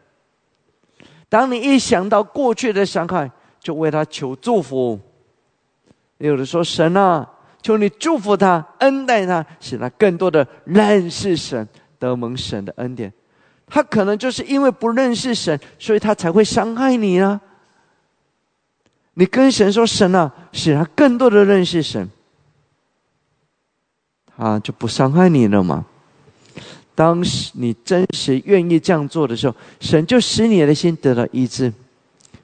[1.29, 3.31] 当你一想到过去的伤害，
[3.61, 4.99] 就为他求祝福。
[6.19, 7.31] 有的说：“神啊。”
[7.65, 11.67] 求你祝福他，恩待他，使他更多的认识神，
[11.99, 13.11] 得蒙神的恩典。
[13.67, 17.41] 他可能就是因为不认识神，所以他才会伤害你啊。
[19.15, 22.11] 你跟神说：“神啊，使他更多的认识神。”
[24.37, 25.87] 他，就不伤害你了嘛。
[26.95, 31.73] 当时你真实愿意这样做的时候，神就使你的心得到医治，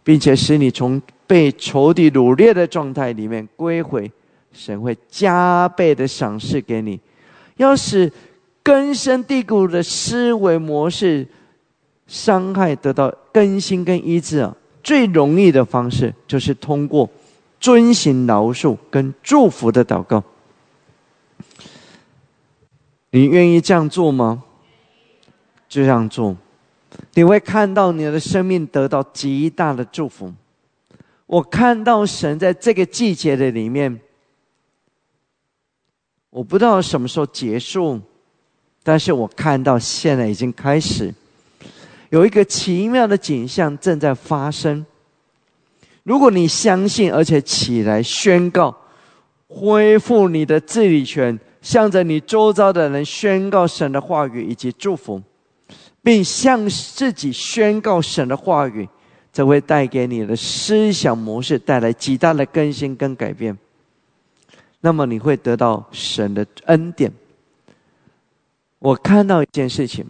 [0.03, 4.11] 并且使你从被仇敌掳掠的状态里面归回。
[4.53, 7.01] 神会加倍的赏赐给你。
[7.57, 8.11] 要使
[8.63, 11.27] 根深蒂固的思维模式
[12.07, 17.09] 伤害得到更新跟医治啊，最容易的方式就是通过
[17.59, 20.23] 遵行饶恕跟祝福的祷告。
[23.11, 24.43] 你愿意这样做吗？
[25.69, 26.37] 就这样做，
[27.15, 30.33] 你会看到你的生命得到极大的祝福。
[31.27, 34.01] 我看到神在这个季节的里面，
[36.31, 38.01] 我不知道什么时候结束，
[38.82, 41.12] 但是我看到现在已经开始，
[42.09, 44.85] 有一个奇妙的景象正在发生。
[46.02, 48.74] 如果你相信，而且起来宣告，
[49.48, 51.39] 恢复你的治理权。
[51.62, 55.20] 向着你周遭的人宣告神的话语以及祝福，
[56.02, 58.89] 并向自己宣告神的话语，
[59.31, 63.55] 这会带给你的思想模式带来极大的更新跟改变。
[64.81, 67.12] 那么你会得到神的恩典。
[68.78, 70.07] 我看到一件事情，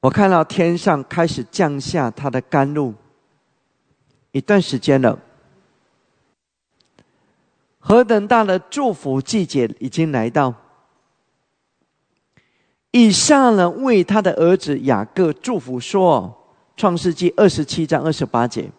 [0.00, 2.94] 我看到天上开始降下他的甘露，
[4.32, 5.18] 一段时间了。
[7.78, 10.52] 何等大的祝福季节已经来到！
[12.90, 18.70] 以上呢，为他的儿子雅各祝福说：“创世纪二十七章二十八节，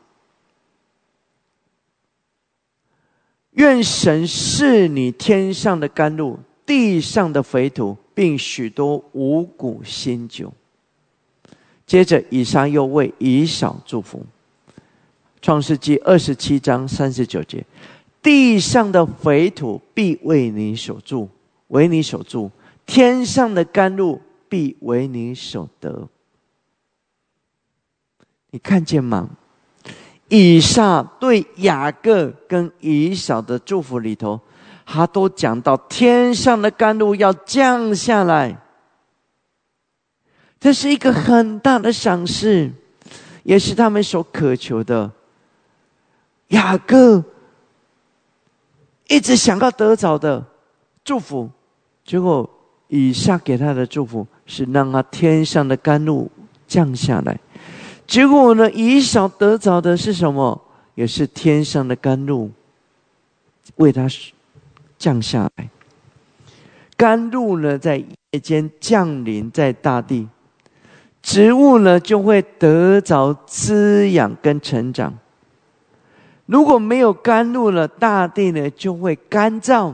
[3.58, 10.54] 愿神是你天上的甘露，地上的肥土，并许多五谷新酒。”
[11.88, 14.24] 接着，以上又为以扫祝福。
[15.42, 17.66] 创世纪二十七章三十九节。
[18.22, 21.30] 地上的肥土必为你所住，
[21.70, 22.52] 为你所住；
[22.86, 26.10] 天上的甘露必为你所得。
[28.52, 29.30] 你看见吗？
[30.30, 34.40] 以撒对雅各跟以扫的祝福里头，
[34.86, 38.60] 他都讲到天上的甘露要降下来，
[40.60, 42.72] 这是一个很大的赏赐，
[43.44, 45.12] 也是他们所渴求的。
[46.50, 47.24] 雅各。
[49.10, 50.46] 一直想要得着的
[51.02, 51.50] 祝福，
[52.04, 52.50] 结果
[52.90, 56.30] 以下给他的祝福是让他天上的甘露
[56.68, 57.40] 降下来。
[58.08, 60.60] 结果呢，以少得着的是什么？
[60.96, 62.50] 也是天上的甘露
[63.76, 64.08] 为他
[64.98, 65.70] 降下来。
[66.96, 67.98] 甘露呢，在
[68.32, 70.28] 夜间降临在大地，
[71.22, 75.14] 植物呢就会得着滋养跟成长。
[76.48, 79.94] 如果没有甘露了，大地呢就会干燥，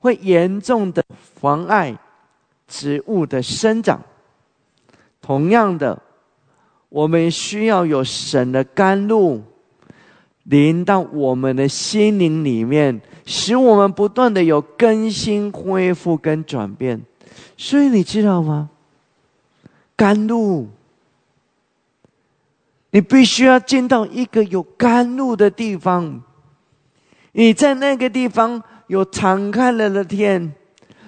[0.00, 1.02] 会严重的
[1.40, 1.96] 妨碍
[2.68, 4.02] 植物的生长。
[5.22, 5.98] 同样的，
[6.90, 9.42] 我们需要有神的甘露
[10.44, 17.00] 淋到我们的心灵里面，使我们不断的有更新、恢复跟转变。
[17.56, 18.68] 所以你知道吗？
[19.96, 20.68] 甘露。
[22.92, 26.20] 你必须要进到一个有甘露的地方，
[27.30, 30.52] 你在那个地方有敞开了的天，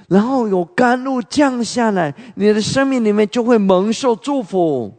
[0.06, 4.94] 然后有甘露降下来，你的生命里面就会蒙受祝福。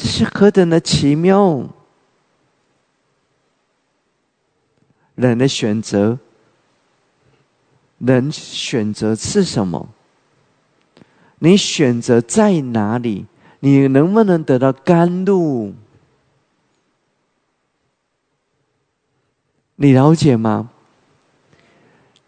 [0.00, 1.68] 这是何等的奇妙！
[5.14, 6.18] 人的选择，
[7.98, 9.90] 人选择是什么？
[11.40, 13.26] 你选择在哪里？
[13.58, 15.74] 你能不能得到甘露？
[19.76, 20.70] 你了解吗？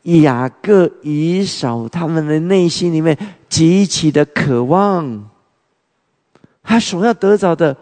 [0.03, 3.16] 雅各、以扫他们的内心里面
[3.49, 5.31] 极其的渴望，
[6.62, 7.76] 他所要得着的，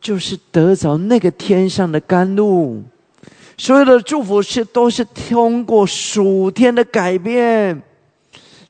[0.00, 2.82] 就是得着那个天上的甘露。
[3.56, 7.80] 所有的祝福是都是通过属天的改变。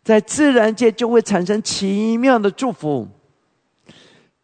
[0.03, 3.09] 在自然界就会产生奇妙的祝福。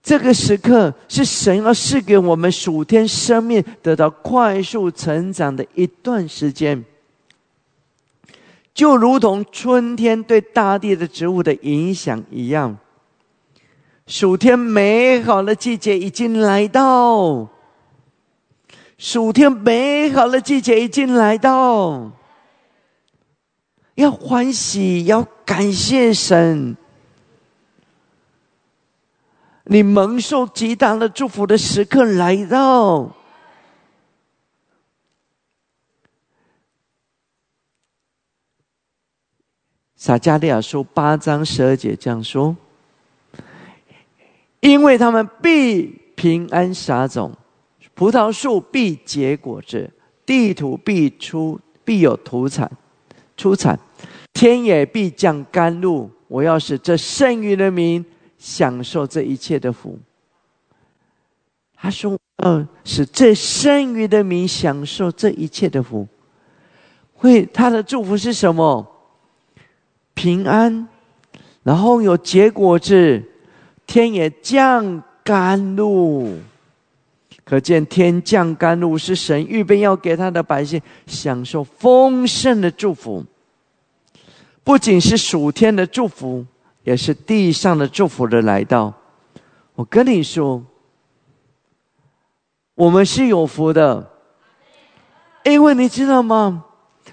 [0.03, 6.83] 这个时刻是神要赐给我们属天生命得到快速成长的一段时间，
[8.73, 12.75] 就如同春天对大地的植物的影响一样。
[14.11, 17.49] 暑天美好的季节已经来到，
[18.99, 22.11] 暑天美好的季节已经来到。
[23.95, 26.77] 要欢喜，要感谢神。
[29.67, 33.15] 你蒙受极大的祝福的时刻来到。
[39.95, 42.57] 撒加利亚书八章十二节这样说
[44.61, 47.33] ：“因为他们必平安撒种，
[47.95, 49.91] 葡萄树必结果子，
[50.25, 52.71] 地土必出必有土产
[53.37, 53.79] 出产，
[54.33, 56.11] 天也必降甘露。
[56.29, 58.05] 我要使这剩余的民
[58.39, 59.99] 享受这一切的福。”
[61.75, 66.07] 他说：“呃，使这剩余的民享受这一切的福，
[67.15, 68.87] 会他的祝福是什么？”
[70.13, 70.87] 平安，
[71.63, 73.23] 然后有结果子，
[73.91, 76.39] 天也降甘露。
[77.45, 83.25] 可见天降甘露是神预备要给他的百姓享受丰盛的祝福，
[84.63, 86.47] 不仅是属天的祝福，
[86.85, 88.95] 也是地上的祝福的来到。
[89.75, 90.65] 我跟你说，
[92.77, 94.09] 我们是有福的，
[95.43, 96.65] 因为你知道吗？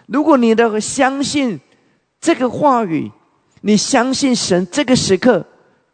[0.05, 1.59] 如果你的相信。
[2.19, 3.11] 这个话语，
[3.61, 5.45] 你相信神这个时刻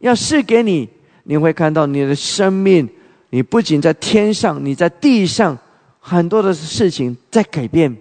[0.03, 0.89] 要赐给你，
[1.23, 2.89] 你会看到你的生命，
[3.29, 5.57] 你不仅在天上，你在地上，
[5.97, 7.95] 很多的事情在改变。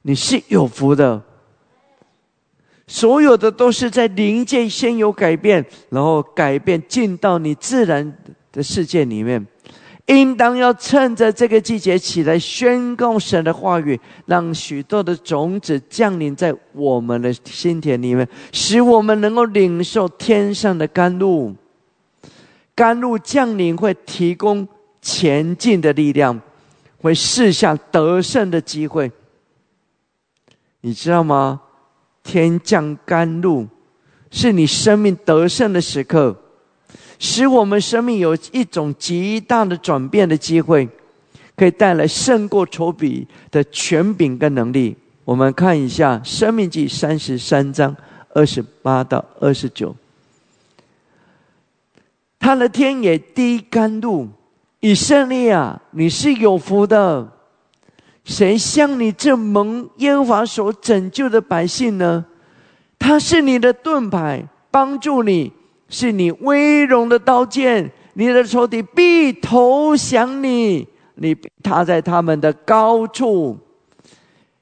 [0.00, 1.22] 你是有福的，
[2.86, 8.16] 所有的都是在灵界先有改变，然后改变进到你自然
[8.50, 9.46] 的世界里面。
[10.10, 21.54] 应当要趁着这个季节起来宣告神的话语，让许多的种子降临在我们的心田里面，使我们能够领受天上的甘露。
[22.74, 24.66] 甘露降临会提供
[25.00, 26.40] 前进的力量，
[27.00, 29.12] 会试下得胜的机会。
[30.80, 31.60] 你知道吗？
[32.22, 33.66] 天降甘露，
[34.30, 36.36] 是你生命得胜的时刻。
[37.20, 40.88] 使我们生命有一种极大的转变的机会，
[41.54, 44.96] 可以带来胜过仇敌的权柄跟能力。
[45.26, 47.94] 我们看一下《生命记》三十三章
[48.34, 49.94] 二十八到二十九。
[52.38, 54.26] 他的天也滴甘露，
[54.80, 57.30] 以色列啊，你是有福的。
[58.24, 62.24] 谁像你这蒙耶和华所拯救的百姓呢？
[62.98, 65.52] 他是你的盾牌，帮助你。
[65.90, 70.86] 是你威荣的刀剑，你的仇敌必投降你，
[71.16, 71.34] 你
[71.64, 73.58] 踏在他们的高处。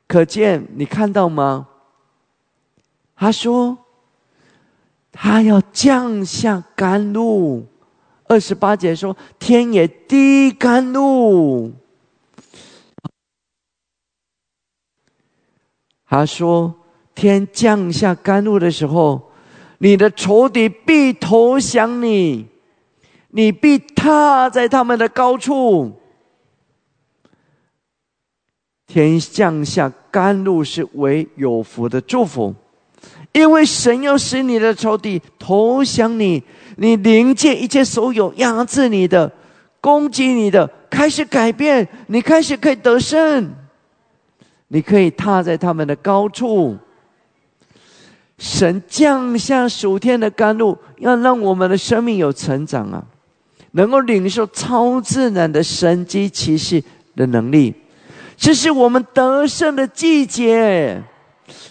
[0.06, 1.68] 可见你看到吗？
[3.14, 3.76] 他说，
[5.12, 7.66] 他要降下甘露。
[8.24, 11.72] 二十八节说，天也滴甘露。
[16.06, 16.74] 他说，
[17.14, 19.27] 天降下甘露的时候。
[19.78, 22.46] 你的仇敌必投降你，
[23.30, 25.92] 你必踏在他们的高处。
[28.86, 32.54] 天降下甘露是为有福的祝福，
[33.32, 36.42] 因为神要使你的仇敌投降你，
[36.76, 39.30] 你临界一切所有压制你的、
[39.80, 43.52] 攻击你的，开始改变，你开始可以得胜，
[44.68, 46.76] 你可以踏在他们的高处。
[48.38, 53.04] 神降下属天的甘露，要让我们的生命有成长啊，
[53.72, 56.82] 能够领受超自然的神机奇事
[57.16, 57.74] 的能力。
[58.36, 61.02] 这是我们得胜的季节，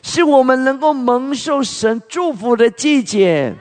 [0.04, 3.56] 是我们能够蒙受神祝福的季节。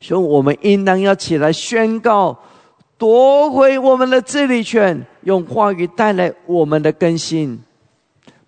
[0.00, 2.38] 所以，我们应当要起来宣告，
[2.96, 7.60] 夺回我们的治理权，用话语带来我们的更新，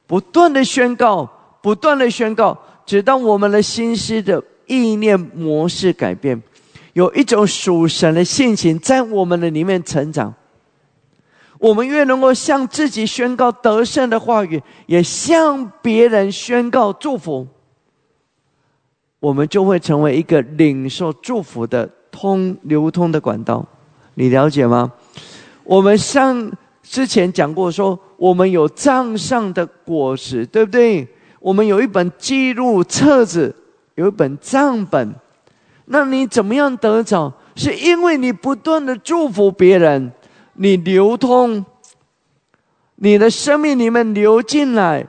[0.06, 1.28] 不断的宣告，
[1.61, 2.56] 不断的宣告。
[2.86, 6.43] 直到我们的心思的意念模式改变，
[6.93, 10.32] 有一种属神的性情在我们的里面成长。
[11.59, 17.47] 我们越能够向自己宣告得胜的话语，也向别人宣告祝福，
[19.20, 23.65] 我们就会成为一个领受祝福的通流通的管道。
[24.15, 24.93] 你了解吗？
[25.62, 26.52] 我们上
[26.82, 31.09] 之前讲过，说我们有账上的果实，对不对？
[31.44, 33.54] 我们有一本记录册子，
[33.96, 35.14] 有一本账本。
[35.84, 37.30] 那你怎么样得着？
[37.54, 40.10] 是因为你不断的祝福别人，
[40.54, 41.62] 你流通，
[42.94, 45.06] 你的生命里面流进来，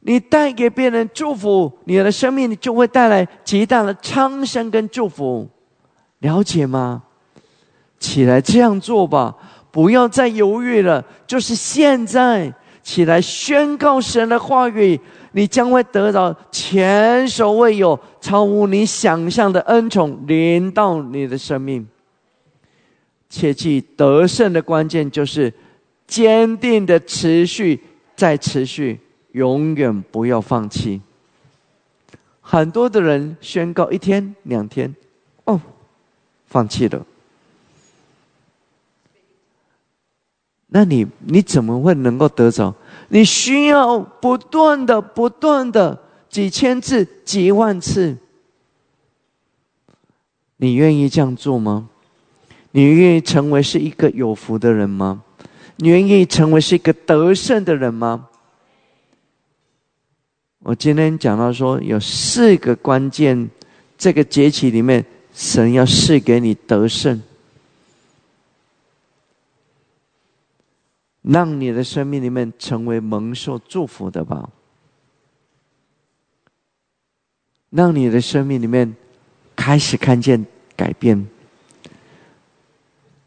[0.00, 5.48] 你带给别人祝福，你的生命就会带来极大的昌盛跟祝福。
[6.18, 7.02] 了解吗？
[7.98, 9.34] 起来这样做吧，
[9.70, 12.52] 不要再犹豫了，就是现在。
[12.86, 15.00] 起来宣告神的话语，
[15.36, 21.86] 你将会得到前所未有、超乎你想象的恩宠临到你的生命。
[23.28, 25.52] 切记得胜的关键就是
[26.06, 27.78] 坚定的持续，
[28.16, 28.98] 再持续，
[29.32, 31.02] 永远不要放弃。
[32.40, 34.96] 很多的人宣告一天两天，
[35.44, 35.60] 哦，
[36.46, 37.04] 放弃了。
[40.68, 42.74] 那你你怎么会能够得着？
[43.08, 48.16] 你需要不断的、不断的几千次、几万次。
[50.56, 51.88] 你愿意这样做吗？
[52.72, 55.22] 你愿意成为是一个有福的人吗？
[55.76, 58.28] 你愿意成为是一个得胜的人吗？
[60.60, 63.48] 我今天讲到说，有四个关键，
[63.96, 67.22] 这个节气里面，神要赐给你得胜。
[71.28, 74.48] 让你的生命里面成为蒙受祝福的吧，
[77.68, 78.94] 让你的生命里面
[79.56, 80.46] 开始看见
[80.76, 81.26] 改变。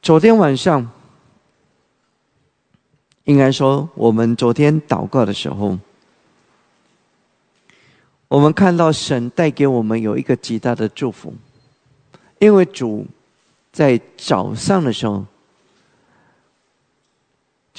[0.01, 0.89] 昨天晚上，
[3.25, 5.77] 应该说我们昨天祷告的时候，
[8.29, 11.33] 我们看到神带给我们有一个极大的祝福，
[12.39, 13.05] 因为主
[13.73, 15.25] 在早上的时候。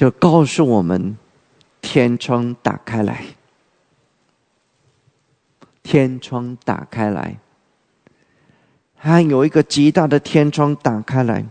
[0.01, 1.15] 就告诉我们，
[1.83, 3.23] 天窗打开来，
[5.83, 7.37] 天窗打开来，
[8.97, 11.45] 它有一个极大的天窗打开来，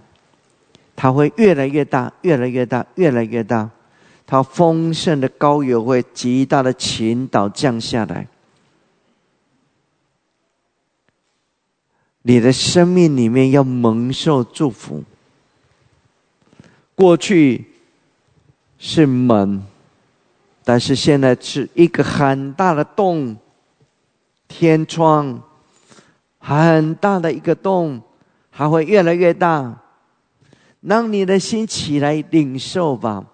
[0.96, 3.70] 它会越来越大，越来越大，越来越大，
[4.26, 8.28] 它丰盛的高油会极大的倾倒降下来，
[12.24, 15.04] 你的生命里面要蒙受祝福。
[16.96, 17.68] 过去。
[18.82, 19.62] 是门，
[20.64, 23.36] 但是现在是一个很大的洞，
[24.48, 25.40] 天窗，
[26.38, 28.02] 很大的一个洞，
[28.50, 29.78] 还会越来越大。
[30.82, 33.26] 让你的心起来领受吧，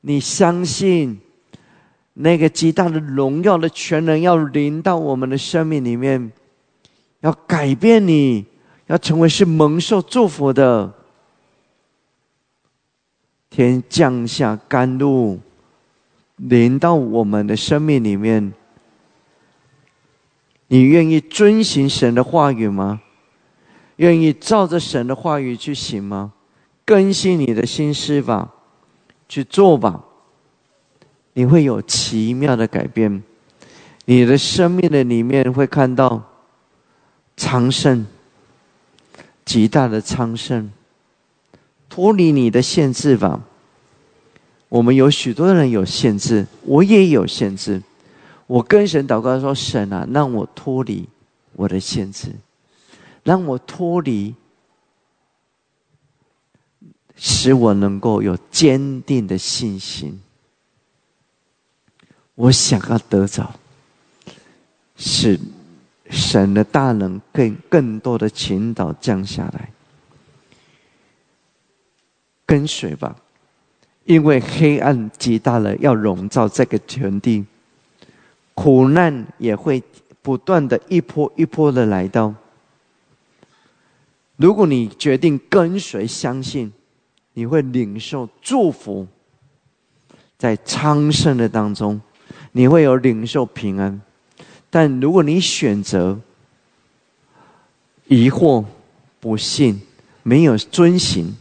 [0.00, 1.20] 你相信
[2.14, 6.32] 那个极大的荣耀的全能要临到我们的生命里面，
[7.20, 8.46] 要改变你，
[8.86, 10.90] 要成为是蒙受祝福的。
[13.54, 15.38] 天降下甘露，
[16.34, 18.52] 临到我们的生命里面。
[20.66, 23.00] 你愿意遵行神的话语吗？
[23.94, 26.32] 愿意照着神的话语去行吗？
[26.84, 28.52] 更新你的心思吧，
[29.28, 30.02] 去做吧。
[31.34, 33.22] 你会有奇妙的改变，
[34.04, 36.20] 你的生命的里面会看到
[37.36, 38.04] 昌盛，
[39.44, 40.72] 极大的昌盛。
[41.94, 43.40] 脱离你的限制吧。
[44.68, 47.80] 我们有许多人有限制，我也有限制。
[48.48, 51.08] 我跟神祷告说：“神啊，让我脱离
[51.52, 52.34] 我的限制，
[53.22, 54.34] 让我脱离，
[57.14, 60.20] 使我能够有坚定的信心。
[62.34, 63.54] 我想要得着，
[64.96, 65.38] 使
[66.10, 69.70] 神的大能更更多的倾倒降下来。”
[72.54, 73.16] 跟随吧，
[74.04, 77.44] 因为黑暗极大了，要笼罩这个全地，
[78.54, 79.82] 苦难也会
[80.22, 82.32] 不断的一波一波的来到。
[84.36, 86.72] 如果你决定跟随、相信，
[87.32, 89.04] 你会领受祝福，
[90.38, 92.00] 在昌盛的当中，
[92.52, 94.00] 你会有领受平安。
[94.70, 96.20] 但如果你选择
[98.06, 98.64] 疑惑、
[99.18, 99.82] 不信、
[100.22, 101.36] 没有遵行，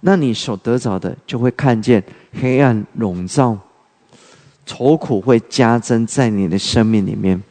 [0.00, 2.02] 那你所得着的，就会看见
[2.40, 3.58] 黑暗笼罩，
[4.64, 7.42] 愁苦会加增在你的生命里面。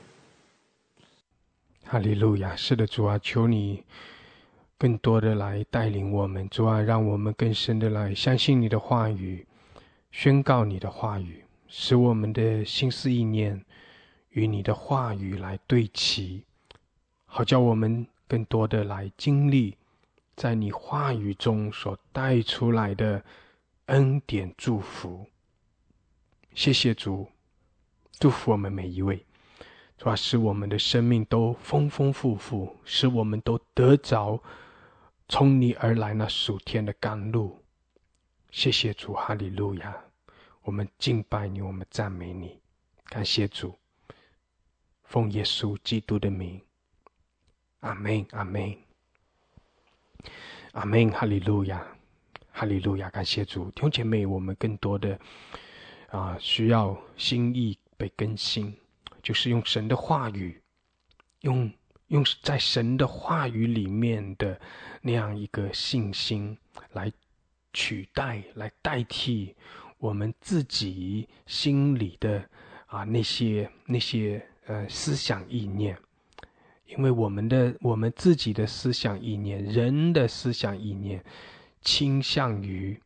[1.83, 2.55] 哈利路亚！
[2.55, 3.83] 是的，主啊，求你
[4.77, 9.45] 更多的来带领我们，主啊，让我们更深的来相信你的话语，
[10.11, 13.63] 宣告你的话语，使我们的心思意念
[14.29, 16.43] 与你的话语来对齐，
[17.25, 19.75] 好叫我们更多的来经历。
[20.37, 23.25] 在你话语中所带出来的
[23.87, 25.25] 恩典祝福，
[26.53, 27.27] 谢谢主，
[28.19, 29.25] 祝福我们每一位，
[29.97, 34.39] 主要使我们的生命都丰丰富富，使我们都得着
[35.27, 37.63] 从你而来那属天的甘露。
[38.51, 39.97] 谢谢主，哈利路亚！
[40.61, 42.59] 我们敬拜你，我们赞美你，
[43.05, 43.73] 感谢主，
[45.03, 46.61] 奉耶稣基督的名，
[47.79, 48.86] 阿门，阿门。
[50.77, 51.83] 阿门，哈利路亚，
[52.51, 55.19] 哈利路亚，感谢主，弟兄姐妹，我们更多的
[56.09, 58.71] 啊，需要心意被更新，
[59.23, 60.61] 就是用神的话语，
[61.41, 61.71] 用
[62.09, 64.61] 用在神的话语里面的
[65.01, 66.55] 那样一个信心
[66.93, 67.11] 来
[67.73, 69.55] 取代、来代替
[69.97, 72.47] 我们自己心里的
[72.85, 75.97] 啊那些那些呃思想意念，
[76.87, 81.23] 因为我们的我们自己的思想意念，人的思想意念
[81.81, 82.99] 倾向于。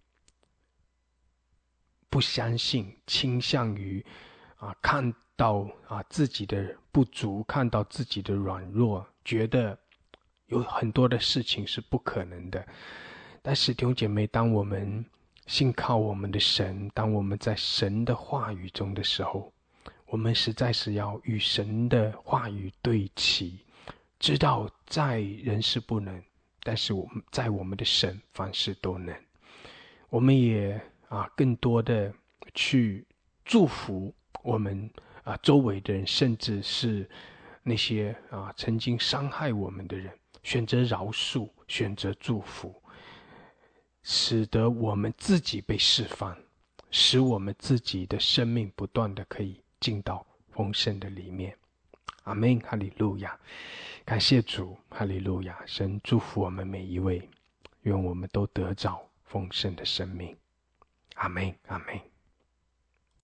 [2.10, 4.06] 不相信，倾向于
[4.58, 9.80] 啊看到啊自己的不足，看到自己的软弱，觉得
[10.48, 12.68] 有很多的事情是不可能的。
[13.41, 15.06] 但是弟兄姐妹，当我们
[15.48, 19.53] 信靠我们的神，当我们在神的话语中的时候，
[20.08, 23.58] 我们实在是要与神的话语对齐，
[24.22, 26.23] 知道在人是不能，
[26.64, 29.14] 但是我们在我们的神凡事都能。
[30.07, 30.81] 我们也。
[31.11, 32.14] 啊，更多的
[32.53, 33.06] 去
[33.43, 34.89] 祝福我们
[35.26, 37.06] 啊周围的人，甚至是
[37.64, 40.10] 那些啊曾经伤害我们的人，
[40.41, 42.81] 选择饶恕，选择祝福，
[44.03, 46.34] 使得我们自己被释放，
[46.91, 51.53] 使我们自己的生命不断的可以进到丰盛的里面。
[52.23, 53.38] 阿门，哈利路亚，
[54.03, 57.30] 感谢主，哈利路亚，神祝福我们每一位，
[57.82, 60.36] 愿我们都得着丰盛的生命。
[61.15, 61.99] 阿门，阿门